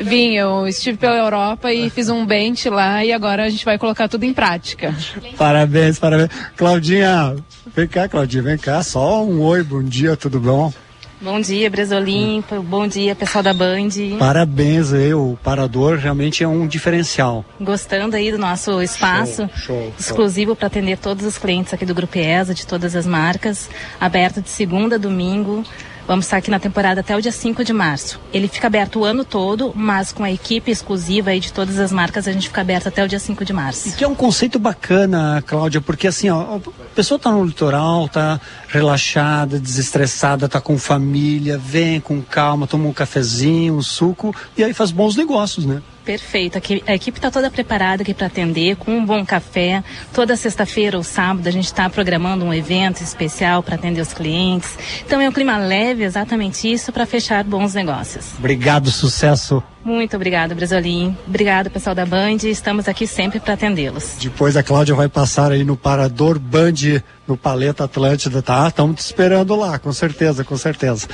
Vim, 0.00 0.36
eu 0.36 0.66
estive 0.66 0.96
pela 0.96 1.18
Europa 1.18 1.70
e 1.70 1.90
fiz 1.90 2.08
um 2.08 2.24
bench 2.24 2.66
lá 2.70 3.04
e 3.04 3.12
agora 3.12 3.44
a 3.44 3.50
gente 3.50 3.62
vai 3.62 3.76
colocar 3.76 4.08
tudo 4.08 4.24
em 4.24 4.32
prática. 4.32 4.94
Parabéns, 5.36 5.98
parabéns. 5.98 6.30
Claudinha, 6.56 7.36
vem 7.76 7.86
cá, 7.86 8.08
Claudinha, 8.08 8.42
vem 8.42 8.56
cá. 8.56 8.82
Só 8.82 9.22
um 9.22 9.42
oi, 9.42 9.62
bom 9.62 9.82
dia, 9.82 10.16
tudo 10.16 10.40
bom? 10.40 10.72
Bom 11.20 11.40
dia, 11.40 11.68
Bresolim. 11.68 12.44
Bom 12.64 12.86
dia, 12.86 13.12
pessoal 13.12 13.42
da 13.42 13.52
Band. 13.52 13.88
Parabéns 14.20 14.92
aí, 14.92 15.12
o 15.12 15.36
Parador 15.42 15.96
realmente 15.96 16.44
é 16.44 16.48
um 16.48 16.64
diferencial. 16.64 17.44
Gostando 17.60 18.14
aí 18.14 18.30
do 18.30 18.38
nosso 18.38 18.80
espaço 18.80 19.50
Show, 19.56 19.76
show, 19.76 19.94
exclusivo 19.98 20.54
para 20.54 20.68
atender 20.68 20.96
todos 20.96 21.26
os 21.26 21.36
clientes 21.36 21.74
aqui 21.74 21.84
do 21.84 21.92
Grupo 21.92 22.16
ESA, 22.16 22.54
de 22.54 22.64
todas 22.64 22.94
as 22.94 23.04
marcas, 23.04 23.68
aberto 24.00 24.40
de 24.40 24.48
segunda 24.48 24.94
a 24.94 24.98
domingo. 24.98 25.64
Vamos 26.08 26.24
estar 26.24 26.38
aqui 26.38 26.50
na 26.50 26.58
temporada 26.58 27.02
até 27.02 27.14
o 27.14 27.20
dia 27.20 27.30
5 27.30 27.62
de 27.62 27.70
março. 27.74 28.18
Ele 28.32 28.48
fica 28.48 28.66
aberto 28.66 29.00
o 29.00 29.04
ano 29.04 29.26
todo, 29.26 29.74
mas 29.76 30.10
com 30.10 30.24
a 30.24 30.32
equipe 30.32 30.70
exclusiva 30.70 31.28
aí 31.28 31.38
de 31.38 31.52
todas 31.52 31.78
as 31.78 31.92
marcas, 31.92 32.26
a 32.26 32.32
gente 32.32 32.48
fica 32.48 32.62
aberto 32.62 32.86
até 32.86 33.04
o 33.04 33.08
dia 33.08 33.18
5 33.18 33.44
de 33.44 33.52
março. 33.52 33.94
Que 33.94 34.04
é 34.04 34.08
um 34.08 34.14
conceito 34.14 34.58
bacana, 34.58 35.44
Cláudia, 35.46 35.82
porque 35.82 36.06
assim, 36.06 36.30
ó, 36.30 36.56
a 36.56 36.60
pessoa 36.94 37.18
tá 37.18 37.30
no 37.30 37.44
litoral, 37.44 38.08
tá 38.08 38.40
relaxada, 38.68 39.60
desestressada, 39.60 40.48
tá 40.48 40.62
com 40.62 40.78
família, 40.78 41.58
vem 41.58 42.00
com 42.00 42.22
calma, 42.22 42.66
toma 42.66 42.88
um 42.88 42.92
cafezinho, 42.94 43.74
um 43.74 43.82
suco 43.82 44.34
e 44.56 44.64
aí 44.64 44.72
faz 44.72 44.90
bons 44.90 45.14
negócios, 45.14 45.66
né? 45.66 45.82
Perfeito. 46.08 46.58
A 46.86 46.94
equipe 46.94 47.18
está 47.18 47.30
toda 47.30 47.50
preparada 47.50 48.00
aqui 48.00 48.14
para 48.14 48.28
atender, 48.28 48.76
com 48.76 48.96
um 48.96 49.04
bom 49.04 49.26
café. 49.26 49.84
Toda 50.10 50.36
sexta-feira 50.36 50.96
ou 50.96 51.02
sábado 51.02 51.46
a 51.46 51.50
gente 51.50 51.66
está 51.66 51.90
programando 51.90 52.46
um 52.46 52.54
evento 52.54 53.02
especial 53.02 53.62
para 53.62 53.74
atender 53.74 54.00
os 54.00 54.14
clientes. 54.14 54.70
Então 55.04 55.20
é 55.20 55.28
um 55.28 55.32
clima 55.32 55.58
leve, 55.58 56.04
exatamente 56.04 56.72
isso, 56.72 56.90
para 56.92 57.04
fechar 57.04 57.44
bons 57.44 57.74
negócios. 57.74 58.32
Obrigado, 58.38 58.90
sucesso. 58.90 59.62
Muito 59.84 60.16
obrigada, 60.16 60.54
Bresolim. 60.54 61.14
Obrigado, 61.26 61.68
pessoal 61.68 61.94
da 61.94 62.06
Band. 62.06 62.38
Estamos 62.44 62.88
aqui 62.88 63.06
sempre 63.06 63.38
para 63.38 63.52
atendê-los. 63.52 64.16
Depois 64.18 64.56
a 64.56 64.62
Cláudia 64.62 64.94
vai 64.94 65.10
passar 65.10 65.52
aí 65.52 65.62
no 65.62 65.76
Parador 65.76 66.38
Band, 66.38 67.02
no 67.26 67.36
Paleta 67.36 67.84
Atlântida, 67.84 68.40
tá? 68.40 68.66
Estamos 68.66 68.96
te 68.96 69.04
esperando 69.04 69.54
lá, 69.54 69.78
com 69.78 69.92
certeza, 69.92 70.42
com 70.42 70.56
certeza. 70.56 71.06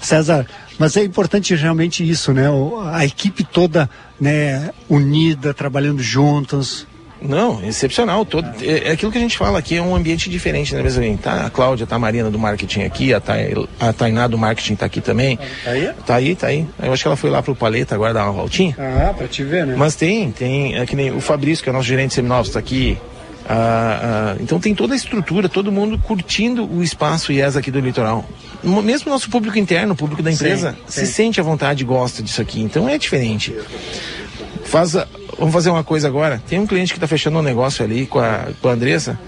César, 0.00 0.46
mas 0.78 0.96
é 0.96 1.04
importante 1.04 1.54
realmente 1.54 2.08
isso, 2.08 2.32
né? 2.32 2.46
A 2.92 3.04
equipe 3.04 3.44
toda, 3.44 3.88
né, 4.20 4.70
unida, 4.88 5.52
trabalhando 5.52 6.02
juntos. 6.02 6.86
Não, 7.20 7.62
excepcional. 7.64 8.24
Todo, 8.24 8.48
é, 8.62 8.88
é 8.88 8.92
aquilo 8.92 9.10
que 9.10 9.18
a 9.18 9.20
gente 9.20 9.36
fala 9.36 9.58
aqui, 9.58 9.76
é 9.76 9.82
um 9.82 9.94
ambiente 9.94 10.30
diferente, 10.30 10.74
né, 10.74 10.80
Brasil? 10.80 11.18
Tá 11.20 11.46
a 11.46 11.50
Cláudia, 11.50 11.86
tá 11.86 11.96
a 11.96 11.98
Marina 11.98 12.30
do 12.30 12.38
marketing 12.38 12.82
aqui, 12.82 13.12
a, 13.12 13.20
Thay, 13.20 13.54
a 13.80 13.92
Tainá 13.92 14.26
do 14.26 14.38
marketing 14.38 14.76
tá 14.76 14.86
aqui 14.86 15.00
também. 15.00 15.36
Tá 15.36 15.70
aí? 15.70 15.90
Tá 16.06 16.14
aí, 16.14 16.34
tá 16.34 16.46
aí. 16.46 16.66
Eu 16.80 16.92
acho 16.92 17.02
que 17.02 17.08
ela 17.08 17.16
foi 17.16 17.30
lá 17.30 17.42
pro 17.42 17.56
Paleta 17.56 17.94
agora 17.94 18.14
dar 18.14 18.24
uma 18.24 18.32
voltinha. 18.32 18.76
Ah, 18.78 19.12
pra 19.12 19.26
te 19.26 19.42
ver, 19.42 19.66
né? 19.66 19.74
Mas 19.76 19.96
tem, 19.96 20.30
tem, 20.30 20.76
é 20.76 20.86
que 20.86 20.94
nem 20.94 21.10
o 21.10 21.20
Fabrício, 21.20 21.62
que 21.62 21.68
é 21.68 21.72
o 21.72 21.74
nosso 21.74 21.88
gerente 21.88 22.10
de 22.10 22.14
seminovos, 22.14 22.50
tá 22.50 22.58
aqui. 22.58 22.96
Ah, 23.48 24.34
ah, 24.34 24.36
então 24.40 24.60
tem 24.60 24.74
toda 24.74 24.92
a 24.92 24.96
estrutura, 24.96 25.48
todo 25.48 25.72
mundo 25.72 25.98
curtindo 25.98 26.70
o 26.70 26.82
espaço 26.82 27.32
IES 27.32 27.56
aqui 27.56 27.70
do 27.70 27.80
litoral. 27.80 28.24
Mesmo 28.62 29.08
o 29.08 29.12
nosso 29.12 29.30
público 29.30 29.58
interno, 29.58 29.92
o 29.92 29.96
público 29.96 30.22
da 30.22 30.32
empresa, 30.32 30.72
Sim, 30.86 31.00
se 31.00 31.06
sim. 31.06 31.12
sente 31.12 31.40
à 31.40 31.42
vontade 31.42 31.82
e 31.82 31.86
gosta 31.86 32.22
disso 32.22 32.42
aqui. 32.42 32.60
Então 32.60 32.88
é 32.88 32.98
diferente. 32.98 33.54
Faz 34.64 34.92
vamos 35.38 35.52
fazer 35.54 35.70
uma 35.70 35.84
coisa 35.84 36.08
agora. 36.08 36.42
Tem 36.46 36.58
um 36.58 36.66
cliente 36.66 36.92
que 36.92 36.96
está 36.98 37.06
fechando 37.06 37.38
um 37.38 37.42
negócio 37.42 37.84
ali 37.84 38.06
com 38.06 38.18
a, 38.18 38.48
com 38.60 38.68
a 38.68 38.72
Andressa. 38.72 39.18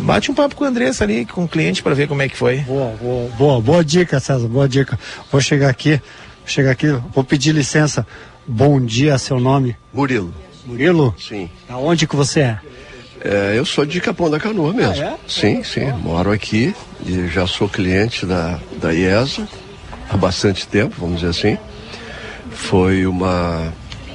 Bate 0.00 0.30
um 0.30 0.34
papo 0.34 0.54
com 0.54 0.64
a 0.64 0.68
Andressa 0.68 1.04
ali, 1.04 1.24
com 1.26 1.44
o 1.44 1.48
cliente, 1.48 1.82
para 1.82 1.94
ver 1.94 2.08
como 2.08 2.22
é 2.22 2.28
que 2.28 2.36
foi. 2.36 2.58
Boa, 2.58 2.94
boa, 3.00 3.30
boa, 3.36 3.60
boa 3.60 3.84
dica, 3.84 4.18
César, 4.20 4.46
boa 4.48 4.68
dica. 4.68 4.98
Vou 5.30 5.40
chegar 5.40 5.68
aqui, 5.68 6.00
chegar 6.46 6.70
aqui, 6.70 6.86
vou 7.12 7.24
pedir 7.24 7.52
licença. 7.52 8.06
Bom 8.46 8.80
dia, 8.80 9.18
seu 9.18 9.38
nome? 9.38 9.76
Murilo. 9.92 10.32
Murilo? 10.64 11.14
Sim. 11.18 11.50
Aonde 11.68 12.06
que 12.06 12.14
você 12.16 12.40
é? 12.40 12.58
É, 13.24 13.54
eu 13.56 13.64
sou 13.64 13.84
de 13.84 14.00
Capão 14.00 14.30
da 14.30 14.38
Canoa 14.38 14.72
mesmo. 14.72 15.02
Ah, 15.02 15.06
é? 15.06 15.14
Sim, 15.26 15.62
sim. 15.64 15.90
Moro 16.02 16.30
aqui 16.30 16.74
e 17.04 17.26
já 17.28 17.46
sou 17.46 17.68
cliente 17.68 18.24
da, 18.26 18.58
da 18.80 18.92
IESA 18.92 19.46
há 20.10 20.16
bastante 20.16 20.66
tempo, 20.68 20.94
vamos 20.98 21.20
dizer 21.20 21.30
assim. 21.30 21.58
Foi 22.50 23.06
uma, 23.06 23.72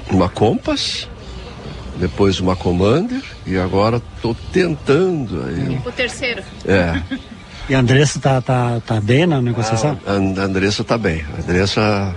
uma 0.09 0.29
Compass, 0.29 1.07
depois 1.97 2.39
uma 2.39 2.55
Commander 2.55 3.21
e 3.45 3.57
agora 3.57 4.01
estou 4.15 4.35
tentando 4.51 5.43
aí. 5.45 5.81
O 5.85 5.91
terceiro. 5.91 6.41
É. 6.65 7.01
E 7.69 7.75
a 7.75 7.79
Andressa 7.79 8.19
tá, 8.19 8.41
tá, 8.41 8.81
tá 8.85 8.99
bem 9.01 9.25
na 9.25 9.41
negociação? 9.41 9.97
A 10.05 10.11
And- 10.13 10.35
a 10.37 10.43
Andressa 10.43 10.81
está 10.81 10.97
bem. 10.97 11.23
A 11.37 11.41
Andressa 11.41 12.15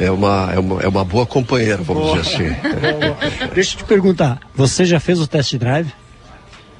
é 0.00 0.10
uma, 0.10 0.50
é 0.54 0.58
uma, 0.58 0.82
é 0.82 0.88
uma 0.88 1.04
boa 1.04 1.26
companheira, 1.26 1.82
vamos 1.82 2.22
dizer 2.22 2.36
assim. 2.36 2.56
Deixa 3.54 3.74
eu 3.74 3.78
te 3.78 3.84
perguntar, 3.84 4.38
você 4.54 4.84
já 4.84 4.98
fez 5.00 5.20
o 5.20 5.26
test 5.26 5.54
drive? 5.56 5.88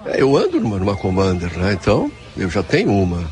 É, 0.06 0.20
Eu 0.20 0.36
ando 0.36 0.60
numa, 0.60 0.78
numa 0.78 0.96
Commander, 0.96 1.56
né? 1.58 1.72
Então, 1.72 2.10
eu 2.36 2.50
já 2.50 2.62
tenho 2.62 2.92
uma. 2.92 3.24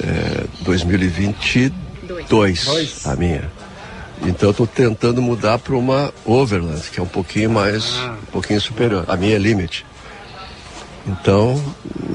É, 0.00 0.44
2022, 0.62 3.06
a 3.06 3.16
minha. 3.16 3.50
Então, 4.22 4.50
estou 4.50 4.66
tentando 4.66 5.20
mudar 5.20 5.58
para 5.58 5.74
uma 5.74 6.12
Overland, 6.24 6.80
que 6.90 6.98
é 6.98 7.02
um 7.02 7.06
pouquinho 7.06 7.50
mais, 7.50 7.96
um 7.96 8.32
pouquinho 8.32 8.60
superior. 8.60 9.04
A 9.08 9.16
minha 9.16 9.36
é 9.36 9.38
Limit. 9.38 9.84
Então, 11.06 11.62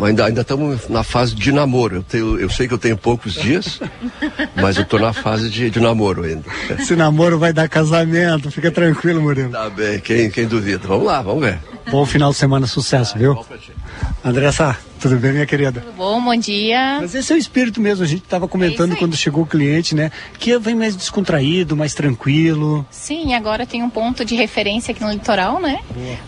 ainda 0.01 0.26
ainda 0.26 0.41
estamos 0.41 0.89
na 0.89 1.03
fase 1.03 1.36
de 1.36 1.51
namoro. 1.51 1.97
Eu, 1.97 2.03
tenho, 2.03 2.39
eu 2.39 2.49
sei 2.49 2.67
que 2.67 2.74
eu 2.74 2.78
tenho 2.78 2.97
poucos 2.97 3.34
dias, 3.34 3.80
mas 4.59 4.78
eu 4.78 4.84
estou 4.84 4.99
na 4.99 5.13
fase 5.13 5.49
de, 5.49 5.70
de 5.70 5.80
namoro 5.80 6.24
ainda. 6.24 6.43
Esse 6.78 6.95
namoro 6.95 7.38
vai 7.38 7.53
dar 7.53 7.70
casamento, 7.70 8.49
fica 8.49 8.72
tranquilo, 8.72 9.22
Murilo. 9.22 9.51
Tá 9.51 9.70
bem, 9.70 9.99
quem, 9.99 10.32
quem 10.32 10.47
duvida? 10.47 10.88
Vamos 10.88 11.05
lá, 11.05 11.22
vamos 11.22 11.43
ver. 11.43 11.59
Bom 11.91 12.05
final 12.05 12.32
de 12.32 12.38
semana, 12.38 12.67
sucesso, 12.67 13.17
viu? 13.17 13.45
Andressa, 14.23 14.77
tudo 14.99 15.15
bem, 15.17 15.32
minha 15.32 15.45
querida? 15.45 15.84
Bom, 15.97 16.21
bom 16.21 16.36
dia. 16.36 16.99
Mas 17.01 17.15
esse 17.15 17.32
é 17.32 17.36
o 17.36 17.39
espírito 17.39 17.80
mesmo, 17.80 18.03
a 18.03 18.07
gente 18.07 18.23
estava 18.23 18.47
comentando 18.47 18.95
quando 18.95 19.15
chegou 19.15 19.43
o 19.43 19.47
cliente, 19.47 19.95
né? 19.95 20.11
Que 20.38 20.57
vem 20.59 20.75
mais 20.75 20.95
descontraído, 20.95 21.75
mais 21.75 21.93
tranquilo. 21.93 22.86
Sim, 22.91 23.34
agora 23.34 23.65
tem 23.65 23.82
um 23.82 23.89
ponto 23.89 24.23
de 24.23 24.36
referência 24.36 24.91
aqui 24.91 25.01
no 25.01 25.11
litoral, 25.11 25.59
né? 25.59 25.80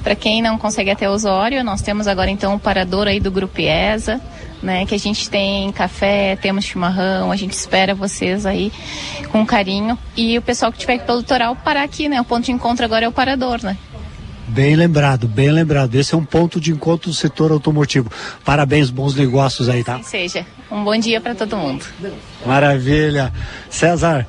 Para 0.04 0.16
quem 0.16 0.42
não 0.42 0.58
consegue 0.58 0.90
até 0.90 1.10
Osório, 1.10 1.64
nós 1.64 1.82
temos 1.82 2.08
agora 2.08 2.30
então 2.30 2.56
o 2.56 2.60
parador 2.60 3.08
aí 3.08 3.20
do 3.20 3.30
Grupo 3.30 3.60
IESA, 3.60 4.22
né? 4.64 4.86
Que 4.86 4.96
a 4.96 5.00
gente 5.00 5.30
tem 5.30 5.72
café, 5.72 6.36
temos 6.38 6.66
chimarrão, 6.66 7.32
a 7.32 7.36
gente 7.36 7.54
espera 7.54 7.94
vocês 7.94 8.46
aí 8.46 8.72
com 9.32 9.46
carinho. 9.46 9.98
E 10.16 10.38
o 10.38 10.42
pessoal 10.42 10.72
que 10.72 10.78
estiver 10.78 10.96
aqui 10.96 11.06
pelo 11.06 11.20
litoral 11.20 11.56
parar 11.56 11.84
aqui, 11.84 12.08
né? 12.08 12.20
O 12.22 12.26
ponto 12.26 12.46
de 12.46 12.52
encontro 12.52 12.86
agora 12.86 13.06
é 13.06 13.08
o 13.08 13.12
parador, 13.12 13.64
né? 13.64 13.78
Bem 14.48 14.76
lembrado, 14.76 15.28
bem 15.28 15.52
lembrado. 15.52 15.96
Esse 15.96 16.14
é 16.14 16.18
um 16.18 16.26
ponto 16.26 16.60
de 16.60 16.72
encontro 16.72 17.10
do 17.10 17.16
setor 17.16 17.52
automotivo. 17.52 18.12
Parabéns, 18.44 18.90
bons 18.90 19.16
negócios 19.16 19.70
aí, 19.70 19.84
tá? 19.84 20.00
Que 20.00 20.06
seja. 20.06 20.46
Um 20.70 20.84
bom 20.84 20.98
dia 20.98 21.22
para 21.22 21.36
todo 21.36 21.56
mundo. 21.56 21.86
Maravilha. 22.46 23.32
César, 23.70 24.28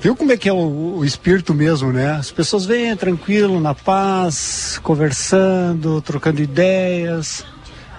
viu 0.00 0.14
como 0.14 0.32
é 0.32 0.36
que 0.36 0.48
é 0.48 0.52
o, 0.52 0.98
o 0.98 1.04
espírito 1.04 1.52
mesmo, 1.54 1.92
né? 1.92 2.12
As 2.12 2.30
pessoas 2.30 2.64
vêm 2.64 2.94
tranquilo, 2.96 3.60
na 3.60 3.74
paz, 3.74 4.78
conversando, 4.82 6.00
trocando 6.00 6.40
ideias. 6.40 7.44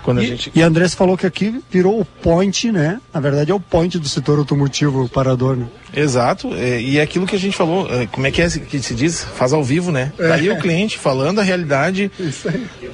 Quando 0.07 0.19
a 0.19 0.23
e, 0.23 0.27
gente- 0.27 0.51
e 0.55 0.63
a 0.63 0.67
Andressa 0.67 0.95
falou 0.95 1.17
que 1.17 1.25
aqui 1.25 1.61
virou 1.69 1.99
o 1.99 2.05
point, 2.05 2.71
né? 2.71 3.01
Na 3.13 3.19
verdade 3.19 3.51
é 3.51 3.53
o 3.53 3.59
point 3.59 3.99
do 3.99 4.07
setor 4.07 4.39
automotivo, 4.39 5.09
parador, 5.09 5.57
né? 5.57 5.67
Exato, 5.93 6.53
é, 6.53 6.81
e 6.81 6.97
é 6.97 7.01
aquilo 7.01 7.27
que 7.27 7.35
a 7.35 7.39
gente 7.39 7.57
falou, 7.57 7.93
é, 7.93 8.05
como 8.05 8.25
é 8.25 8.31
que 8.31 8.41
é 8.41 8.49
que 8.49 8.81
se 8.81 8.95
diz? 8.95 9.21
Faz 9.21 9.51
ao 9.51 9.61
vivo, 9.61 9.91
né? 9.91 10.13
Tá 10.17 10.35
aí 10.35 10.49
o 10.49 10.57
cliente 10.59 10.97
falando 10.97 11.39
a 11.39 11.43
realidade, 11.43 12.09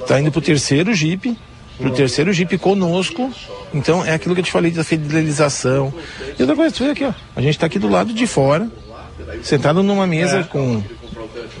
tá 0.08 0.20
indo 0.20 0.32
pro 0.32 0.40
terceiro 0.40 0.92
Jeep, 0.92 1.38
pro 1.78 1.92
terceiro 1.92 2.32
Jeep 2.32 2.58
conosco, 2.58 3.32
então 3.72 4.04
é 4.04 4.12
aquilo 4.12 4.34
que 4.34 4.40
eu 4.40 4.44
te 4.44 4.50
falei 4.50 4.72
da 4.72 4.82
fidelização. 4.82 5.94
E 6.36 6.42
outra 6.42 6.56
coisa, 6.56 6.74
tu 6.74 6.82
vê 6.82 6.90
aqui, 6.90 7.04
ó, 7.04 7.12
a 7.36 7.40
gente 7.40 7.56
tá 7.56 7.66
aqui 7.66 7.78
do 7.78 7.86
lado 7.88 8.12
de 8.12 8.26
fora, 8.26 8.68
sentado 9.40 9.84
numa 9.84 10.04
mesa 10.08 10.42
com 10.42 10.82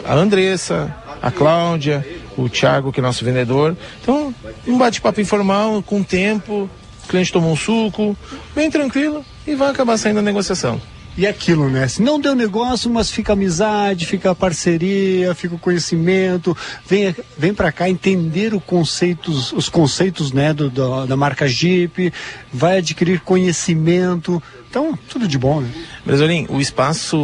a 0.04 0.14
Andressa, 0.14 0.92
a 1.22 1.30
Cláudia, 1.30 2.04
o 2.36 2.48
Thiago, 2.48 2.92
que 2.92 3.00
é 3.00 3.02
nosso 3.02 3.24
vendedor. 3.24 3.76
Então, 4.00 4.34
um 4.66 4.78
bate-papo 4.78 5.20
informal, 5.20 5.82
com 5.82 6.02
tempo, 6.02 6.68
o 7.04 7.08
cliente 7.08 7.32
tomou 7.32 7.52
um 7.52 7.56
suco, 7.56 8.16
bem 8.54 8.70
tranquilo, 8.70 9.24
e 9.46 9.54
vai 9.54 9.70
acabar 9.70 9.96
saindo 9.96 10.18
a 10.18 10.22
negociação. 10.22 10.80
E 11.16 11.26
é 11.26 11.28
aquilo, 11.28 11.70
né? 11.70 11.86
Se 11.86 12.02
não 12.02 12.18
deu 12.18 12.34
negócio, 12.34 12.90
mas 12.90 13.08
fica 13.08 13.34
amizade, 13.34 14.04
fica 14.04 14.34
parceria, 14.34 15.32
fica 15.32 15.54
o 15.54 15.58
conhecimento, 15.58 16.56
vem, 16.84 17.14
vem 17.38 17.54
para 17.54 17.70
cá 17.70 17.88
entender 17.88 18.52
o 18.52 18.60
conceitos, 18.60 19.52
os 19.52 19.68
conceitos 19.68 20.32
né, 20.32 20.52
do, 20.52 20.68
da, 20.68 21.06
da 21.06 21.16
marca 21.16 21.46
Jeep, 21.46 22.12
vai 22.52 22.78
adquirir 22.78 23.20
conhecimento. 23.20 24.42
Então, 24.68 24.98
tudo 25.08 25.28
de 25.28 25.38
bom, 25.38 25.60
né? 25.60 25.70
Brasolim, 26.04 26.46
o 26.48 26.60
espaço 26.60 27.16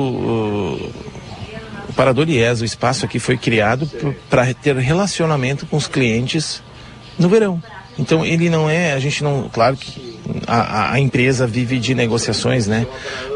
o 1.90 1.92
Parador 1.92 2.28
IES, 2.28 2.60
o 2.60 2.64
espaço 2.64 3.04
aqui 3.04 3.18
foi 3.18 3.36
criado 3.36 3.90
para 4.30 4.54
ter 4.54 4.76
relacionamento 4.76 5.66
com 5.66 5.76
os 5.76 5.88
clientes 5.88 6.62
no 7.18 7.28
verão. 7.28 7.60
Então 7.98 8.24
ele 8.24 8.48
não 8.48 8.70
é, 8.70 8.92
a 8.92 8.98
gente 9.00 9.24
não, 9.24 9.50
claro 9.52 9.76
que 9.76 10.18
a, 10.46 10.92
a, 10.92 11.00
empresa 11.00 11.48
vive 11.48 11.78
de 11.80 11.94
negociações, 11.94 12.68
né? 12.68 12.86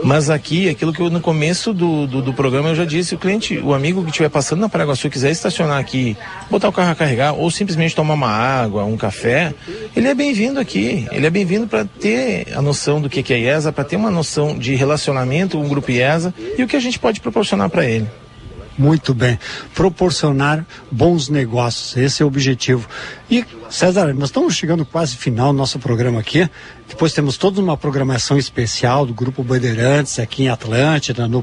Mas 0.05 0.31
aqui, 0.31 0.69
aquilo 0.69 0.93
que 0.93 1.01
eu 1.01 1.11
no 1.11 1.21
começo 1.21 1.75
do, 1.75 2.07
do, 2.07 2.23
do 2.23 2.33
programa 2.33 2.69
eu 2.69 2.75
já 2.77 2.85
disse, 2.85 3.17
o 3.17 3.19
cliente, 3.19 3.59
o 3.59 3.75
amigo 3.75 4.03
que 4.05 4.11
estiver 4.11 4.29
passando 4.29 4.61
na 4.61 4.69
Paraguaçu 4.69 5.11
quiser 5.11 5.33
estacionar 5.33 5.79
aqui, 5.79 6.17
botar 6.49 6.69
o 6.69 6.73
carro 6.73 6.93
a 6.93 6.95
carregar 6.95 7.33
ou 7.33 7.51
simplesmente 7.51 7.97
tomar 7.97 8.15
uma 8.15 8.31
água, 8.31 8.85
um 8.85 8.97
café, 8.97 9.53
ele 9.97 10.07
é 10.07 10.15
bem-vindo 10.15 10.61
aqui. 10.61 11.07
Ele 11.11 11.27
é 11.27 11.31
bem-vindo 11.31 11.67
para 11.67 11.85
ter 11.85 12.47
a 12.55 12.63
noção 12.63 13.01
do 13.01 13.11
que 13.11 13.33
é 13.33 13.39
IESA, 13.39 13.73
para 13.73 13.83
ter 13.83 13.97
uma 13.97 14.11
noção 14.11 14.57
de 14.57 14.77
relacionamento 14.77 15.59
com 15.59 15.67
o 15.67 15.69
grupo 15.69 15.91
IESA 15.91 16.33
e 16.57 16.63
o 16.63 16.69
que 16.69 16.77
a 16.77 16.81
gente 16.81 17.01
pode 17.01 17.21
proporcionar 17.21 17.69
para 17.69 17.85
ele. 17.85 18.07
Muito 18.77 19.15
bem. 19.15 19.39
Proporcionar 19.73 20.67
bons 20.91 21.29
negócios, 21.29 21.97
esse 21.97 22.23
é 22.23 22.25
o 22.25 22.29
objetivo. 22.29 22.89
E, 23.31 23.45
César, 23.71 24.13
nós 24.13 24.29
estamos 24.29 24.55
chegando 24.55 24.85
quase 24.85 25.17
final 25.17 25.53
do 25.53 25.59
nosso 25.59 25.79
programa 25.79 26.21
aqui. 26.21 26.49
Depois 26.89 27.13
temos 27.13 27.37
toda 27.37 27.61
uma 27.61 27.77
programação 27.77 28.37
especial 28.37 29.07
do 29.07 29.15
Grupo 29.15 29.43
Bandeirantes 29.43 30.19
aqui 30.19 30.45
em 30.45 30.49
Atlântida, 30.49 31.27
no 31.29 31.43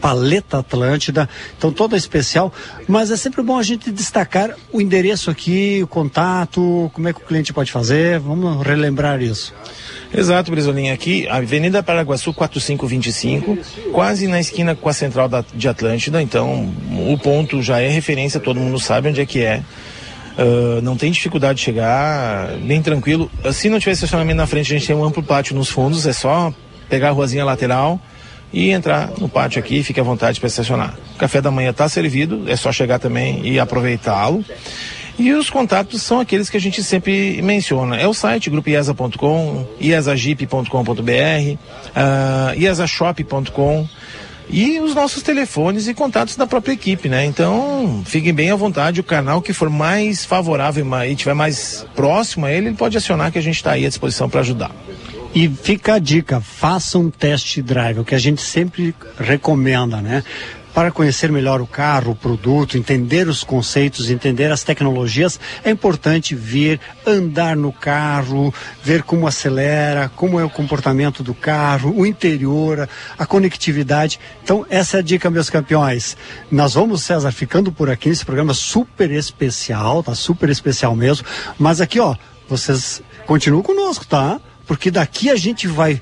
Paleta 0.00 0.58
Atlântida. 0.58 1.28
Então, 1.56 1.72
toda 1.72 1.96
especial. 1.96 2.52
Mas 2.86 3.10
é 3.10 3.16
sempre 3.16 3.42
bom 3.42 3.58
a 3.58 3.62
gente 3.62 3.90
destacar 3.90 4.54
o 4.72 4.80
endereço 4.80 5.30
aqui, 5.30 5.80
o 5.82 5.86
contato, 5.86 6.90
como 6.94 7.08
é 7.08 7.12
que 7.12 7.20
o 7.20 7.24
cliente 7.24 7.52
pode 7.52 7.72
fazer. 7.72 8.20
Vamos 8.20 8.64
relembrar 8.64 9.20
isso. 9.20 9.52
Exato, 10.12 10.50
Brizolinha. 10.50 10.92
Aqui, 10.94 11.28
Avenida 11.28 11.82
Paraguaçu 11.82 12.32
4525, 12.32 13.58
quase 13.92 14.26
na 14.26 14.40
esquina 14.40 14.74
com 14.74 14.88
a 14.88 14.92
central 14.92 15.28
da, 15.28 15.44
de 15.54 15.68
Atlântida. 15.68 16.22
Então, 16.22 16.72
o 17.08 17.18
ponto 17.18 17.62
já 17.62 17.80
é 17.80 17.88
referência, 17.88 18.40
todo 18.40 18.58
mundo 18.58 18.78
sabe 18.78 19.08
onde 19.08 19.20
é 19.20 19.26
que 19.26 19.42
é. 19.42 19.62
Uh, 20.38 20.80
não 20.82 20.96
tem 20.96 21.10
dificuldade 21.10 21.58
de 21.58 21.64
chegar, 21.64 22.56
bem 22.58 22.80
tranquilo. 22.80 23.30
Se 23.52 23.68
não 23.68 23.78
tiver 23.78 23.92
estacionamento 23.92 24.36
na 24.36 24.46
frente, 24.46 24.72
a 24.72 24.78
gente 24.78 24.86
tem 24.86 24.94
um 24.94 25.04
amplo 25.04 25.22
pátio 25.22 25.54
nos 25.54 25.68
fundos, 25.68 26.06
é 26.06 26.12
só 26.12 26.54
pegar 26.88 27.08
a 27.08 27.12
ruazinha 27.12 27.44
lateral 27.44 28.00
e 28.52 28.70
entrar 28.70 29.10
no 29.18 29.28
pátio 29.28 29.58
aqui, 29.58 29.82
fique 29.82 30.00
à 30.00 30.02
vontade 30.02 30.40
para 30.40 30.46
estacionar. 30.46 30.94
O 31.14 31.18
café 31.18 31.40
da 31.40 31.50
manhã 31.50 31.70
está 31.70 31.88
servido, 31.88 32.44
é 32.48 32.56
só 32.56 32.72
chegar 32.72 32.98
também 32.98 33.46
e 33.46 33.58
aproveitá-lo. 33.58 34.44
E 35.18 35.32
os 35.32 35.50
contatos 35.50 36.00
são 36.02 36.20
aqueles 36.20 36.48
que 36.48 36.56
a 36.56 36.60
gente 36.60 36.82
sempre 36.82 37.42
menciona. 37.42 37.96
É 37.96 38.06
o 38.06 38.14
site 38.14 38.48
grupoiesa.com, 38.48 39.66
iesagip.com.br, 39.80 40.70
uh, 40.70 42.54
iesashop.com 42.56 43.88
e 44.50 44.80
os 44.80 44.94
nossos 44.94 45.22
telefones 45.22 45.88
e 45.88 45.94
contatos 45.94 46.36
da 46.36 46.46
própria 46.46 46.72
equipe, 46.72 47.08
né? 47.08 47.24
Então, 47.24 48.02
fiquem 48.06 48.32
bem 48.32 48.50
à 48.50 48.56
vontade, 48.56 49.00
o 49.00 49.04
canal 49.04 49.42
que 49.42 49.52
for 49.52 49.68
mais 49.68 50.24
favorável 50.24 50.86
e 51.06 51.14
tiver 51.14 51.34
mais 51.34 51.84
próximo 51.94 52.46
a 52.46 52.52
ele, 52.52 52.68
ele 52.68 52.76
pode 52.76 52.96
acionar 52.96 53.30
que 53.30 53.38
a 53.38 53.42
gente 53.42 53.56
está 53.56 53.72
aí 53.72 53.84
à 53.84 53.88
disposição 53.88 54.28
para 54.28 54.40
ajudar. 54.40 54.70
E 55.34 55.48
fica 55.48 55.94
a 55.94 55.98
dica, 55.98 56.40
faça 56.40 56.98
um 56.98 57.10
test 57.10 57.60
drive, 57.60 58.00
o 58.00 58.04
que 58.04 58.14
a 58.14 58.18
gente 58.18 58.40
sempre 58.40 58.94
recomenda, 59.18 60.00
né? 60.00 60.24
Para 60.78 60.92
conhecer 60.92 61.32
melhor 61.32 61.60
o 61.60 61.66
carro, 61.66 62.12
o 62.12 62.14
produto, 62.14 62.78
entender 62.78 63.26
os 63.26 63.42
conceitos, 63.42 64.10
entender 64.10 64.52
as 64.52 64.62
tecnologias, 64.62 65.40
é 65.64 65.70
importante 65.70 66.36
vir 66.36 66.78
andar 67.04 67.56
no 67.56 67.72
carro, 67.72 68.54
ver 68.80 69.02
como 69.02 69.26
acelera, 69.26 70.08
como 70.14 70.38
é 70.38 70.44
o 70.44 70.48
comportamento 70.48 71.20
do 71.20 71.34
carro, 71.34 71.92
o 71.98 72.06
interior, 72.06 72.88
a 73.18 73.26
conectividade. 73.26 74.20
Então, 74.44 74.64
essa 74.70 74.98
é 74.98 75.00
a 75.00 75.02
dica, 75.02 75.28
meus 75.28 75.50
campeões. 75.50 76.16
Nós 76.48 76.74
vamos, 76.74 77.02
César, 77.02 77.32
ficando 77.32 77.72
por 77.72 77.90
aqui 77.90 78.08
nesse 78.08 78.24
programa 78.24 78.54
super 78.54 79.10
especial, 79.10 80.04
tá 80.04 80.14
super 80.14 80.48
especial 80.48 80.94
mesmo. 80.94 81.26
Mas 81.58 81.80
aqui, 81.80 81.98
ó, 81.98 82.14
vocês 82.48 83.02
continuam 83.26 83.64
conosco, 83.64 84.06
tá? 84.06 84.40
Porque 84.64 84.92
daqui 84.92 85.28
a 85.28 85.34
gente 85.34 85.66
vai 85.66 86.00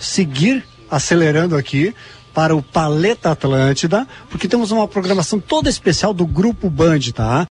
seguir 0.00 0.64
acelerando 0.90 1.56
aqui 1.56 1.94
para 2.36 2.54
o 2.54 2.60
Paleta 2.60 3.30
Atlântida, 3.30 4.06
porque 4.28 4.46
temos 4.46 4.70
uma 4.70 4.86
programação 4.86 5.40
toda 5.40 5.70
especial 5.70 6.12
do 6.12 6.26
Grupo 6.26 6.68
Band, 6.68 7.00
tá? 7.14 7.44